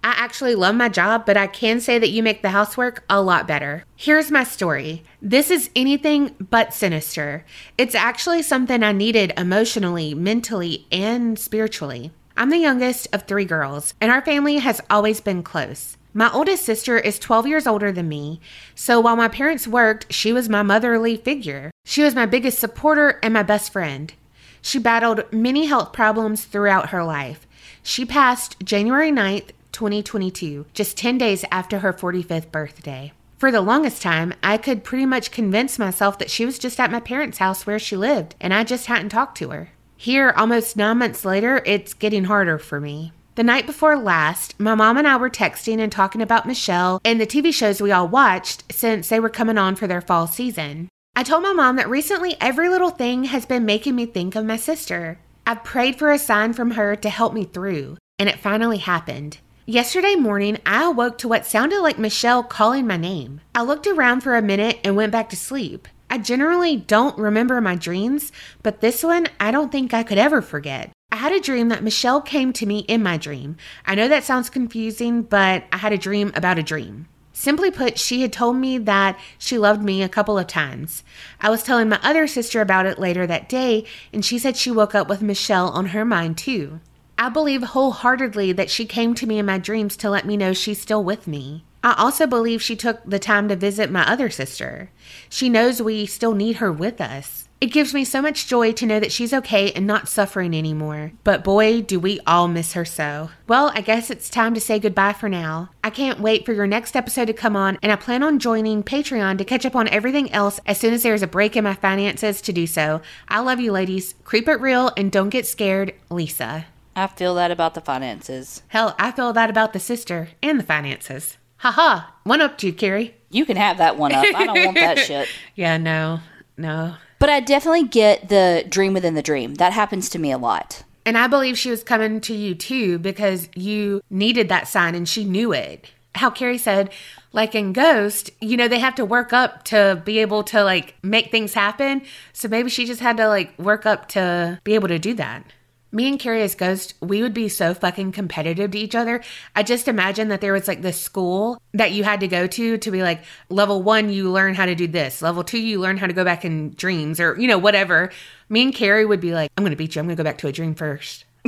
I 0.05 0.13
actually 0.17 0.55
love 0.55 0.75
my 0.75 0.91
job, 0.91 1.25
but 1.25 1.39
I 1.39 1.47
can 1.47 1.81
say 1.81 1.99
that 1.99 2.11
you 2.11 2.23
make 2.23 2.43
the 2.43 2.51
housework 2.51 3.05
a 3.09 3.23
lot 3.23 3.49
better. 3.49 3.85
Here's 3.97 4.31
my 4.31 4.45
story. 4.45 5.03
This 5.23 5.51
is 5.51 5.71
anything 5.75 6.37
but 6.39 6.75
sinister. 6.75 7.47
It's 7.79 7.95
actually 7.95 8.43
something 8.43 8.83
I 8.83 8.93
needed 8.93 9.33
emotionally, 9.39 10.15
mentally, 10.15 10.87
and 10.93 11.39
spiritually. 11.39 12.13
I'm 12.41 12.49
the 12.49 12.57
youngest 12.57 13.07
of 13.13 13.25
three 13.25 13.45
girls, 13.45 13.93
and 14.01 14.11
our 14.11 14.23
family 14.23 14.57
has 14.57 14.81
always 14.89 15.21
been 15.21 15.43
close. 15.43 15.99
My 16.15 16.33
oldest 16.33 16.65
sister 16.65 16.97
is 16.97 17.19
12 17.19 17.47
years 17.47 17.67
older 17.67 17.93
than 17.93 18.09
me, 18.09 18.41
so 18.75 18.99
while 18.99 19.15
my 19.15 19.29
parents 19.29 19.69
worked, 19.69 20.11
she 20.11 20.33
was 20.33 20.49
my 20.49 20.63
motherly 20.63 21.19
figure. 21.19 21.71
She 21.85 22.03
was 22.03 22.15
my 22.15 22.25
biggest 22.25 22.59
supporter 22.59 23.21
and 23.23 23.35
my 23.35 23.43
best 23.43 23.71
friend. 23.71 24.15
She 24.63 24.79
battled 24.79 25.31
many 25.31 25.67
health 25.67 25.93
problems 25.93 26.47
throughout 26.47 26.89
her 26.89 27.05
life. 27.05 27.47
She 27.83 28.07
passed 28.07 28.57
January 28.65 29.13
9th, 29.13 29.51
2022, 29.73 30.65
just 30.73 30.97
10 30.97 31.19
days 31.19 31.45
after 31.53 31.81
her 31.81 31.93
45th 31.93 32.51
birthday. 32.51 33.13
For 33.37 33.53
the 33.53 33.61
longest 33.61 34.01
time, 34.01 34.33
I 34.43 34.57
could 34.57 34.83
pretty 34.83 35.05
much 35.05 35.31
convince 35.31 35.79
myself 35.79 36.19
that 36.19 36.31
she 36.31 36.47
was 36.47 36.59
just 36.59 36.81
at 36.81 36.91
my 36.91 37.01
parents' 37.01 37.37
house 37.37 37.67
where 37.67 37.79
she 37.79 37.99
lived, 37.99 38.35
and 38.41 38.55
I 38.55 38.65
just 38.65 38.87
hadn't 38.87 39.11
talked 39.11 39.37
to 39.37 39.51
her. 39.51 39.73
Here, 40.01 40.33
almost 40.35 40.79
nine 40.79 40.97
months 40.97 41.27
later, 41.27 41.63
it's 41.67 41.93
getting 41.93 42.25
harder 42.25 42.57
for 42.57 42.81
me. 42.81 43.13
The 43.35 43.43
night 43.43 43.67
before 43.67 43.99
last, 43.99 44.59
my 44.59 44.75
mom 44.75 44.97
and 44.97 45.07
I 45.07 45.19
were 45.19 45.29
texting 45.29 45.79
and 45.79 45.93
talking 45.93 46.23
about 46.23 46.47
Michelle 46.47 47.03
and 47.05 47.21
the 47.21 47.27
TV 47.27 47.53
shows 47.53 47.83
we 47.83 47.93
all 47.93 48.09
watched 48.09 48.65
since 48.73 49.11
they 49.11 49.21
were 49.21 49.29
coming 49.29 49.59
on 49.59 49.77
for 49.77 49.87
their 49.87 50.01
fall 50.01 50.27
season. 50.27 50.89
I 51.15 51.23
told 51.23 51.43
my 51.43 51.53
mom 51.53 51.77
that 51.77 51.91
recently 51.91 52.35
every 52.41 52.71
little 52.71 52.89
thing 52.89 53.25
has 53.25 53.45
been 53.45 53.67
making 53.67 53.95
me 53.95 54.07
think 54.07 54.35
of 54.37 54.47
my 54.47 54.57
sister. 54.57 55.19
I've 55.47 55.65
prayed 55.65 55.99
for 55.99 56.11
a 56.11 56.19
sign 56.19 56.55
from 56.55 56.71
her 56.71 56.97
to 56.97 57.11
help 57.11 57.35
me 57.35 57.45
through, 57.45 57.99
and 58.19 58.27
it 58.27 58.41
finally 58.41 58.79
happened. 58.79 59.37
Yesterday 59.67 60.15
morning, 60.15 60.57
I 60.65 60.85
awoke 60.85 61.19
to 61.19 61.29
what 61.29 61.45
sounded 61.45 61.83
like 61.83 61.99
Michelle 61.99 62.43
calling 62.43 62.87
my 62.87 62.97
name. 62.97 63.43
I 63.55 63.61
looked 63.65 63.87
around 63.87 64.23
for 64.23 64.35
a 64.35 64.41
minute 64.41 64.81
and 64.83 64.97
went 64.97 65.13
back 65.13 65.29
to 65.29 65.37
sleep. 65.37 65.89
I 66.13 66.19
generally 66.19 66.77
don't 66.77 67.17
remember 67.17 67.61
my 67.61 67.77
dreams, 67.77 68.33
but 68.65 68.81
this 68.81 69.05
one 69.05 69.29
I 69.39 69.53
don't 69.53 69.71
think 69.71 69.95
I 69.95 70.03
could 70.03 70.19
ever 70.19 70.43
forget. 70.43 70.91
I 71.13 71.17
had 71.17 71.31
a 71.31 71.39
dream 71.39 71.69
that 71.69 71.85
Michelle 71.85 72.21
came 72.21 72.53
to 72.55 72.67
me 72.67 72.81
in 72.81 73.01
my 73.01 73.17
dream. 73.17 73.57
I 73.87 73.95
know 73.95 74.09
that 74.09 74.25
sounds 74.25 74.51
confusing, 74.51 75.23
but 75.23 75.65
I 75.73 75.77
had 75.77 75.93
a 75.93 75.99
dream 75.99 76.33
about 76.35 76.59
a 76.59 76.65
dream. 76.65 77.07
Simply 77.33 77.71
put, 77.71 77.97
she 77.97 78.23
had 78.23 78.33
told 78.33 78.57
me 78.57 78.77
that 78.77 79.19
she 79.39 79.57
loved 79.57 79.85
me 79.85 80.03
a 80.03 80.09
couple 80.09 80.37
of 80.37 80.49
times. 80.49 81.05
I 81.41 81.49
was 81.49 81.63
telling 81.63 81.89
my 81.89 82.01
other 82.03 82.27
sister 82.27 82.61
about 82.61 82.87
it 82.87 82.99
later 82.99 83.25
that 83.29 83.49
day, 83.49 83.85
and 84.13 84.25
she 84.25 84.37
said 84.37 84.57
she 84.57 84.73
woke 84.73 84.97
up 84.97 85.09
with 85.09 85.23
Michelle 85.23 85.69
on 85.69 85.87
her 85.87 86.05
mind 86.05 86.39
too. 86.39 86.81
I 87.17 87.29
believe 87.29 87.63
wholeheartedly 87.63 88.53
that 88.55 88.69
she 88.69 88.85
came 88.85 89.15
to 89.15 89.27
me 89.27 89.39
in 89.39 89.47
my 89.47 89.59
dreams 89.59 89.97
to 89.99 90.11
let 90.11 90.27
me 90.27 90.37
know 90.37 90.53
she's 90.53 90.81
still 90.81 91.05
with 91.05 91.29
me. 91.29 91.65
I 91.83 91.95
also 91.97 92.27
believe 92.27 92.63
she 92.63 92.77
took 92.77 93.01
the 93.05 93.19
time 93.19 93.49
to 93.49 93.57
visit 93.57 93.91
my 93.91 94.07
other 94.07 94.31
sister. 94.31 94.91
She 95.29 95.49
knows 95.49 95.81
we 95.81 96.07
still 96.07 96.35
need 96.35 96.57
her 96.57 96.71
with 96.73 97.01
us. 97.01 97.49
It 97.61 97.73
gives 97.73 97.93
me 97.93 98.07
so 98.07 98.23
much 98.23 98.47
joy 98.47 98.73
to 98.73 98.87
know 98.87 99.01
that 99.01 99.13
she's 99.13 99.35
okay 99.35 99.71
and 99.73 99.87
not 99.87 100.09
suffering 100.09 100.55
anymore. 100.55 101.13
But 101.25 101.45
boy, 101.45 101.83
do 101.83 102.01
we 102.01 102.19
all 102.27 102.49
miss 102.49 102.73
her 102.73 102.87
so. 102.87 103.31
Well, 103.47 103.71
I 103.75 103.83
guess 103.83 104.11
it's 104.11 104.31
time 104.31 104.55
to 104.55 104.61
say 104.61 104.79
goodbye 104.79 105.13
for 105.13 105.29
now. 105.29 105.69
I 105.85 105.91
can't 105.91 106.21
wait 106.21 106.47
for 106.47 106.55
your 106.55 106.67
next 106.67 106.97
episode 106.97 107.27
to 107.27 107.35
come 107.35 107.57
on, 107.57 107.79
and 107.83 107.93
I 107.93 107.97
plan 107.97 108.23
on 108.23 108.39
joining 108.39 108.83
Patreon 108.83 109.37
to 109.37 109.45
catch 109.45 109.67
up 109.67 109.77
on 109.77 109.89
everything 109.89 110.33
else 110.33 110.59
as 110.65 110.79
soon 110.79 110.95
as 110.95 111.03
there's 111.03 111.23
a 111.23 111.27
break 111.27 111.55
in 111.55 111.65
my 111.65 111.75
finances 111.75 112.41
to 112.43 112.53
do 112.53 112.67
so. 112.67 113.03
I 113.29 113.41
love 113.41 113.61
you, 113.61 113.73
ladies. 113.73 114.15
Creep 114.25 114.49
it 114.49 114.61
real 114.63 114.91
and 114.97 115.13
don't 115.13 115.29
get 115.29 115.47
scared, 115.47 115.93
Lisa. 116.09 116.65
I 116.97 117.09
feel 117.09 117.35
that 117.35 117.51
about 117.51 117.75
the 117.75 117.83
finances. 117.83 118.63
Hell, 118.69 118.95
I 118.99 119.13
feel 119.13 119.35
that 119.35 119.51
about 119.51 119.75
the 119.75 119.81
sister 119.81 120.31
and 120.43 120.59
the 120.59 120.65
finances. 120.65 121.37
Haha, 121.61 122.07
one 122.25 122.41
up 122.41 122.57
to 122.59 122.67
you, 122.69 122.73
Carrie. 122.73 123.15
You 123.29 123.45
can 123.45 123.59
have 123.59 123.77
that 123.79 123.99
one 123.99 124.13
up. 124.13 124.25
I 124.35 124.47
don't 124.47 124.65
want 124.65 124.77
that 124.77 124.99
shit. 124.99 125.29
Yeah, 125.55 125.77
no, 125.77 126.21
no. 126.57 126.95
But 127.19 127.29
I 127.29 127.41
definitely 127.41 127.87
get 127.87 128.31
the 128.31 128.65
dream 128.67 128.95
within 128.95 129.13
the 129.13 129.21
dream. 129.21 129.57
That 129.57 129.75
happens 129.75 130.09
to 130.11 130.19
me 130.19 130.33
a 130.33 130.39
lot. 130.39 130.85
And 131.05 131.19
I 131.19 131.27
believe 131.27 131.59
she 131.59 131.71
was 131.71 131.83
coming 131.83 132.23
to 132.23 132.35
you 132.35 132.55
too 132.55 132.99
because 132.99 133.51
you 133.55 134.01
needed 134.09 134.49
that 134.49 134.69
sign 134.69 134.95
and 134.95 135.07
she 135.07 135.23
knew 135.25 135.53
it. 135.53 135.91
How 136.15 136.31
Carrie 136.31 136.57
said, 136.57 136.91
like 137.33 137.55
in 137.55 137.75
Ghost, 137.75 138.31
you 138.41 138.57
know, 138.57 138.67
they 138.67 138.79
have 138.79 138.95
to 138.95 139.05
work 139.05 139.35
up 139.35 139.65
to 139.65 140.01
be 140.03 140.19
able 140.21 140.43
to 140.45 140.65
like 140.65 140.95
make 141.03 141.31
things 141.31 141.53
happen. 141.53 142.01
So 142.33 142.49
maybe 142.49 142.71
she 142.71 142.87
just 142.87 143.01
had 143.01 143.19
to 143.19 143.29
like 143.29 143.57
work 143.59 143.85
up 143.85 144.09
to 144.09 144.59
be 144.65 144.75
able 144.75 144.89
to 144.89 144.99
do 144.99 145.13
that. 145.15 145.45
Me 145.93 146.09
and 146.09 146.21
Carrie 146.21 146.43
as 146.43 146.55
Ghost, 146.55 146.95
we 147.01 147.23
would 147.23 147.35
be 147.35 147.49
so 147.49 147.75
fucking 147.75 148.13
competitive 148.13 148.71
to 148.71 148.79
each 148.79 148.95
other. 148.95 149.23
I 149.57 149.63
just 149.63 149.89
imagine 149.89 150.29
that 150.29 150.41
there 150.41 150.53
was 150.53 150.69
like 150.69 150.83
this 150.83 151.01
school 151.01 151.61
that 151.75 151.91
you 151.93 152.05
had 152.05 152.21
to 152.21 152.29
go 152.29 152.47
to 152.47 152.79
to 152.79 152.91
be 152.91 153.03
like, 153.03 153.23
level 153.49 153.83
one, 153.83 154.11
you 154.11 154.31
learn 154.31 154.55
how 154.55 154.67
to 154.67 154.75
do 154.75 154.87
this. 154.87 155.21
Level 155.21 155.43
two, 155.43 155.61
you 155.61 155.81
learn 155.81 155.97
how 155.97 156.07
to 156.07 156.13
go 156.13 156.25
back 156.25 156.45
in 156.45 156.71
dreams 156.75 157.19
or, 157.19 157.39
you 157.41 157.49
know, 157.49 157.59
whatever. 157.59 158.11
Me 158.49 158.63
and 158.63 158.75
Carrie 158.75 159.05
would 159.05 159.21
be 159.21 159.33
like, 159.33 159.51
I'm 159.57 159.65
going 159.65 159.73
to 159.73 159.77
beat 159.77 159.97
you. 159.97 160.01
I'm 160.01 160.07
going 160.07 160.17
to 160.17 160.23
go 160.23 160.29
back 160.29 160.39
to 160.39 160.49
a 160.49 160.53
dream 160.53 160.75
first. 160.75 161.25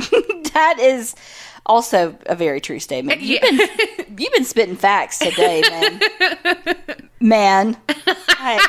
that 0.53 0.77
is 0.79 1.15
also 1.65 2.17
a 2.25 2.35
very 2.35 2.59
true 2.59 2.79
statement. 2.79 3.21
You've 3.21 3.41
been 3.41 3.59
you've 4.17 4.33
been 4.33 4.45
spitting 4.45 4.75
facts 4.75 5.19
today, 5.19 5.61
man. 5.69 6.01
man. 7.19 7.77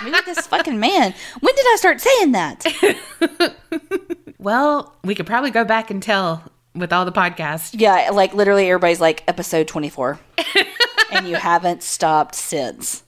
Maybe 0.05 0.19
this 0.27 0.47
fucking 0.47 0.79
man. 0.79 1.15
When 1.41 1.55
did 1.55 1.67
I 1.67 1.77
start 1.79 2.01
saying 2.01 2.33
that? 2.33 4.17
Well, 4.45 4.95
we 5.03 5.15
could 5.15 5.27
probably 5.27 5.51
go 5.51 5.65
back 5.65 5.91
and 5.91 6.03
tell 6.03 6.45
with 6.75 6.93
all 6.93 7.05
the 7.05 7.13
podcasts. 7.13 7.75
Yeah, 7.77 8.11
like 8.13 8.35
literally 8.35 8.69
everybody's 8.69 9.01
like 9.01 9.25
episode 9.27 9.67
24. 9.67 10.21
and 11.13 11.27
you 11.27 11.37
haven't 11.37 11.83
stopped 11.83 12.35
since. 12.35 13.03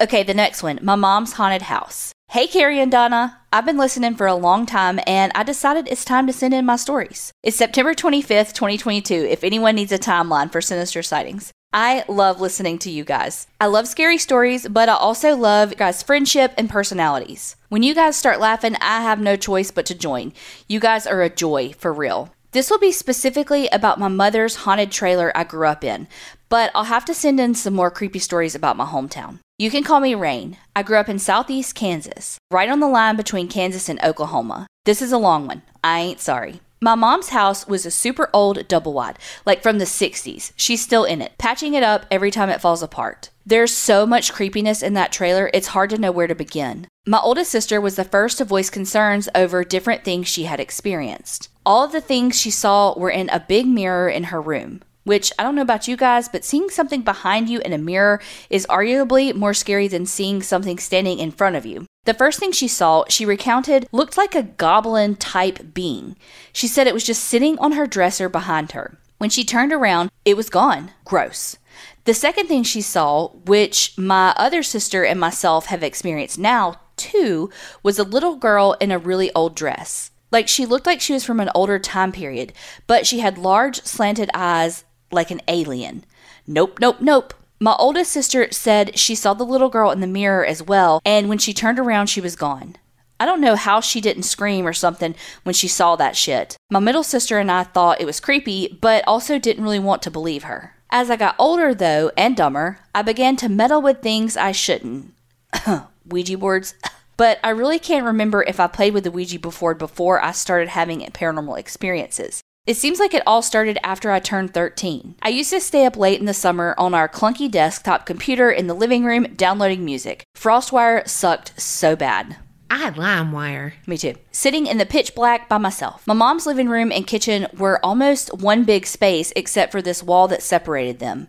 Okay, 0.00 0.22
the 0.22 0.34
next 0.34 0.62
one. 0.62 0.78
My 0.82 0.94
mom's 0.94 1.34
haunted 1.34 1.62
house. 1.62 2.12
Hey, 2.30 2.46
Carrie 2.46 2.80
and 2.80 2.92
Donna. 2.92 3.40
I've 3.52 3.66
been 3.66 3.78
listening 3.78 4.14
for 4.14 4.26
a 4.26 4.34
long 4.34 4.66
time 4.66 5.00
and 5.06 5.32
I 5.34 5.42
decided 5.42 5.88
it's 5.88 6.04
time 6.04 6.26
to 6.26 6.32
send 6.32 6.54
in 6.54 6.66
my 6.66 6.76
stories. 6.76 7.32
It's 7.42 7.56
September 7.56 7.94
25th, 7.94 8.52
2022, 8.52 9.14
if 9.14 9.42
anyone 9.42 9.74
needs 9.74 9.92
a 9.92 9.98
timeline 9.98 10.52
for 10.52 10.60
sinister 10.60 11.02
sightings. 11.02 11.52
I 11.72 12.04
love 12.08 12.40
listening 12.40 12.78
to 12.80 12.90
you 12.90 13.04
guys. 13.04 13.46
I 13.60 13.66
love 13.66 13.86
scary 13.86 14.16
stories, 14.16 14.66
but 14.68 14.88
I 14.88 14.94
also 14.94 15.36
love 15.36 15.76
guys' 15.76 16.02
friendship 16.02 16.54
and 16.56 16.70
personalities. 16.70 17.56
When 17.68 17.82
you 17.82 17.94
guys 17.94 18.16
start 18.16 18.40
laughing, 18.40 18.76
I 18.80 19.02
have 19.02 19.20
no 19.20 19.36
choice 19.36 19.70
but 19.70 19.84
to 19.86 19.94
join. 19.94 20.32
You 20.66 20.80
guys 20.80 21.06
are 21.06 21.20
a 21.20 21.28
joy, 21.28 21.74
for 21.74 21.92
real. 21.92 22.32
This 22.52 22.70
will 22.70 22.78
be 22.78 22.90
specifically 22.90 23.68
about 23.68 24.00
my 24.00 24.08
mother's 24.08 24.56
haunted 24.56 24.90
trailer 24.90 25.30
I 25.36 25.44
grew 25.44 25.66
up 25.66 25.84
in, 25.84 26.08
but 26.48 26.70
I'll 26.74 26.84
have 26.84 27.04
to 27.04 27.12
send 27.12 27.38
in 27.38 27.54
some 27.54 27.74
more 27.74 27.90
creepy 27.90 28.18
stories 28.18 28.54
about 28.54 28.78
my 28.78 28.86
hometown. 28.86 29.40
You 29.58 29.70
can 29.70 29.84
call 29.84 30.00
me 30.00 30.14
Rain. 30.14 30.56
I 30.74 30.82
grew 30.82 30.96
up 30.96 31.10
in 31.10 31.18
southeast 31.18 31.74
Kansas, 31.74 32.38
right 32.50 32.70
on 32.70 32.80
the 32.80 32.88
line 32.88 33.16
between 33.16 33.48
Kansas 33.48 33.90
and 33.90 34.02
Oklahoma. 34.02 34.66
This 34.86 35.02
is 35.02 35.12
a 35.12 35.18
long 35.18 35.46
one. 35.46 35.60
I 35.84 36.00
ain't 36.00 36.20
sorry. 36.20 36.60
My 36.80 36.94
mom's 36.94 37.30
house 37.30 37.66
was 37.66 37.84
a 37.84 37.90
super 37.90 38.30
old 38.32 38.68
double 38.68 38.92
wide, 38.92 39.18
like 39.44 39.64
from 39.64 39.78
the 39.78 39.84
60s. 39.84 40.52
She's 40.54 40.80
still 40.80 41.02
in 41.02 41.20
it, 41.20 41.36
patching 41.36 41.74
it 41.74 41.82
up 41.82 42.06
every 42.08 42.30
time 42.30 42.50
it 42.50 42.60
falls 42.60 42.84
apart. 42.84 43.30
There's 43.44 43.76
so 43.76 44.06
much 44.06 44.32
creepiness 44.32 44.80
in 44.80 44.94
that 44.94 45.10
trailer, 45.10 45.50
it's 45.52 45.68
hard 45.68 45.90
to 45.90 45.98
know 45.98 46.12
where 46.12 46.28
to 46.28 46.36
begin. 46.36 46.86
My 47.04 47.18
oldest 47.18 47.50
sister 47.50 47.80
was 47.80 47.96
the 47.96 48.04
first 48.04 48.38
to 48.38 48.44
voice 48.44 48.70
concerns 48.70 49.28
over 49.34 49.64
different 49.64 50.04
things 50.04 50.28
she 50.28 50.44
had 50.44 50.60
experienced. 50.60 51.48
All 51.66 51.82
of 51.82 51.90
the 51.90 52.00
things 52.00 52.38
she 52.38 52.50
saw 52.50 52.96
were 52.96 53.10
in 53.10 53.28
a 53.30 53.40
big 53.40 53.66
mirror 53.66 54.08
in 54.08 54.24
her 54.24 54.40
room 54.40 54.82
which 55.08 55.32
I 55.38 55.42
don't 55.42 55.54
know 55.54 55.62
about 55.62 55.88
you 55.88 55.96
guys, 55.96 56.28
but 56.28 56.44
seeing 56.44 56.68
something 56.68 57.00
behind 57.00 57.48
you 57.48 57.60
in 57.60 57.72
a 57.72 57.78
mirror 57.78 58.20
is 58.50 58.66
arguably 58.66 59.34
more 59.34 59.54
scary 59.54 59.88
than 59.88 60.04
seeing 60.04 60.42
something 60.42 60.78
standing 60.78 61.18
in 61.18 61.30
front 61.30 61.56
of 61.56 61.64
you. 61.64 61.86
The 62.08 62.14
first 62.14 62.40
thing 62.40 62.52
she 62.52 62.68
saw, 62.68 63.04
she 63.10 63.26
recounted, 63.26 63.86
looked 63.92 64.16
like 64.16 64.34
a 64.34 64.42
goblin 64.42 65.14
type 65.16 65.74
being. 65.74 66.16
She 66.54 66.66
said 66.66 66.86
it 66.86 66.94
was 66.94 67.04
just 67.04 67.22
sitting 67.22 67.58
on 67.58 67.72
her 67.72 67.86
dresser 67.86 68.30
behind 68.30 68.72
her. 68.72 68.98
When 69.18 69.28
she 69.28 69.44
turned 69.44 69.74
around, 69.74 70.10
it 70.24 70.34
was 70.34 70.48
gone. 70.48 70.92
Gross. 71.04 71.58
The 72.04 72.14
second 72.14 72.46
thing 72.46 72.62
she 72.62 72.80
saw, 72.80 73.28
which 73.44 73.92
my 73.98 74.32
other 74.38 74.62
sister 74.62 75.04
and 75.04 75.20
myself 75.20 75.66
have 75.66 75.82
experienced 75.82 76.38
now 76.38 76.80
too, 76.96 77.50
was 77.82 77.98
a 77.98 78.04
little 78.04 78.36
girl 78.36 78.74
in 78.80 78.90
a 78.90 78.96
really 78.96 79.30
old 79.34 79.54
dress. 79.54 80.10
Like 80.30 80.48
she 80.48 80.64
looked 80.64 80.86
like 80.86 81.02
she 81.02 81.12
was 81.12 81.26
from 81.26 81.40
an 81.40 81.50
older 81.54 81.78
time 81.78 82.12
period, 82.12 82.54
but 82.86 83.06
she 83.06 83.18
had 83.18 83.36
large 83.36 83.82
slanted 83.82 84.30
eyes 84.32 84.84
like 85.12 85.30
an 85.30 85.42
alien. 85.46 86.06
Nope, 86.46 86.78
nope, 86.80 87.02
nope. 87.02 87.34
My 87.60 87.74
oldest 87.76 88.12
sister 88.12 88.46
said 88.52 88.96
she 88.96 89.16
saw 89.16 89.34
the 89.34 89.44
little 89.44 89.68
girl 89.68 89.90
in 89.90 90.00
the 90.00 90.06
mirror 90.06 90.46
as 90.46 90.62
well, 90.62 91.00
and 91.04 91.28
when 91.28 91.38
she 91.38 91.52
turned 91.52 91.80
around, 91.80 92.06
she 92.06 92.20
was 92.20 92.36
gone. 92.36 92.76
I 93.18 93.26
don't 93.26 93.40
know 93.40 93.56
how 93.56 93.80
she 93.80 94.00
didn't 94.00 94.22
scream 94.22 94.64
or 94.64 94.72
something 94.72 95.16
when 95.42 95.54
she 95.54 95.66
saw 95.66 95.96
that 95.96 96.16
shit. 96.16 96.56
My 96.70 96.78
middle 96.78 97.02
sister 97.02 97.38
and 97.38 97.50
I 97.50 97.64
thought 97.64 98.00
it 98.00 98.06
was 98.06 98.20
creepy, 98.20 98.78
but 98.80 99.02
also 99.08 99.40
didn't 99.40 99.64
really 99.64 99.80
want 99.80 100.02
to 100.02 100.10
believe 100.10 100.44
her. 100.44 100.74
As 100.90 101.10
I 101.10 101.16
got 101.16 101.34
older, 101.36 101.74
though, 101.74 102.12
and 102.16 102.36
dumber, 102.36 102.78
I 102.94 103.02
began 103.02 103.34
to 103.36 103.48
meddle 103.48 103.82
with 103.82 104.02
things 104.02 104.36
I 104.36 104.52
shouldn't. 104.52 105.12
Ouija 106.06 106.38
boards. 106.38 106.74
but 107.16 107.40
I 107.42 107.50
really 107.50 107.80
can't 107.80 108.06
remember 108.06 108.44
if 108.44 108.60
I 108.60 108.68
played 108.68 108.94
with 108.94 109.02
the 109.02 109.10
Ouija 109.10 109.40
board 109.40 109.78
before 109.78 110.22
I 110.22 110.30
started 110.30 110.68
having 110.68 111.00
paranormal 111.00 111.58
experiences. 111.58 112.40
It 112.68 112.76
seems 112.76 113.00
like 113.00 113.14
it 113.14 113.22
all 113.26 113.40
started 113.40 113.78
after 113.82 114.10
I 114.10 114.20
turned 114.20 114.52
13. 114.52 115.14
I 115.22 115.30
used 115.30 115.48
to 115.52 115.58
stay 115.58 115.86
up 115.86 115.96
late 115.96 116.20
in 116.20 116.26
the 116.26 116.34
summer 116.34 116.74
on 116.76 116.92
our 116.92 117.08
clunky 117.08 117.50
desktop 117.50 118.04
computer 118.04 118.50
in 118.50 118.66
the 118.66 118.74
living 118.74 119.06
room 119.06 119.24
downloading 119.36 119.86
music. 119.86 120.26
Frostwire 120.36 121.08
sucked 121.08 121.58
so 121.58 121.96
bad. 121.96 122.36
I 122.68 122.76
had 122.76 122.96
LimeWire. 122.96 123.72
Me 123.86 123.96
too. 123.96 124.16
Sitting 124.32 124.66
in 124.66 124.76
the 124.76 124.84
pitch 124.84 125.14
black 125.14 125.48
by 125.48 125.56
myself. 125.56 126.06
My 126.06 126.12
mom's 126.12 126.44
living 126.44 126.68
room 126.68 126.92
and 126.92 127.06
kitchen 127.06 127.46
were 127.56 127.82
almost 127.82 128.34
one 128.34 128.64
big 128.64 128.86
space 128.86 129.32
except 129.34 129.72
for 129.72 129.80
this 129.80 130.02
wall 130.02 130.28
that 130.28 130.42
separated 130.42 130.98
them. 130.98 131.28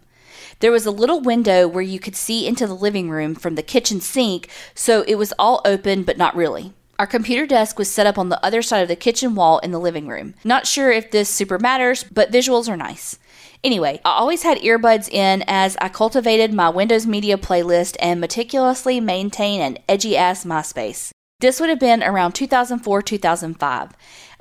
There 0.60 0.74
was 0.74 0.86
a 0.86 0.92
little 0.92 1.22
window 1.22 1.70
where 1.70 1.82
you 1.82 2.02
could 2.02 2.18
see 2.18 2.48
into 2.48 2.68
the 2.68 2.74
living 2.74 3.10
room 3.10 3.34
from 3.34 3.56
the 3.56 3.64
kitchen 3.64 4.02
sink, 4.02 4.50
so 4.76 5.06
it 5.08 5.16
was 5.16 5.34
all 5.40 5.62
open 5.64 6.04
but 6.04 6.18
not 6.18 6.36
really. 6.36 6.74
Our 7.00 7.08
computer 7.08 7.46
desk 7.46 7.80
was 7.80 7.90
set 7.90 8.08
up 8.08 8.18
on 8.18 8.28
the 8.28 8.46
other 8.46 8.62
side 8.62 8.82
of 8.82 8.90
the 8.90 8.96
kitchen 8.98 9.34
wall 9.34 9.60
in 9.60 9.72
the 9.72 9.80
living 9.80 10.10
room. 10.10 10.36
Not 10.44 10.68
sure 10.68 10.92
if 10.92 11.12
this 11.12 11.30
super 11.30 11.58
matters, 11.58 12.04
but 12.04 12.30
visuals 12.30 12.68
are 12.68 12.76
nice. 12.76 13.18
Anyway, 13.64 14.02
I 14.04 14.12
always 14.12 14.44
had 14.44 14.58
earbuds 14.58 15.10
in 15.10 15.46
as 15.48 15.78
I 15.80 15.88
cultivated 15.88 16.54
my 16.54 16.68
Windows 16.68 17.08
Media 17.08 17.38
playlist 17.38 17.96
and 18.02 18.20
meticulously 18.20 19.00
maintain 19.00 19.62
an 19.62 19.78
edgy 19.88 20.18
ass 20.18 20.44
MySpace. 20.44 21.12
This 21.42 21.62
would 21.62 21.70
have 21.70 21.80
been 21.80 22.04
around 22.04 22.34
2004 22.34 23.02
2005. 23.02 23.92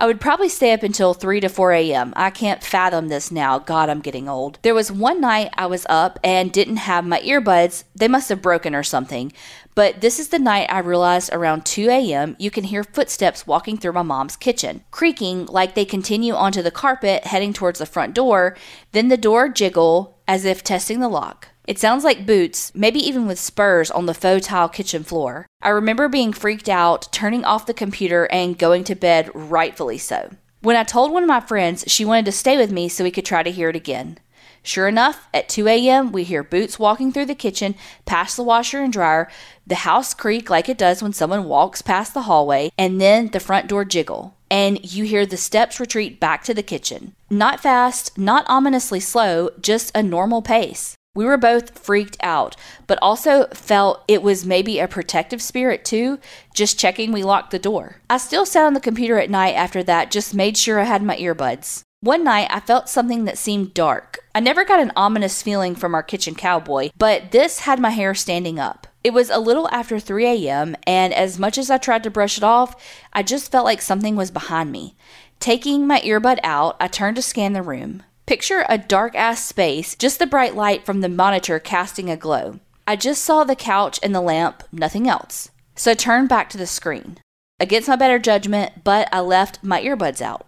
I 0.01 0.07
would 0.07 0.21
probably 0.21 0.49
stay 0.49 0.73
up 0.73 0.83
until 0.83 1.15
3 1.15 1.39
to 1.39 1.49
4 1.49 1.73
a.m. 1.73 2.13
I 2.17 2.31
can't 2.31 2.63
fathom 2.63 3.07
this 3.07 3.31
now. 3.31 3.61
God, 3.61 3.89
I'm 3.89 4.01
getting 4.01 4.29
old. 4.29 4.59
There 4.63 4.75
was 4.75 4.91
one 4.91 5.21
night 5.21 5.51
I 5.57 5.67
was 5.67 5.87
up 5.89 6.19
and 6.25 6.51
didn't 6.51 6.79
have 6.79 7.07
my 7.07 7.21
earbuds. 7.21 7.85
They 7.95 8.09
must 8.09 8.29
have 8.31 8.43
broken 8.43 8.75
or 8.75 8.83
something. 8.83 9.33
But 9.77 10.01
this 10.01 10.19
is 10.19 10.31
the 10.31 10.41
night 10.41 10.73
I 10.73 10.81
realized 10.81 11.33
around 11.33 11.65
2 11.67 11.89
a.m. 11.89 12.35
you 12.37 12.51
can 12.51 12.65
hear 12.65 12.83
footsteps 12.83 13.47
walking 13.47 13.77
through 13.77 13.93
my 13.93 14.03
mom's 14.03 14.35
kitchen, 14.35 14.83
creaking 14.91 15.47
like 15.47 15.77
they 15.77 15.85
continue 15.85 16.35
onto 16.35 16.63
the 16.63 16.73
carpet 16.73 17.27
heading 17.27 17.53
towards 17.53 17.79
the 17.79 17.87
front 17.87 18.13
door. 18.13 18.57
Then 18.91 19.07
the 19.07 19.17
door 19.17 19.49
jiggle 19.49 20.19
as 20.27 20.45
if 20.45 20.65
testing 20.65 20.99
the 20.99 21.09
lock. 21.09 21.51
It 21.69 21.79
sounds 21.79 22.03
like 22.03 22.25
boots, 22.25 22.73
maybe 22.75 22.99
even 22.99 23.27
with 23.27 23.39
spurs 23.39 23.91
on 23.91 24.07
the 24.07 24.15
faux 24.15 24.47
tile 24.47 24.71
kitchen 24.71 25.05
floor. 25.05 25.47
I 25.61 25.69
remember 25.69 26.09
being 26.09 26.33
freaked 26.33 26.67
out, 26.67 27.13
turning 27.13 27.45
off 27.45 27.67
the 27.67 27.75
computer, 27.75 28.25
and 28.33 28.57
going 28.57 28.85
to 28.85 28.95
bed, 28.95 29.31
rightfully 29.35 29.99
so. 29.99 30.31
When 30.63 30.77
I 30.77 30.83
told 30.83 31.13
one 31.13 31.23
of 31.23 31.29
my 31.29 31.41
friends, 31.41 31.85
she 31.87 32.07
wanted 32.07 32.25
to 32.25 32.33
stay 32.33 32.57
with 32.57 32.73
me 32.73 32.89
so 32.89 33.05
we 33.05 33.11
could 33.11 33.27
try 33.27 33.43
to 33.43 33.51
hear 33.51 33.69
it 33.69 33.77
again. 33.77 34.17
Sure 34.63 34.89
enough, 34.89 35.29
at 35.35 35.51
2 35.51 35.69
a.m., 35.69 36.11
we 36.11 36.25
hear 36.25 36.43
boots 36.43 36.79
walking 36.79 37.13
through 37.13 37.27
the 37.27 37.35
kitchen, 37.35 37.75
past 38.07 38.39
the 38.39 38.43
washer 38.43 38.81
and 38.81 38.91
dryer, 38.91 39.29
the 39.67 39.75
house 39.75 40.15
creak 40.15 40.49
like 40.49 40.71
it 40.71 40.79
does 40.79 41.03
when 41.03 41.13
someone 41.13 41.45
walks 41.45 41.83
past 41.83 42.15
the 42.15 42.23
hallway, 42.23 42.71
and 42.79 42.99
then 42.99 43.29
the 43.29 43.41
front 43.41 43.69
door 43.69 43.85
jiggle. 43.85 44.35
And 44.51 44.83
you 44.91 45.05
hear 45.05 45.27
the 45.27 45.37
steps 45.37 45.79
retreat 45.79 46.19
back 46.19 46.45
to 46.45 46.55
the 46.55 46.63
kitchen. 46.63 47.15
Not 47.29 47.61
fast, 47.61 48.17
not 48.17 48.47
ominously 48.49 49.01
slow, 49.01 49.51
just 49.61 49.95
a 49.95 50.03
normal 50.03 50.41
pace. 50.41 50.97
We 51.19 51.25
were 51.25 51.37
both 51.37 51.77
freaked 51.77 52.17
out, 52.21 52.55
but 52.87 52.97
also 53.03 53.49
felt 53.49 54.05
it 54.07 54.23
was 54.23 54.47
maybe 54.47 54.79
a 54.79 54.87
protective 54.87 55.43
spirit 55.43 55.85
too, 55.85 56.21
just 56.55 56.79
checking 56.79 57.11
we 57.11 57.25
locked 57.25 57.51
the 57.51 57.59
door. 57.59 57.97
I 58.09 58.19
still 58.19 58.47
sat 58.47 58.65
on 58.65 58.75
the 58.75 58.79
computer 58.79 59.19
at 59.19 59.29
night 59.29 59.57
after 59.57 59.83
that, 59.83 60.13
just 60.13 60.33
made 60.33 60.57
sure 60.57 60.79
I 60.79 60.85
had 60.85 61.03
my 61.03 61.17
earbuds. 61.17 61.83
One 61.99 62.23
night, 62.23 62.47
I 62.53 62.61
felt 62.61 62.89
something 62.89 63.25
that 63.25 63.37
seemed 63.37 63.75
dark. 63.75 64.21
I 64.33 64.39
never 64.39 64.65
got 64.65 64.79
an 64.79 64.93
ominous 64.95 65.43
feeling 65.43 65.75
from 65.75 65.93
our 65.93 66.05
kitchen 66.05 66.37
cowboy, 66.37 66.91
but 66.97 67.33
this 67.33 67.59
had 67.59 67.81
my 67.81 67.91
hair 67.91 68.15
standing 68.15 68.61
up. 68.61 68.87
It 69.03 69.13
was 69.13 69.29
a 69.29 69.41
little 69.41 69.69
after 69.73 69.99
3 69.99 70.25
a.m., 70.25 70.77
and 70.87 71.13
as 71.13 71.37
much 71.37 71.59
as 71.59 71.69
I 71.69 71.79
tried 71.79 72.05
to 72.05 72.11
brush 72.11 72.39
it 72.39 72.45
off, 72.45 72.81
I 73.13 73.25
just 73.25 73.51
felt 73.51 73.65
like 73.65 73.83
something 73.83 74.15
was 74.15 74.31
behind 74.31 74.71
me. 74.71 74.95
Taking 75.41 75.85
my 75.85 75.99
earbud 76.03 76.39
out, 76.45 76.77
I 76.79 76.87
turned 76.87 77.17
to 77.17 77.23
scan 77.23 77.55
the 77.55 77.63
room. 77.63 78.05
Picture 78.29 78.67
a 78.69 78.77
dark 78.77 79.15
ass 79.15 79.43
space, 79.43 79.95
just 79.95 80.19
the 80.19 80.27
bright 80.27 80.55
light 80.55 80.85
from 80.85 81.01
the 81.01 81.09
monitor 81.09 81.59
casting 81.59 82.11
a 82.11 82.17
glow. 82.17 82.61
I 82.87 82.95
just 82.95 83.25
saw 83.25 83.43
the 83.43 83.57
couch 83.57 83.99
and 84.03 84.15
the 84.15 84.21
lamp, 84.21 84.65
nothing 84.71 85.09
else. 85.09 85.51
So 85.77 85.93
I 85.93 85.95
turned 85.95 86.29
back 86.29 86.51
to 86.51 86.59
the 86.59 86.67
screen. 86.67 87.17
Against 87.59 87.89
my 87.89 87.97
better 87.97 88.19
judgment, 88.19 88.85
but 88.85 89.09
I 89.13 89.21
left 89.21 89.65
my 89.65 89.83
earbuds 89.83 90.21
out. 90.21 90.47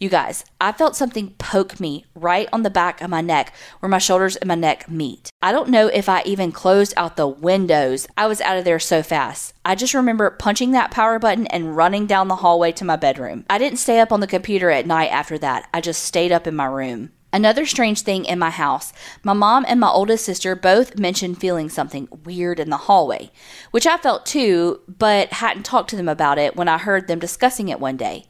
You 0.00 0.08
guys, 0.08 0.44
I 0.60 0.72
felt 0.72 0.96
something 0.96 1.34
poke 1.38 1.78
me 1.78 2.04
right 2.16 2.48
on 2.52 2.64
the 2.64 2.68
back 2.68 3.00
of 3.00 3.10
my 3.10 3.20
neck 3.20 3.54
where 3.78 3.88
my 3.88 3.98
shoulders 3.98 4.34
and 4.34 4.48
my 4.48 4.56
neck 4.56 4.90
meet. 4.90 5.30
I 5.40 5.52
don't 5.52 5.68
know 5.68 5.86
if 5.86 6.08
I 6.08 6.22
even 6.22 6.50
closed 6.50 6.94
out 6.96 7.14
the 7.14 7.28
windows. 7.28 8.08
I 8.18 8.26
was 8.26 8.40
out 8.40 8.56
of 8.56 8.64
there 8.64 8.80
so 8.80 9.04
fast. 9.04 9.54
I 9.64 9.76
just 9.76 9.94
remember 9.94 10.30
punching 10.30 10.72
that 10.72 10.90
power 10.90 11.20
button 11.20 11.46
and 11.46 11.76
running 11.76 12.06
down 12.06 12.26
the 12.26 12.36
hallway 12.36 12.72
to 12.72 12.84
my 12.84 12.96
bedroom. 12.96 13.44
I 13.48 13.58
didn't 13.58 13.78
stay 13.78 14.00
up 14.00 14.10
on 14.10 14.18
the 14.18 14.26
computer 14.26 14.70
at 14.70 14.84
night 14.84 15.12
after 15.12 15.38
that. 15.38 15.68
I 15.72 15.80
just 15.80 16.02
stayed 16.02 16.32
up 16.32 16.48
in 16.48 16.56
my 16.56 16.66
room. 16.66 17.12
Another 17.32 17.64
strange 17.64 18.02
thing 18.02 18.24
in 18.24 18.38
my 18.38 18.50
house, 18.50 18.92
my 19.22 19.32
mom 19.32 19.64
and 19.68 19.78
my 19.78 19.88
oldest 19.88 20.24
sister 20.24 20.56
both 20.56 20.98
mentioned 20.98 21.40
feeling 21.40 21.68
something 21.68 22.08
weird 22.24 22.58
in 22.58 22.70
the 22.70 22.76
hallway, 22.76 23.30
which 23.70 23.86
I 23.86 23.96
felt 23.98 24.26
too, 24.26 24.80
but 24.88 25.32
hadn't 25.34 25.62
talked 25.62 25.90
to 25.90 25.96
them 25.96 26.08
about 26.08 26.38
it 26.38 26.56
when 26.56 26.66
I 26.66 26.78
heard 26.78 27.06
them 27.06 27.20
discussing 27.20 27.68
it 27.68 27.78
one 27.78 27.96
day. 27.96 28.26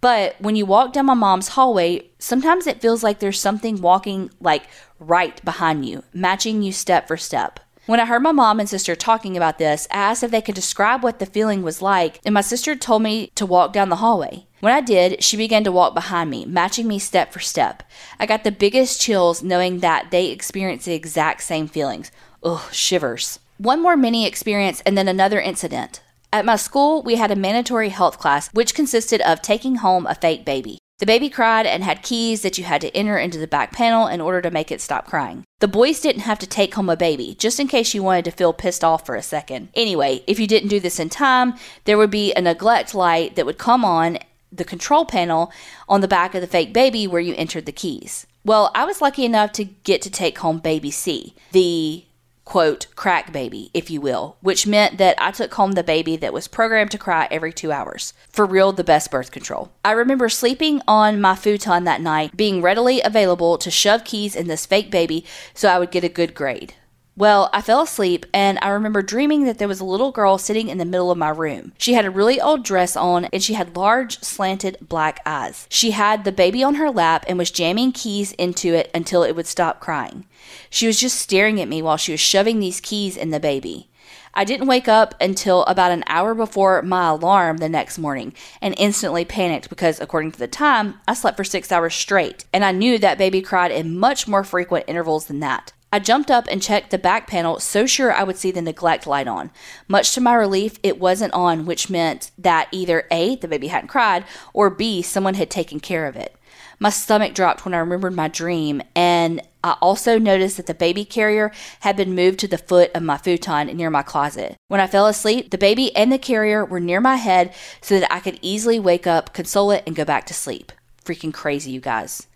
But 0.00 0.36
when 0.40 0.54
you 0.54 0.66
walk 0.66 0.92
down 0.92 1.06
my 1.06 1.14
mom's 1.14 1.48
hallway, 1.48 2.10
sometimes 2.18 2.66
it 2.66 2.80
feels 2.80 3.02
like 3.02 3.18
there's 3.18 3.40
something 3.40 3.80
walking 3.80 4.30
like 4.40 4.68
right 5.00 5.44
behind 5.44 5.84
you, 5.84 6.04
matching 6.12 6.62
you 6.62 6.70
step 6.70 7.08
for 7.08 7.16
step. 7.16 7.58
When 7.86 8.00
I 8.00 8.06
heard 8.06 8.22
my 8.22 8.32
mom 8.32 8.60
and 8.60 8.68
sister 8.68 8.94
talking 8.94 9.36
about 9.36 9.58
this, 9.58 9.88
I 9.90 9.96
asked 9.96 10.22
if 10.22 10.30
they 10.30 10.42
could 10.42 10.54
describe 10.54 11.02
what 11.02 11.18
the 11.18 11.26
feeling 11.26 11.62
was 11.62 11.80
like, 11.82 12.20
and 12.24 12.34
my 12.34 12.40
sister 12.40 12.76
told 12.76 13.02
me 13.02 13.30
to 13.36 13.46
walk 13.46 13.72
down 13.72 13.88
the 13.88 13.96
hallway. 13.96 14.45
When 14.60 14.72
I 14.72 14.80
did, 14.80 15.22
she 15.22 15.36
began 15.36 15.64
to 15.64 15.72
walk 15.72 15.94
behind 15.94 16.30
me, 16.30 16.46
matching 16.46 16.88
me 16.88 16.98
step 16.98 17.32
for 17.32 17.40
step. 17.40 17.82
I 18.18 18.26
got 18.26 18.42
the 18.42 18.50
biggest 18.50 19.00
chills 19.00 19.42
knowing 19.42 19.80
that 19.80 20.10
they 20.10 20.28
experienced 20.28 20.86
the 20.86 20.94
exact 20.94 21.42
same 21.42 21.68
feelings. 21.68 22.10
Ugh, 22.42 22.72
shivers. 22.72 23.38
One 23.58 23.82
more 23.82 23.96
mini 23.96 24.26
experience 24.26 24.82
and 24.86 24.96
then 24.96 25.08
another 25.08 25.40
incident. 25.40 26.00
At 26.32 26.44
my 26.44 26.56
school, 26.56 27.02
we 27.02 27.16
had 27.16 27.30
a 27.30 27.36
mandatory 27.36 27.90
health 27.90 28.18
class, 28.18 28.48
which 28.52 28.74
consisted 28.74 29.20
of 29.22 29.42
taking 29.42 29.76
home 29.76 30.06
a 30.06 30.14
fake 30.14 30.44
baby. 30.44 30.78
The 30.98 31.06
baby 31.06 31.28
cried 31.28 31.66
and 31.66 31.84
had 31.84 32.02
keys 32.02 32.40
that 32.40 32.56
you 32.56 32.64
had 32.64 32.80
to 32.80 32.96
enter 32.96 33.18
into 33.18 33.38
the 33.38 33.46
back 33.46 33.72
panel 33.72 34.06
in 34.06 34.22
order 34.22 34.40
to 34.40 34.50
make 34.50 34.72
it 34.72 34.80
stop 34.80 35.06
crying. 35.06 35.44
The 35.60 35.68
boys 35.68 36.00
didn't 36.00 36.22
have 36.22 36.38
to 36.38 36.46
take 36.46 36.74
home 36.74 36.88
a 36.88 36.96
baby, 36.96 37.34
just 37.38 37.60
in 37.60 37.68
case 37.68 37.92
you 37.92 38.02
wanted 38.02 38.24
to 38.26 38.30
feel 38.30 38.54
pissed 38.54 38.82
off 38.82 39.04
for 39.04 39.14
a 39.14 39.22
second. 39.22 39.68
Anyway, 39.74 40.24
if 40.26 40.38
you 40.40 40.46
didn't 40.46 40.70
do 40.70 40.80
this 40.80 40.98
in 40.98 41.10
time, 41.10 41.54
there 41.84 41.98
would 41.98 42.10
be 42.10 42.32
a 42.32 42.40
neglect 42.40 42.94
light 42.94 43.36
that 43.36 43.44
would 43.44 43.58
come 43.58 43.84
on 43.84 44.18
the 44.52 44.64
control 44.64 45.04
panel 45.04 45.52
on 45.88 46.00
the 46.00 46.08
back 46.08 46.34
of 46.34 46.40
the 46.40 46.46
fake 46.46 46.72
baby 46.72 47.06
where 47.06 47.20
you 47.20 47.34
entered 47.36 47.66
the 47.66 47.72
keys. 47.72 48.26
Well, 48.44 48.70
I 48.74 48.84
was 48.84 49.00
lucky 49.00 49.24
enough 49.24 49.52
to 49.52 49.64
get 49.64 50.02
to 50.02 50.10
take 50.10 50.38
home 50.38 50.58
baby 50.58 50.90
C, 50.90 51.34
the 51.52 52.04
quote, 52.44 52.86
crack 52.94 53.32
baby, 53.32 53.70
if 53.74 53.90
you 53.90 54.00
will, 54.00 54.36
which 54.40 54.68
meant 54.68 54.98
that 54.98 55.20
I 55.20 55.32
took 55.32 55.52
home 55.54 55.72
the 55.72 55.82
baby 55.82 56.16
that 56.16 56.32
was 56.32 56.46
programmed 56.46 56.92
to 56.92 56.98
cry 56.98 57.26
every 57.28 57.52
two 57.52 57.72
hours. 57.72 58.14
For 58.28 58.46
real, 58.46 58.70
the 58.72 58.84
best 58.84 59.10
birth 59.10 59.32
control. 59.32 59.72
I 59.84 59.90
remember 59.90 60.28
sleeping 60.28 60.80
on 60.86 61.20
my 61.20 61.34
futon 61.34 61.82
that 61.84 62.00
night, 62.00 62.36
being 62.36 62.62
readily 62.62 63.02
available 63.02 63.58
to 63.58 63.70
shove 63.70 64.04
keys 64.04 64.36
in 64.36 64.46
this 64.46 64.64
fake 64.64 64.92
baby 64.92 65.24
so 65.54 65.68
I 65.68 65.80
would 65.80 65.90
get 65.90 66.04
a 66.04 66.08
good 66.08 66.34
grade. 66.34 66.74
Well, 67.18 67.48
I 67.50 67.62
fell 67.62 67.80
asleep 67.80 68.26
and 68.34 68.58
I 68.60 68.68
remember 68.68 69.00
dreaming 69.00 69.44
that 69.44 69.56
there 69.56 69.68
was 69.68 69.80
a 69.80 69.86
little 69.86 70.12
girl 70.12 70.36
sitting 70.36 70.68
in 70.68 70.76
the 70.76 70.84
middle 70.84 71.10
of 71.10 71.16
my 71.16 71.30
room. 71.30 71.72
She 71.78 71.94
had 71.94 72.04
a 72.04 72.10
really 72.10 72.38
old 72.38 72.62
dress 72.62 72.94
on 72.94 73.24
and 73.26 73.42
she 73.42 73.54
had 73.54 73.74
large, 73.74 74.20
slanted 74.20 74.76
black 74.82 75.20
eyes. 75.24 75.66
She 75.70 75.92
had 75.92 76.24
the 76.24 76.32
baby 76.32 76.62
on 76.62 76.74
her 76.74 76.90
lap 76.90 77.24
and 77.26 77.38
was 77.38 77.50
jamming 77.50 77.92
keys 77.92 78.32
into 78.32 78.74
it 78.74 78.90
until 78.94 79.22
it 79.22 79.34
would 79.34 79.46
stop 79.46 79.80
crying. 79.80 80.26
She 80.68 80.86
was 80.86 81.00
just 81.00 81.18
staring 81.18 81.58
at 81.58 81.68
me 81.68 81.80
while 81.80 81.96
she 81.96 82.12
was 82.12 82.20
shoving 82.20 82.60
these 82.60 82.82
keys 82.82 83.16
in 83.16 83.30
the 83.30 83.40
baby. 83.40 83.88
I 84.34 84.44
didn't 84.44 84.66
wake 84.66 84.86
up 84.86 85.14
until 85.18 85.64
about 85.64 85.92
an 85.92 86.04
hour 86.08 86.34
before 86.34 86.82
my 86.82 87.08
alarm 87.08 87.56
the 87.56 87.70
next 87.70 87.96
morning 87.96 88.34
and 88.60 88.74
instantly 88.76 89.24
panicked 89.24 89.70
because, 89.70 89.98
according 89.98 90.32
to 90.32 90.38
the 90.38 90.46
time, 90.46 91.00
I 91.08 91.14
slept 91.14 91.38
for 91.38 91.44
six 91.44 91.72
hours 91.72 91.94
straight, 91.94 92.44
and 92.52 92.62
I 92.62 92.72
knew 92.72 92.98
that 92.98 93.16
baby 93.16 93.40
cried 93.40 93.70
in 93.70 93.98
much 93.98 94.28
more 94.28 94.44
frequent 94.44 94.84
intervals 94.86 95.24
than 95.24 95.40
that. 95.40 95.72
I 95.96 95.98
jumped 95.98 96.30
up 96.30 96.46
and 96.50 96.60
checked 96.60 96.90
the 96.90 96.98
back 96.98 97.26
panel, 97.26 97.58
so 97.58 97.86
sure 97.86 98.12
I 98.12 98.22
would 98.22 98.36
see 98.36 98.50
the 98.50 98.60
neglect 98.60 99.06
light 99.06 99.26
on. 99.26 99.50
Much 99.88 100.12
to 100.12 100.20
my 100.20 100.34
relief, 100.34 100.78
it 100.82 101.00
wasn't 101.00 101.32
on, 101.32 101.64
which 101.64 101.88
meant 101.88 102.32
that 102.36 102.68
either 102.70 103.06
A, 103.10 103.36
the 103.36 103.48
baby 103.48 103.68
hadn't 103.68 103.88
cried, 103.88 104.26
or 104.52 104.68
B, 104.68 105.00
someone 105.00 105.32
had 105.32 105.48
taken 105.48 105.80
care 105.80 106.04
of 106.04 106.14
it. 106.14 106.36
My 106.78 106.90
stomach 106.90 107.32
dropped 107.32 107.64
when 107.64 107.72
I 107.72 107.78
remembered 107.78 108.12
my 108.12 108.28
dream, 108.28 108.82
and 108.94 109.40
I 109.64 109.78
also 109.80 110.18
noticed 110.18 110.58
that 110.58 110.66
the 110.66 110.74
baby 110.74 111.06
carrier 111.06 111.50
had 111.80 111.96
been 111.96 112.14
moved 112.14 112.40
to 112.40 112.48
the 112.48 112.58
foot 112.58 112.90
of 112.94 113.02
my 113.02 113.16
futon 113.16 113.68
near 113.68 113.88
my 113.88 114.02
closet. 114.02 114.54
When 114.68 114.80
I 114.80 114.86
fell 114.86 115.06
asleep, 115.06 115.50
the 115.50 115.56
baby 115.56 115.96
and 115.96 116.12
the 116.12 116.18
carrier 116.18 116.62
were 116.62 116.78
near 116.78 117.00
my 117.00 117.16
head 117.16 117.54
so 117.80 117.98
that 117.98 118.12
I 118.12 118.20
could 118.20 118.38
easily 118.42 118.78
wake 118.78 119.06
up, 119.06 119.32
console 119.32 119.70
it, 119.70 119.82
and 119.86 119.96
go 119.96 120.04
back 120.04 120.26
to 120.26 120.34
sleep. 120.34 120.72
Freaking 121.02 121.32
crazy, 121.32 121.70
you 121.70 121.80
guys. 121.80 122.26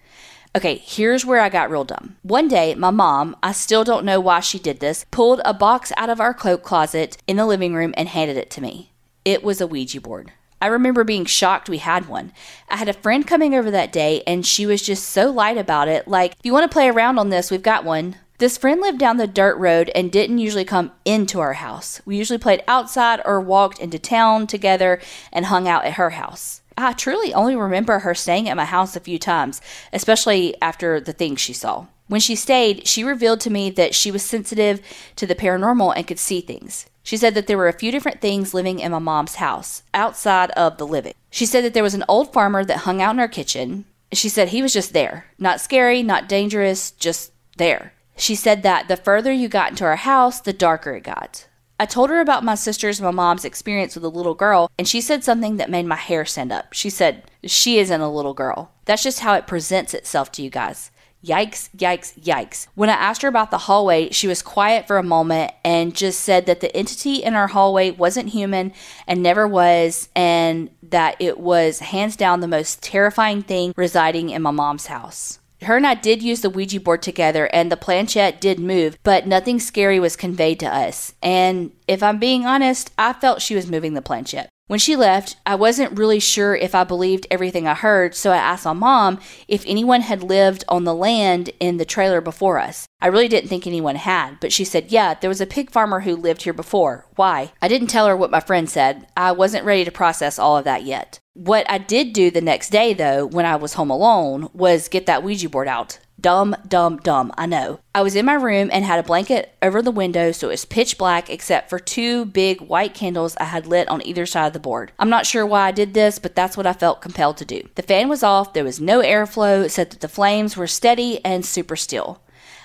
Okay, 0.56 0.82
here's 0.84 1.24
where 1.24 1.40
I 1.40 1.48
got 1.48 1.70
real 1.70 1.84
dumb. 1.84 2.16
One 2.22 2.48
day, 2.48 2.74
my 2.74 2.90
mom, 2.90 3.36
I 3.40 3.52
still 3.52 3.84
don't 3.84 4.04
know 4.04 4.18
why 4.18 4.40
she 4.40 4.58
did 4.58 4.80
this, 4.80 5.06
pulled 5.12 5.40
a 5.44 5.54
box 5.54 5.92
out 5.96 6.10
of 6.10 6.20
our 6.20 6.34
cloak 6.34 6.64
closet 6.64 7.16
in 7.28 7.36
the 7.36 7.46
living 7.46 7.72
room 7.72 7.94
and 7.96 8.08
handed 8.08 8.36
it 8.36 8.50
to 8.50 8.60
me. 8.60 8.90
It 9.24 9.44
was 9.44 9.60
a 9.60 9.66
Ouija 9.68 10.00
board. 10.00 10.32
I 10.60 10.66
remember 10.66 11.04
being 11.04 11.24
shocked 11.24 11.68
we 11.68 11.78
had 11.78 12.08
one. 12.08 12.32
I 12.68 12.78
had 12.78 12.88
a 12.88 12.92
friend 12.92 13.24
coming 13.24 13.54
over 13.54 13.70
that 13.70 13.92
day 13.92 14.24
and 14.26 14.44
she 14.44 14.66
was 14.66 14.82
just 14.82 15.08
so 15.08 15.30
light 15.30 15.56
about 15.56 15.86
it, 15.86 16.08
like, 16.08 16.32
if 16.32 16.44
you 16.44 16.52
want 16.52 16.68
to 16.68 16.74
play 16.74 16.88
around 16.88 17.20
on 17.20 17.28
this, 17.28 17.52
we've 17.52 17.62
got 17.62 17.84
one. 17.84 18.16
This 18.38 18.58
friend 18.58 18.80
lived 18.80 18.98
down 18.98 19.18
the 19.18 19.28
dirt 19.28 19.56
road 19.56 19.92
and 19.94 20.10
didn't 20.10 20.38
usually 20.38 20.64
come 20.64 20.90
into 21.04 21.38
our 21.38 21.52
house. 21.52 22.00
We 22.04 22.16
usually 22.16 22.38
played 22.40 22.64
outside 22.66 23.20
or 23.24 23.40
walked 23.40 23.78
into 23.78 24.00
town 24.00 24.48
together 24.48 25.00
and 25.32 25.46
hung 25.46 25.68
out 25.68 25.84
at 25.84 25.92
her 25.92 26.10
house. 26.10 26.59
I 26.82 26.92
truly 26.92 27.32
only 27.34 27.56
remember 27.56 28.00
her 28.00 28.14
staying 28.14 28.48
at 28.48 28.56
my 28.56 28.64
house 28.64 28.96
a 28.96 29.00
few 29.00 29.18
times, 29.18 29.60
especially 29.92 30.60
after 30.62 31.00
the 31.00 31.12
things 31.12 31.40
she 31.40 31.52
saw. 31.52 31.86
When 32.08 32.20
she 32.20 32.34
stayed, 32.34 32.88
she 32.88 33.04
revealed 33.04 33.40
to 33.40 33.50
me 33.50 33.70
that 33.70 33.94
she 33.94 34.10
was 34.10 34.24
sensitive 34.24 34.80
to 35.16 35.26
the 35.26 35.36
paranormal 35.36 35.92
and 35.94 36.06
could 36.06 36.18
see 36.18 36.40
things. 36.40 36.86
She 37.02 37.16
said 37.16 37.34
that 37.34 37.46
there 37.46 37.56
were 37.56 37.68
a 37.68 37.72
few 37.72 37.92
different 37.92 38.20
things 38.20 38.52
living 38.52 38.80
in 38.80 38.92
my 38.92 38.98
mom's 38.98 39.36
house, 39.36 39.82
outside 39.94 40.50
of 40.52 40.76
the 40.76 40.86
living. 40.86 41.14
She 41.30 41.46
said 41.46 41.64
that 41.64 41.72
there 41.72 41.82
was 41.82 41.94
an 41.94 42.04
old 42.08 42.32
farmer 42.32 42.64
that 42.64 42.78
hung 42.78 43.00
out 43.00 43.12
in 43.12 43.18
her 43.18 43.28
kitchen. 43.28 43.84
She 44.12 44.28
said 44.28 44.48
he 44.48 44.62
was 44.62 44.72
just 44.72 44.92
there. 44.92 45.26
Not 45.38 45.60
scary, 45.60 46.02
not 46.02 46.28
dangerous, 46.28 46.90
just 46.90 47.32
there. 47.56 47.92
She 48.16 48.34
said 48.34 48.62
that 48.64 48.88
the 48.88 48.96
further 48.96 49.32
you 49.32 49.48
got 49.48 49.70
into 49.70 49.84
our 49.84 49.96
house, 49.96 50.40
the 50.40 50.52
darker 50.52 50.94
it 50.94 51.04
got. 51.04 51.46
I 51.80 51.86
told 51.86 52.10
her 52.10 52.20
about 52.20 52.44
my 52.44 52.56
sister's 52.56 53.00
my 53.00 53.10
mom's 53.10 53.46
experience 53.46 53.94
with 53.94 54.04
a 54.04 54.08
little 54.08 54.34
girl, 54.34 54.70
and 54.76 54.86
she 54.86 55.00
said 55.00 55.24
something 55.24 55.56
that 55.56 55.70
made 55.70 55.86
my 55.86 55.96
hair 55.96 56.26
stand 56.26 56.52
up. 56.52 56.74
She 56.74 56.90
said, 56.90 57.22
She 57.42 57.78
isn't 57.78 58.02
a 58.02 58.12
little 58.12 58.34
girl. 58.34 58.70
That's 58.84 59.02
just 59.02 59.20
how 59.20 59.32
it 59.32 59.46
presents 59.46 59.94
itself 59.94 60.30
to 60.32 60.42
you 60.42 60.50
guys. 60.50 60.90
Yikes, 61.24 61.70
yikes, 61.74 62.20
yikes. 62.20 62.66
When 62.74 62.90
I 62.90 62.94
asked 62.94 63.22
her 63.22 63.28
about 63.28 63.50
the 63.50 63.56
hallway, 63.56 64.10
she 64.10 64.28
was 64.28 64.42
quiet 64.42 64.86
for 64.86 64.98
a 64.98 65.02
moment 65.02 65.52
and 65.64 65.96
just 65.96 66.20
said 66.20 66.44
that 66.44 66.60
the 66.60 66.74
entity 66.76 67.22
in 67.22 67.34
our 67.34 67.46
hallway 67.46 67.92
wasn't 67.92 68.28
human 68.28 68.74
and 69.06 69.22
never 69.22 69.48
was, 69.48 70.10
and 70.14 70.68
that 70.82 71.16
it 71.18 71.40
was 71.40 71.78
hands 71.78 72.14
down 72.14 72.40
the 72.40 72.46
most 72.46 72.82
terrifying 72.82 73.42
thing 73.42 73.72
residing 73.74 74.28
in 74.28 74.42
my 74.42 74.50
mom's 74.50 74.88
house. 74.88 75.39
Her 75.62 75.76
and 75.76 75.86
I 75.86 75.94
did 75.94 76.22
use 76.22 76.40
the 76.40 76.50
Ouija 76.50 76.80
board 76.80 77.02
together, 77.02 77.46
and 77.52 77.70
the 77.70 77.76
planchette 77.76 78.40
did 78.40 78.58
move, 78.58 78.96
but 79.02 79.26
nothing 79.26 79.60
scary 79.60 80.00
was 80.00 80.16
conveyed 80.16 80.58
to 80.60 80.66
us. 80.66 81.12
And 81.22 81.72
if 81.86 82.02
I'm 82.02 82.18
being 82.18 82.46
honest, 82.46 82.92
I 82.96 83.12
felt 83.12 83.42
she 83.42 83.54
was 83.54 83.70
moving 83.70 83.94
the 83.94 84.02
planchette. 84.02 84.48
When 84.70 84.78
she 84.78 84.94
left, 84.94 85.34
I 85.44 85.56
wasn't 85.56 85.98
really 85.98 86.20
sure 86.20 86.54
if 86.54 86.76
I 86.76 86.84
believed 86.84 87.26
everything 87.28 87.66
I 87.66 87.74
heard, 87.74 88.14
so 88.14 88.30
I 88.30 88.36
asked 88.36 88.64
my 88.64 88.72
mom 88.72 89.18
if 89.48 89.64
anyone 89.66 90.02
had 90.02 90.22
lived 90.22 90.62
on 90.68 90.84
the 90.84 90.94
land 90.94 91.50
in 91.58 91.78
the 91.78 91.84
trailer 91.84 92.20
before 92.20 92.60
us. 92.60 92.86
I 93.00 93.08
really 93.08 93.26
didn't 93.26 93.48
think 93.48 93.66
anyone 93.66 93.96
had, 93.96 94.38
but 94.38 94.52
she 94.52 94.64
said, 94.64 94.92
Yeah, 94.92 95.14
there 95.14 95.26
was 95.28 95.40
a 95.40 95.44
pig 95.46 95.72
farmer 95.72 96.02
who 96.02 96.14
lived 96.14 96.42
here 96.42 96.52
before. 96.52 97.04
Why? 97.16 97.50
I 97.60 97.66
didn't 97.66 97.88
tell 97.88 98.06
her 98.06 98.16
what 98.16 98.30
my 98.30 98.38
friend 98.38 98.70
said. 98.70 99.08
I 99.16 99.32
wasn't 99.32 99.64
ready 99.64 99.84
to 99.84 99.90
process 99.90 100.38
all 100.38 100.56
of 100.56 100.66
that 100.66 100.84
yet. 100.84 101.18
What 101.34 101.68
I 101.68 101.78
did 101.78 102.12
do 102.12 102.30
the 102.30 102.40
next 102.40 102.70
day, 102.70 102.94
though, 102.94 103.26
when 103.26 103.46
I 103.46 103.56
was 103.56 103.74
home 103.74 103.90
alone, 103.90 104.50
was 104.52 104.86
get 104.86 105.06
that 105.06 105.24
Ouija 105.24 105.48
board 105.48 105.66
out 105.66 105.98
Dumb, 106.20 106.54
dumb, 106.68 106.98
dumb. 106.98 107.32
I 107.38 107.46
know. 107.46 107.80
I 107.94 108.02
was 108.02 108.14
in 108.14 108.26
my 108.26 108.34
room 108.34 108.68
and 108.72 108.84
had 108.84 108.98
a 108.98 109.04
blanket 109.04 109.54
over 109.62 109.80
the 109.80 109.90
window 109.90 110.32
so 110.32 110.48
it 110.48 110.50
was 110.50 110.64
pitch 110.64 110.98
black 110.98 111.30
except 111.30 111.70
for 111.70 111.78
two 111.78 112.26
big 112.26 112.60
white 112.60 112.92
candles 112.92 113.36
I 113.38 113.44
had 113.44 113.66
lit 113.66 113.88
on 113.88 114.04
either 114.06 114.26
side 114.26 114.48
of 114.48 114.52
the 114.52 114.60
board. 114.60 114.92
I'm 114.98 115.08
not 115.08 115.24
sure 115.24 115.46
why 115.46 115.68
I 115.68 115.70
did 115.70 115.94
this, 115.94 116.18
but 116.18 116.34
that's 116.34 116.56
what 116.56 116.66
I 116.66 116.72
felt 116.74 117.00
compelled 117.00 117.38
to 117.38 117.44
do. 117.44 117.68
The 117.74 117.82
fan 117.82 118.08
was 118.08 118.22
off, 118.22 118.52
there 118.52 118.64
was 118.64 118.80
no 118.80 119.00
airflow 119.00 119.64
except 119.64 119.92
that 119.92 120.00
the 120.00 120.08
flames 120.08 120.56
were 120.56 120.66
steady 120.66 121.24
and 121.24 121.46
super 121.46 121.76
still. 121.76 122.20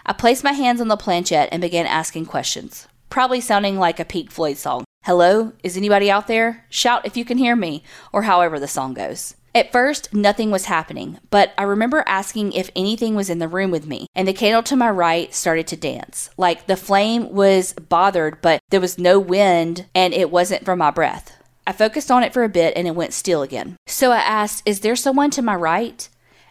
I 0.06 0.14
placed 0.14 0.44
my 0.44 0.54
hands 0.54 0.82
on 0.82 0.88
the 0.90 0.98
planchette 0.98 1.50
and 1.52 1.62
began 1.62 1.86
asking 1.86 2.26
questions, 2.26 2.88
probably 3.10 3.40
sounding 3.40 3.80
like 3.80 4.00
a 4.00 4.06
Pink 4.06 4.32
Floyd 4.32 4.58
song. 4.58 4.84
Hello? 5.04 5.54
Is 5.64 5.78
anybody 5.78 6.12
out 6.12 6.28
there? 6.28 6.66
Shout 6.70 7.06
if 7.06 7.16
you 7.16 7.24
can 7.24 7.38
hear 7.38 7.56
me, 7.56 7.84
or 8.12 8.24
however 8.24 8.60
the 8.60 8.68
song 8.68 8.94
goes. 8.94 9.36
At 9.56 9.72
first, 9.72 10.14
nothing 10.14 10.52
was 10.52 10.66
happening, 10.66 11.18
but 11.30 11.54
I 11.58 11.64
remember 11.64 12.04
asking 12.06 12.52
if 12.52 12.70
anything 12.76 13.16
was 13.16 13.30
in 13.30 13.40
the 13.40 13.48
room 13.48 13.72
with 13.72 13.88
me, 13.88 14.08
and 14.14 14.28
the 14.28 14.34
candle 14.34 14.62
to 14.64 14.76
my 14.76 14.90
right 14.90 15.34
started 15.34 15.66
to 15.68 15.78
dance. 15.78 16.30
Like 16.36 16.68
the 16.68 16.76
flame 16.76 17.32
was 17.32 17.72
bothered, 17.72 18.42
but 18.42 18.60
there 18.70 18.82
was 18.82 19.00
no 19.00 19.18
wind 19.18 19.86
and 19.96 20.14
it 20.14 20.30
wasn't 20.30 20.66
from 20.66 20.80
my 20.80 20.92
breath. 20.92 21.42
I 21.66 21.72
focused 21.72 22.12
on 22.12 22.22
it 22.22 22.34
for 22.34 22.44
a 22.44 22.50
bit 22.50 22.74
and 22.76 22.86
it 22.86 22.98
went 22.98 23.14
still 23.14 23.44
again. 23.44 23.78
So 23.88 24.12
I 24.12 24.18
asked, 24.18 24.62
Is 24.66 24.82
there 24.82 24.98
someone 24.98 25.30
to 25.32 25.42
my 25.42 25.56
right? 25.56 26.10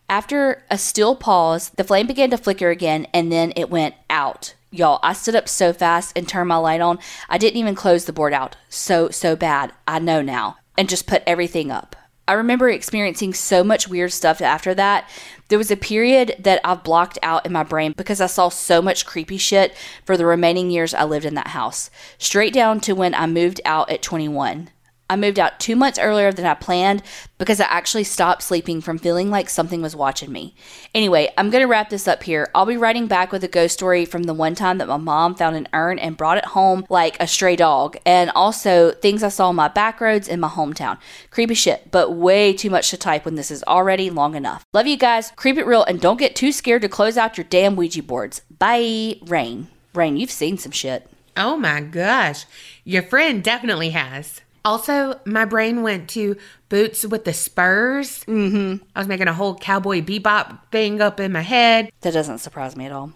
After 0.09 0.63
a 0.71 0.79
still 0.79 1.15
pause, 1.15 1.73
the 1.77 1.85
flame 1.85 2.07
began 2.07 2.31
to 2.31 2.39
flicker 2.39 2.71
again 2.71 3.07
and 3.13 3.31
then 3.31 3.53
it 3.55 3.69
went 3.69 3.97
out. 4.09 4.55
Y'all, 4.71 4.99
I 5.03 5.13
stood 5.13 5.37
up 5.37 5.51
so 5.51 5.75
fast 5.75 6.17
and 6.17 6.27
turned 6.27 6.49
my 6.49 6.57
light 6.57 6.81
on, 6.81 6.99
I 7.29 7.37
didn't 7.37 7.61
even 7.61 7.75
close 7.75 8.07
the 8.07 8.15
board 8.15 8.33
out. 8.33 8.57
So, 8.71 9.11
so 9.11 9.37
bad. 9.37 9.75
I 9.87 9.99
know 9.99 10.23
now. 10.23 10.57
And 10.79 10.89
just 10.89 11.07
put 11.07 11.23
everything 11.27 11.71
up. 11.71 11.95
I 12.27 12.33
remember 12.33 12.71
experiencing 12.71 13.35
so 13.35 13.63
much 13.63 13.87
weird 13.87 14.13
stuff 14.13 14.41
after 14.41 14.75
that. 14.75 15.11
There 15.49 15.59
was 15.59 15.71
a 15.71 15.77
period 15.77 16.37
that 16.39 16.61
I've 16.65 16.83
blocked 16.83 17.19
out 17.23 17.45
in 17.45 17.53
my 17.53 17.65
brain 17.65 17.93
because 17.97 18.21
I 18.21 18.27
saw 18.27 18.49
so 18.49 18.81
much 18.81 19.05
creepy 19.05 19.37
shit 19.37 19.77
for 20.07 20.17
the 20.17 20.25
remaining 20.25 20.71
years 20.71 20.95
I 20.95 21.05
lived 21.05 21.27
in 21.27 21.35
that 21.35 21.49
house, 21.49 21.91
straight 22.17 22.55
down 22.55 22.81
to 22.81 22.95
when 22.95 23.15
I 23.15 23.27
moved 23.27 23.61
out 23.67 23.91
at 23.91 24.01
21. 24.01 24.71
I 25.09 25.17
moved 25.17 25.39
out 25.39 25.61
two 25.61 25.77
months 25.77 25.99
earlier 25.99 26.33
than 26.33 26.47
I 26.47 26.55
planned 26.55 27.03
because 27.37 27.61
I 27.61 27.67
actually 27.67 28.05
stopped 28.05 28.43
sleeping 28.43 28.81
from 28.81 28.99
feeling 28.99 29.31
like 29.31 29.51
something 29.51 29.83
was 29.83 29.95
watching 29.95 30.33
me. 30.33 30.55
Anyway, 30.95 31.31
I'm 31.37 31.51
going 31.51 31.61
to 31.61 31.69
wrap 31.69 31.91
this 31.91 32.09
up 32.09 32.23
here. 32.23 32.51
I'll 32.55 32.65
be 32.65 32.79
writing 32.79 33.07
back 33.07 33.31
with 33.31 33.45
a 33.45 33.49
ghost 33.49 33.75
story 33.75 34.07
from 34.07 34.23
the 34.23 34.33
one 34.33 34.55
time 34.55 34.79
that 34.79 34.89
my 34.89 34.97
mom 34.97 35.35
found 35.35 35.57
an 35.57 35.69
urn 35.75 35.99
and 35.99 36.17
brought 36.17 36.39
it 36.39 36.47
home 36.47 36.87
like 36.89 37.21
a 37.21 37.27
stray 37.27 37.55
dog, 37.55 37.97
and 38.07 38.31
also 38.31 38.93
things 38.93 39.23
I 39.23 39.29
saw 39.29 39.51
on 39.51 39.57
my 39.57 39.69
back 39.69 40.01
roads 40.01 40.27
in 40.27 40.41
my 40.41 40.49
hometown. 40.49 40.99
Creepy 41.31 41.55
shit, 41.55 41.91
but 41.91 42.13
way 42.13 42.55
too 42.55 42.71
much 42.71 42.91
to 42.91 42.97
type 42.97 43.27
when 43.27 43.35
this 43.35 43.51
is 43.51 43.63
already 43.65 44.09
long 44.09 44.35
enough. 44.35 44.65
Love 44.73 44.87
you 44.87 44.97
guys. 44.97 45.33
Creep 45.37 45.59
it 45.59 45.67
real 45.67 45.85
and 45.85 46.01
don't 46.01 46.19
get 46.19 46.35
too 46.35 46.51
scared 46.51 46.83
to 46.83 46.89
close 46.89 47.19
out 47.19 47.37
your 47.37 47.45
damn 47.45 47.77
Ouija 47.77 48.03
boards. 48.03 48.41
Bye, 48.59 49.17
Rain. 49.27 49.69
Rain, 49.95 50.17
you've 50.17 50.31
seen 50.31 50.57
some 50.57 50.73
shit. 50.73 51.09
Oh 51.37 51.57
my 51.57 51.81
gosh. 51.81 52.47
Your 52.85 53.03
friend 53.03 53.43
definitely 53.43 53.91
has. 53.91 54.41
Also, 54.65 55.21
my 55.27 55.45
brain 55.45 55.83
went 55.83 56.09
to 56.11 56.37
boots 56.71 57.05
with 57.05 57.25
the 57.25 57.35
spurs. 57.35 58.25
Mm-hmm. 58.25 58.83
I 58.97 58.99
was 58.99 59.07
making 59.07 59.29
a 59.29 59.35
whole 59.35 59.55
cowboy 59.57 60.01
bebop 60.01 60.59
thing 60.73 61.01
up 61.03 61.21
in 61.21 61.33
my 61.33 61.43
head. 61.43 61.91
That 62.01 62.15
doesn't 62.15 62.39
surprise 62.39 62.75
me 62.75 62.87
at 62.87 62.93
all. 62.93 63.13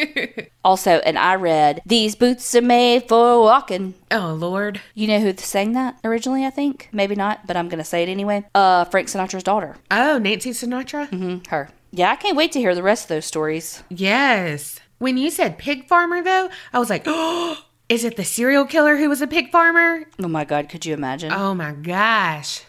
also, 0.64 0.90
and 0.90 1.16
I 1.16 1.36
read, 1.36 1.80
These 1.86 2.16
boots 2.16 2.54
are 2.56 2.60
made 2.60 3.08
for 3.08 3.40
walking. 3.40 3.94
Oh, 4.10 4.34
Lord. 4.34 4.80
You 4.94 5.06
know 5.06 5.20
who 5.20 5.32
sang 5.36 5.72
that 5.72 5.98
originally, 6.02 6.44
I 6.44 6.50
think? 6.50 6.88
Maybe 6.92 7.14
not, 7.14 7.46
but 7.46 7.56
I'm 7.56 7.68
going 7.68 7.78
to 7.78 7.84
say 7.84 8.02
it 8.02 8.08
anyway. 8.08 8.44
Uh, 8.54 8.84
Frank 8.86 9.08
Sinatra's 9.08 9.44
daughter. 9.44 9.76
Oh, 9.90 10.18
Nancy 10.18 10.50
Sinatra? 10.50 11.08
Mm-hmm, 11.08 11.48
her. 11.50 11.70
Yeah, 11.92 12.10
I 12.10 12.16
can't 12.16 12.36
wait 12.36 12.52
to 12.52 12.58
hear 12.58 12.74
the 12.74 12.82
rest 12.82 13.04
of 13.04 13.08
those 13.08 13.26
stories. 13.26 13.82
Yes. 13.88 14.80
When 14.98 15.16
you 15.16 15.30
said 15.30 15.56
pig 15.56 15.88
farmer, 15.88 16.22
though, 16.22 16.50
I 16.72 16.78
was 16.78 16.90
like, 16.90 17.04
oh, 17.06 17.58
is 17.90 18.04
it 18.04 18.16
the 18.16 18.24
serial 18.24 18.64
killer 18.64 18.96
who 18.96 19.08
was 19.08 19.20
a 19.20 19.26
pig 19.26 19.50
farmer? 19.50 20.04
Oh 20.22 20.28
my 20.28 20.44
God, 20.44 20.68
could 20.68 20.86
you 20.86 20.94
imagine? 20.94 21.32
Oh 21.32 21.54
my 21.54 21.72
gosh. 21.72 22.62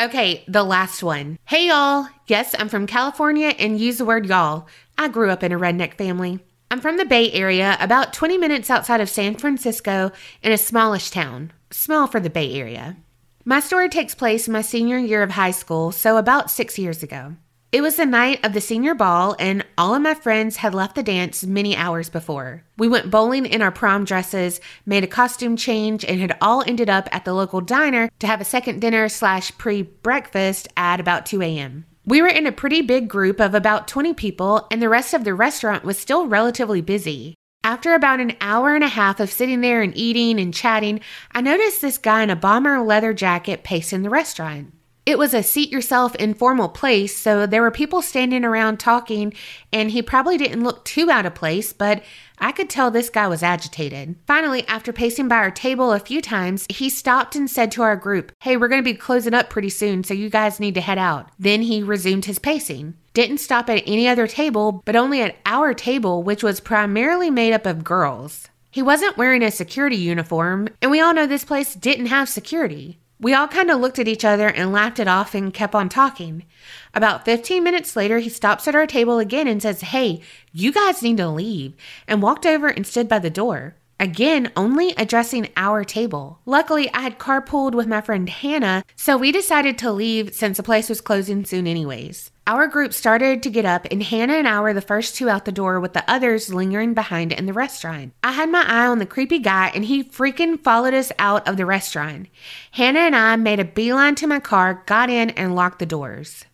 Okay, 0.00 0.42
the 0.48 0.64
last 0.64 1.02
one. 1.02 1.38
Hey 1.44 1.68
y'all. 1.68 2.08
Yes, 2.26 2.54
I'm 2.58 2.70
from 2.70 2.86
California 2.86 3.48
and 3.58 3.78
use 3.78 3.98
the 3.98 4.06
word 4.06 4.24
y'all. 4.24 4.66
I 4.96 5.08
grew 5.08 5.28
up 5.28 5.42
in 5.42 5.52
a 5.52 5.58
redneck 5.58 5.98
family. 5.98 6.40
I'm 6.70 6.80
from 6.80 6.96
the 6.96 7.04
Bay 7.04 7.30
Area, 7.32 7.76
about 7.78 8.14
20 8.14 8.38
minutes 8.38 8.70
outside 8.70 9.02
of 9.02 9.10
San 9.10 9.34
Francisco, 9.34 10.10
in 10.42 10.50
a 10.50 10.56
smallish 10.56 11.10
town. 11.10 11.52
Small 11.70 12.06
for 12.06 12.18
the 12.18 12.30
Bay 12.30 12.54
Area. 12.54 12.96
My 13.44 13.60
story 13.60 13.90
takes 13.90 14.14
place 14.14 14.46
in 14.46 14.54
my 14.54 14.62
senior 14.62 14.96
year 14.96 15.22
of 15.22 15.32
high 15.32 15.50
school, 15.50 15.92
so 15.92 16.16
about 16.16 16.50
six 16.50 16.78
years 16.78 17.02
ago. 17.02 17.36
It 17.74 17.82
was 17.82 17.96
the 17.96 18.06
night 18.06 18.38
of 18.44 18.52
the 18.52 18.60
senior 18.60 18.94
ball, 18.94 19.34
and 19.36 19.66
all 19.76 19.96
of 19.96 20.02
my 20.02 20.14
friends 20.14 20.58
had 20.58 20.76
left 20.76 20.94
the 20.94 21.02
dance 21.02 21.42
many 21.42 21.76
hours 21.76 22.08
before. 22.08 22.62
We 22.78 22.86
went 22.86 23.10
bowling 23.10 23.46
in 23.46 23.62
our 23.62 23.72
prom 23.72 24.04
dresses, 24.04 24.60
made 24.86 25.02
a 25.02 25.08
costume 25.08 25.56
change, 25.56 26.04
and 26.04 26.20
had 26.20 26.36
all 26.40 26.62
ended 26.68 26.88
up 26.88 27.08
at 27.10 27.24
the 27.24 27.34
local 27.34 27.60
diner 27.60 28.08
to 28.20 28.28
have 28.28 28.40
a 28.40 28.44
second 28.44 28.78
dinner 28.78 29.08
slash 29.08 29.50
pre 29.58 29.82
breakfast 29.82 30.68
at 30.76 31.00
about 31.00 31.26
2 31.26 31.42
a.m. 31.42 31.84
We 32.06 32.22
were 32.22 32.28
in 32.28 32.46
a 32.46 32.52
pretty 32.52 32.80
big 32.80 33.08
group 33.08 33.40
of 33.40 33.56
about 33.56 33.88
20 33.88 34.14
people, 34.14 34.68
and 34.70 34.80
the 34.80 34.88
rest 34.88 35.12
of 35.12 35.24
the 35.24 35.34
restaurant 35.34 35.82
was 35.82 35.98
still 35.98 36.28
relatively 36.28 36.80
busy. 36.80 37.34
After 37.64 37.94
about 37.94 38.20
an 38.20 38.36
hour 38.40 38.76
and 38.76 38.84
a 38.84 38.88
half 38.88 39.18
of 39.18 39.32
sitting 39.32 39.62
there 39.62 39.82
and 39.82 39.96
eating 39.96 40.38
and 40.38 40.54
chatting, 40.54 41.00
I 41.32 41.40
noticed 41.40 41.80
this 41.80 41.98
guy 41.98 42.22
in 42.22 42.30
a 42.30 42.36
bomber 42.36 42.78
leather 42.78 43.12
jacket 43.12 43.64
pacing 43.64 44.02
the 44.02 44.10
restaurant. 44.10 44.72
It 45.06 45.18
was 45.18 45.34
a 45.34 45.42
seat 45.42 45.70
yourself 45.70 46.14
informal 46.14 46.70
place, 46.70 47.14
so 47.14 47.44
there 47.44 47.60
were 47.60 47.70
people 47.70 48.00
standing 48.00 48.42
around 48.42 48.80
talking, 48.80 49.34
and 49.70 49.90
he 49.90 50.00
probably 50.00 50.38
didn't 50.38 50.64
look 50.64 50.82
too 50.86 51.10
out 51.10 51.26
of 51.26 51.34
place, 51.34 51.74
but 51.74 52.02
I 52.38 52.52
could 52.52 52.70
tell 52.70 52.90
this 52.90 53.10
guy 53.10 53.28
was 53.28 53.42
agitated. 53.42 54.16
Finally, 54.26 54.66
after 54.66 54.94
pacing 54.94 55.28
by 55.28 55.36
our 55.36 55.50
table 55.50 55.92
a 55.92 56.00
few 56.00 56.22
times, 56.22 56.66
he 56.70 56.88
stopped 56.88 57.36
and 57.36 57.50
said 57.50 57.70
to 57.72 57.82
our 57.82 57.96
group, 57.96 58.32
Hey, 58.40 58.56
we're 58.56 58.68
going 58.68 58.82
to 58.82 58.90
be 58.92 58.94
closing 58.94 59.34
up 59.34 59.50
pretty 59.50 59.68
soon, 59.68 60.04
so 60.04 60.14
you 60.14 60.30
guys 60.30 60.58
need 60.58 60.74
to 60.74 60.80
head 60.80 60.98
out. 60.98 61.28
Then 61.38 61.60
he 61.60 61.82
resumed 61.82 62.24
his 62.24 62.38
pacing. 62.38 62.94
Didn't 63.12 63.38
stop 63.38 63.68
at 63.68 63.82
any 63.86 64.08
other 64.08 64.26
table, 64.26 64.82
but 64.86 64.96
only 64.96 65.20
at 65.20 65.36
our 65.44 65.74
table, 65.74 66.22
which 66.22 66.42
was 66.42 66.60
primarily 66.60 67.30
made 67.30 67.52
up 67.52 67.66
of 67.66 67.84
girls. 67.84 68.48
He 68.70 68.80
wasn't 68.82 69.18
wearing 69.18 69.42
a 69.42 69.50
security 69.50 69.96
uniform, 69.96 70.68
and 70.80 70.90
we 70.90 71.00
all 71.00 71.12
know 71.12 71.26
this 71.26 71.44
place 71.44 71.74
didn't 71.74 72.06
have 72.06 72.28
security. 72.28 72.98
We 73.20 73.32
all 73.32 73.48
kind 73.48 73.70
of 73.70 73.80
looked 73.80 73.98
at 73.98 74.08
each 74.08 74.24
other 74.24 74.48
and 74.48 74.72
laughed 74.72 74.98
it 74.98 75.08
off 75.08 75.34
and 75.34 75.54
kept 75.54 75.74
on 75.74 75.88
talking. 75.88 76.44
About 76.92 77.24
15 77.24 77.62
minutes 77.62 77.96
later, 77.96 78.18
he 78.18 78.28
stops 78.28 78.66
at 78.66 78.74
our 78.74 78.86
table 78.86 79.18
again 79.18 79.46
and 79.46 79.62
says, 79.62 79.82
Hey, 79.82 80.20
you 80.52 80.72
guys 80.72 81.02
need 81.02 81.16
to 81.18 81.28
leave, 81.28 81.74
and 82.08 82.22
walked 82.22 82.44
over 82.44 82.68
and 82.68 82.86
stood 82.86 83.08
by 83.08 83.20
the 83.20 83.30
door. 83.30 83.76
Again, 84.04 84.52
only 84.54 84.92
addressing 84.98 85.48
our 85.56 85.82
table. 85.82 86.38
Luckily, 86.44 86.92
I 86.92 87.00
had 87.00 87.18
carpooled 87.18 87.74
with 87.74 87.86
my 87.86 88.02
friend 88.02 88.28
Hannah, 88.28 88.84
so 88.96 89.16
we 89.16 89.32
decided 89.32 89.78
to 89.78 89.90
leave 89.90 90.34
since 90.34 90.58
the 90.58 90.62
place 90.62 90.90
was 90.90 91.00
closing 91.00 91.46
soon, 91.46 91.66
anyways. 91.66 92.30
Our 92.46 92.66
group 92.66 92.92
started 92.92 93.42
to 93.42 93.48
get 93.48 93.64
up, 93.64 93.86
and 93.90 94.02
Hannah 94.02 94.34
and 94.34 94.46
I 94.46 94.60
were 94.60 94.74
the 94.74 94.82
first 94.82 95.16
two 95.16 95.30
out 95.30 95.46
the 95.46 95.52
door 95.52 95.80
with 95.80 95.94
the 95.94 96.04
others 96.06 96.52
lingering 96.52 96.92
behind 96.92 97.32
in 97.32 97.46
the 97.46 97.54
restaurant. 97.54 98.12
I 98.22 98.32
had 98.32 98.50
my 98.50 98.66
eye 98.68 98.88
on 98.88 98.98
the 98.98 99.06
creepy 99.06 99.38
guy, 99.38 99.72
and 99.74 99.86
he 99.86 100.04
freaking 100.04 100.62
followed 100.62 100.92
us 100.92 101.10
out 101.18 101.48
of 101.48 101.56
the 101.56 101.64
restaurant. 101.64 102.28
Hannah 102.72 103.00
and 103.00 103.16
I 103.16 103.36
made 103.36 103.58
a 103.58 103.64
beeline 103.64 104.16
to 104.16 104.26
my 104.26 104.38
car, 104.38 104.82
got 104.84 105.08
in, 105.08 105.30
and 105.30 105.54
locked 105.54 105.78
the 105.78 105.86
doors. 105.86 106.44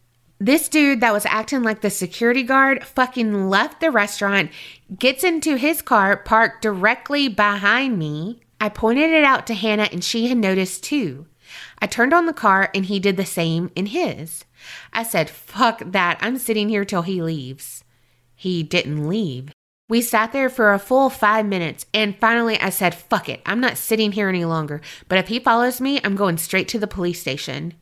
This 0.43 0.71
dude 0.71 1.03
that 1.03 1.13
was 1.13 1.27
acting 1.27 1.63
like 1.63 1.83
the 1.83 1.91
security 1.91 2.43
guard 2.43 2.83
fucking 2.83 3.51
left 3.51 3.81
the 3.81 3.91
restaurant, 3.91 4.51
gets 4.99 5.23
into 5.23 5.57
his 5.57 5.83
car 5.83 6.17
parked 6.17 6.63
directly 6.63 7.29
behind 7.29 7.99
me. 7.99 8.41
I 8.59 8.71
pointed 8.71 9.11
it 9.11 9.23
out 9.23 9.47
to 9.49 9.55
Hannah 9.55 9.91
and 9.93 10.03
she 10.03 10.29
had 10.29 10.39
noticed 10.39 10.83
too. 10.83 11.27
I 11.79 11.87
turned 11.87 12.15
on 12.15 12.25
the 12.25 12.33
car 12.33 12.71
and 12.75 12.87
he 12.87 12.99
did 12.99 13.19
the 13.19 13.27
same 13.27 13.71
in 13.77 13.87
his. 13.87 14.47
I 14.95 15.03
said, 15.03 15.29
fuck 15.29 15.83
that, 15.85 16.17
I'm 16.23 16.39
sitting 16.39 16.71
here 16.71 16.87
till 16.87 17.03
he 17.03 17.21
leaves. 17.21 17.85
He 18.35 18.63
didn't 18.63 19.07
leave. 19.07 19.53
We 19.91 20.01
sat 20.01 20.33
there 20.33 20.49
for 20.49 20.73
a 20.73 20.79
full 20.79 21.11
five 21.11 21.45
minutes, 21.45 21.85
and 21.93 22.17
finally 22.17 22.59
I 22.61 22.71
said, 22.71 22.95
fuck 22.95 23.29
it, 23.29 23.43
I'm 23.45 23.61
not 23.61 23.77
sitting 23.77 24.13
here 24.13 24.29
any 24.29 24.45
longer, 24.45 24.81
but 25.09 25.19
if 25.19 25.29
he 25.29 25.39
follows 25.39 25.81
me, 25.81 26.01
I'm 26.03 26.17
going 26.17 26.39
straight 26.39 26.69
to 26.69 26.79
the 26.79 26.87
police 26.87 27.21
station. 27.21 27.75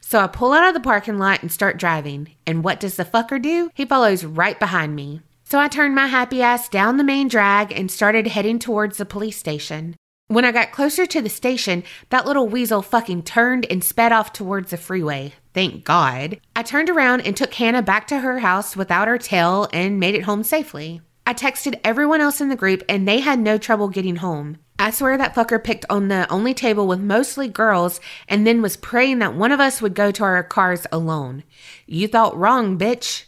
So 0.00 0.20
I 0.20 0.26
pull 0.26 0.52
out 0.52 0.68
of 0.68 0.74
the 0.74 0.80
parking 0.80 1.18
lot 1.18 1.42
and 1.42 1.50
start 1.50 1.78
driving. 1.78 2.34
And 2.46 2.62
what 2.64 2.80
does 2.80 2.96
the 2.96 3.04
fucker 3.04 3.40
do? 3.40 3.70
He 3.74 3.84
follows 3.84 4.24
right 4.24 4.58
behind 4.58 4.94
me. 4.94 5.22
So 5.44 5.58
I 5.58 5.68
turned 5.68 5.94
my 5.94 6.06
happy 6.06 6.42
ass 6.42 6.68
down 6.68 6.96
the 6.96 7.04
main 7.04 7.28
drag 7.28 7.70
and 7.72 7.90
started 7.90 8.26
heading 8.28 8.58
towards 8.58 8.96
the 8.96 9.04
police 9.04 9.36
station. 9.36 9.96
When 10.28 10.44
I 10.44 10.52
got 10.52 10.72
closer 10.72 11.04
to 11.04 11.20
the 11.20 11.28
station, 11.28 11.84
that 12.08 12.26
little 12.26 12.48
weasel 12.48 12.80
fucking 12.80 13.24
turned 13.24 13.66
and 13.70 13.84
sped 13.84 14.10
off 14.10 14.32
towards 14.32 14.70
the 14.70 14.78
freeway. 14.78 15.34
Thank 15.52 15.84
God. 15.84 16.40
I 16.56 16.62
turned 16.62 16.88
around 16.88 17.20
and 17.20 17.36
took 17.36 17.52
Hannah 17.52 17.82
back 17.82 18.06
to 18.08 18.20
her 18.20 18.38
house 18.38 18.74
without 18.74 19.06
her 19.06 19.18
tail 19.18 19.68
and 19.72 20.00
made 20.00 20.14
it 20.14 20.24
home 20.24 20.42
safely. 20.42 21.02
I 21.26 21.34
texted 21.34 21.78
everyone 21.84 22.20
else 22.20 22.40
in 22.40 22.48
the 22.48 22.56
group 22.56 22.82
and 22.88 23.06
they 23.06 23.20
had 23.20 23.38
no 23.38 23.58
trouble 23.58 23.88
getting 23.88 24.16
home. 24.16 24.58
I 24.78 24.90
swear 24.90 25.16
that 25.16 25.34
fucker 25.34 25.62
picked 25.62 25.84
on 25.88 26.08
the 26.08 26.30
only 26.30 26.52
table 26.52 26.86
with 26.86 27.00
mostly 27.00 27.48
girls 27.48 28.00
and 28.28 28.46
then 28.46 28.60
was 28.60 28.76
praying 28.76 29.20
that 29.20 29.34
one 29.34 29.52
of 29.52 29.60
us 29.60 29.80
would 29.80 29.94
go 29.94 30.10
to 30.10 30.24
our 30.24 30.42
cars 30.42 30.86
alone. 30.90 31.44
You 31.86 32.08
thought 32.08 32.36
wrong, 32.36 32.76
bitch. 32.76 33.24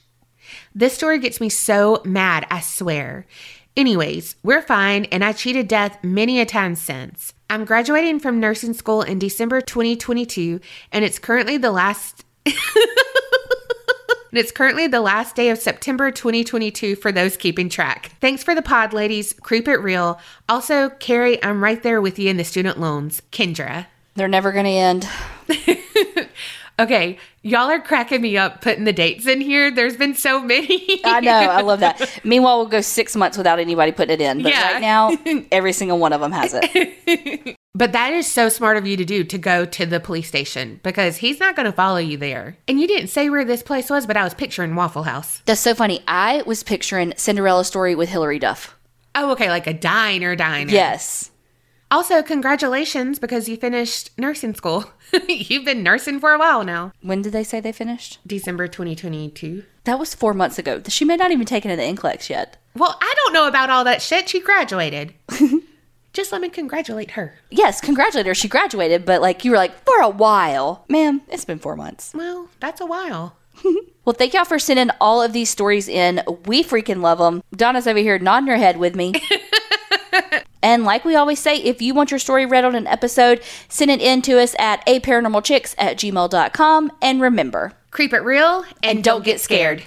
This 0.74 0.94
story 0.94 1.18
gets 1.18 1.40
me 1.40 1.48
so 1.48 2.02
mad, 2.04 2.46
I 2.50 2.60
swear. 2.60 3.26
Anyways, 3.76 4.36
we're 4.42 4.62
fine, 4.62 5.04
and 5.06 5.22
I 5.24 5.32
cheated 5.32 5.68
death 5.68 6.02
many 6.02 6.40
a 6.40 6.46
time 6.46 6.74
since. 6.74 7.34
I'm 7.50 7.64
graduating 7.64 8.20
from 8.20 8.40
nursing 8.40 8.72
school 8.72 9.02
in 9.02 9.18
December 9.18 9.60
2022, 9.60 10.60
and 10.92 11.04
it's 11.04 11.18
currently 11.18 11.58
the 11.58 11.70
last. 11.70 12.24
And 14.36 14.42
it's 14.42 14.52
currently 14.52 14.86
the 14.86 15.00
last 15.00 15.34
day 15.34 15.48
of 15.48 15.56
September 15.56 16.10
2022 16.10 16.96
for 16.96 17.10
those 17.10 17.38
keeping 17.38 17.70
track. 17.70 18.10
Thanks 18.20 18.42
for 18.42 18.54
the 18.54 18.60
pod, 18.60 18.92
ladies. 18.92 19.32
Creep 19.32 19.66
it 19.66 19.78
real. 19.78 20.20
Also, 20.46 20.90
Carrie, 20.90 21.42
I'm 21.42 21.64
right 21.64 21.82
there 21.82 22.02
with 22.02 22.18
you 22.18 22.28
in 22.28 22.36
the 22.36 22.44
student 22.44 22.78
loans. 22.78 23.22
Kendra. 23.32 23.86
They're 24.14 24.28
never 24.28 24.52
going 24.52 24.66
to 24.66 24.70
end. 24.70 25.08
Okay, 26.78 27.18
y'all 27.42 27.70
are 27.70 27.80
cracking 27.80 28.20
me 28.20 28.36
up 28.36 28.60
putting 28.60 28.84
the 28.84 28.92
dates 28.92 29.26
in 29.26 29.40
here. 29.40 29.70
There's 29.70 29.96
been 29.96 30.14
so 30.14 30.42
many. 30.42 31.00
I 31.04 31.20
know. 31.20 31.30
I 31.32 31.62
love 31.62 31.80
that. 31.80 32.20
Meanwhile, 32.24 32.58
we'll 32.58 32.66
go 32.66 32.82
six 32.82 33.16
months 33.16 33.38
without 33.38 33.58
anybody 33.58 33.92
putting 33.92 34.14
it 34.14 34.20
in. 34.20 34.42
But 34.42 34.52
Yeah. 34.52 34.72
right 34.72 34.80
now, 34.82 35.16
every 35.52 35.72
single 35.72 35.98
one 35.98 36.12
of 36.12 36.20
them 36.20 36.32
has 36.32 36.52
it. 36.54 37.56
But 37.76 37.92
that 37.92 38.14
is 38.14 38.26
so 38.26 38.48
smart 38.48 38.78
of 38.78 38.86
you 38.86 38.96
to 38.96 39.04
do 39.04 39.22
to 39.24 39.36
go 39.36 39.66
to 39.66 39.84
the 39.84 40.00
police 40.00 40.26
station 40.28 40.80
because 40.82 41.18
he's 41.18 41.38
not 41.38 41.56
going 41.56 41.66
to 41.66 41.72
follow 41.72 41.98
you 41.98 42.16
there. 42.16 42.56
And 42.66 42.80
you 42.80 42.86
didn't 42.88 43.08
say 43.08 43.28
where 43.28 43.44
this 43.44 43.62
place 43.62 43.90
was, 43.90 44.06
but 44.06 44.16
I 44.16 44.24
was 44.24 44.32
picturing 44.32 44.74
Waffle 44.74 45.02
House. 45.02 45.42
That's 45.44 45.60
so 45.60 45.74
funny. 45.74 46.02
I 46.08 46.42
was 46.46 46.62
picturing 46.62 47.12
Cinderella 47.18 47.66
story 47.66 47.94
with 47.94 48.08
Hilary 48.08 48.38
Duff. 48.38 48.78
Oh, 49.14 49.32
okay, 49.32 49.50
like 49.50 49.66
a 49.66 49.74
diner 49.74 50.34
diner. 50.36 50.70
Yes. 50.72 51.30
Also, 51.90 52.20
congratulations 52.22 53.18
because 53.18 53.48
you 53.48 53.56
finished 53.56 54.10
nursing 54.18 54.54
school. 54.54 54.90
You've 55.28 55.64
been 55.64 55.84
nursing 55.84 56.18
for 56.18 56.32
a 56.32 56.38
while 56.38 56.64
now. 56.64 56.92
When 57.00 57.22
did 57.22 57.32
they 57.32 57.44
say 57.44 57.60
they 57.60 57.72
finished? 57.72 58.18
December 58.26 58.66
2022. 58.66 59.62
That 59.84 59.98
was 59.98 60.14
four 60.14 60.34
months 60.34 60.58
ago. 60.58 60.82
She 60.88 61.04
may 61.04 61.16
not 61.16 61.30
even 61.30 61.46
taken 61.46 61.70
it 61.70 61.76
the 61.76 61.82
NCLEX 61.82 62.28
yet. 62.28 62.56
Well, 62.74 62.98
I 63.00 63.14
don't 63.16 63.32
know 63.32 63.46
about 63.46 63.70
all 63.70 63.84
that 63.84 64.02
shit. 64.02 64.28
She 64.28 64.40
graduated. 64.40 65.14
Just 66.12 66.32
let 66.32 66.40
me 66.40 66.48
congratulate 66.48 67.12
her. 67.12 67.38
Yes, 67.50 67.80
congratulate 67.80 68.26
her. 68.26 68.34
She 68.34 68.48
graduated, 68.48 69.04
but 69.04 69.22
like 69.22 69.44
you 69.44 69.52
were 69.52 69.56
like, 69.56 69.84
for 69.84 70.00
a 70.00 70.08
while. 70.08 70.84
Ma'am, 70.88 71.22
it's 71.28 71.44
been 71.44 71.58
four 71.58 71.76
months. 71.76 72.12
Well, 72.14 72.48
that's 72.60 72.80
a 72.80 72.86
while. 72.86 73.36
Well, 74.04 74.14
thank 74.14 74.34
y'all 74.34 74.44
for 74.44 74.60
sending 74.60 74.90
all 75.00 75.20
of 75.20 75.32
these 75.32 75.50
stories 75.50 75.88
in. 75.88 76.22
We 76.44 76.62
freaking 76.62 77.00
love 77.00 77.18
them. 77.18 77.42
Donna's 77.50 77.88
over 77.88 77.98
here 77.98 78.20
nodding 78.20 78.46
her 78.46 78.56
head 78.56 78.76
with 78.76 78.94
me. 78.94 79.14
And 80.66 80.82
like 80.82 81.04
we 81.04 81.14
always 81.14 81.38
say, 81.38 81.58
if 81.58 81.80
you 81.80 81.94
want 81.94 82.10
your 82.10 82.18
story 82.18 82.44
read 82.44 82.64
on 82.64 82.74
an 82.74 82.88
episode, 82.88 83.40
send 83.68 83.88
it 83.88 84.00
in 84.00 84.20
to 84.22 84.42
us 84.42 84.56
at 84.58 84.84
aparanormalchicks 84.86 85.76
at 85.78 85.96
gmail.com. 85.96 86.90
And 87.00 87.20
remember, 87.20 87.72
Creep 87.92 88.12
it 88.12 88.24
real 88.24 88.64
and, 88.82 89.02
don't 89.02 89.24
get 89.24 89.40
scared. 89.40 89.84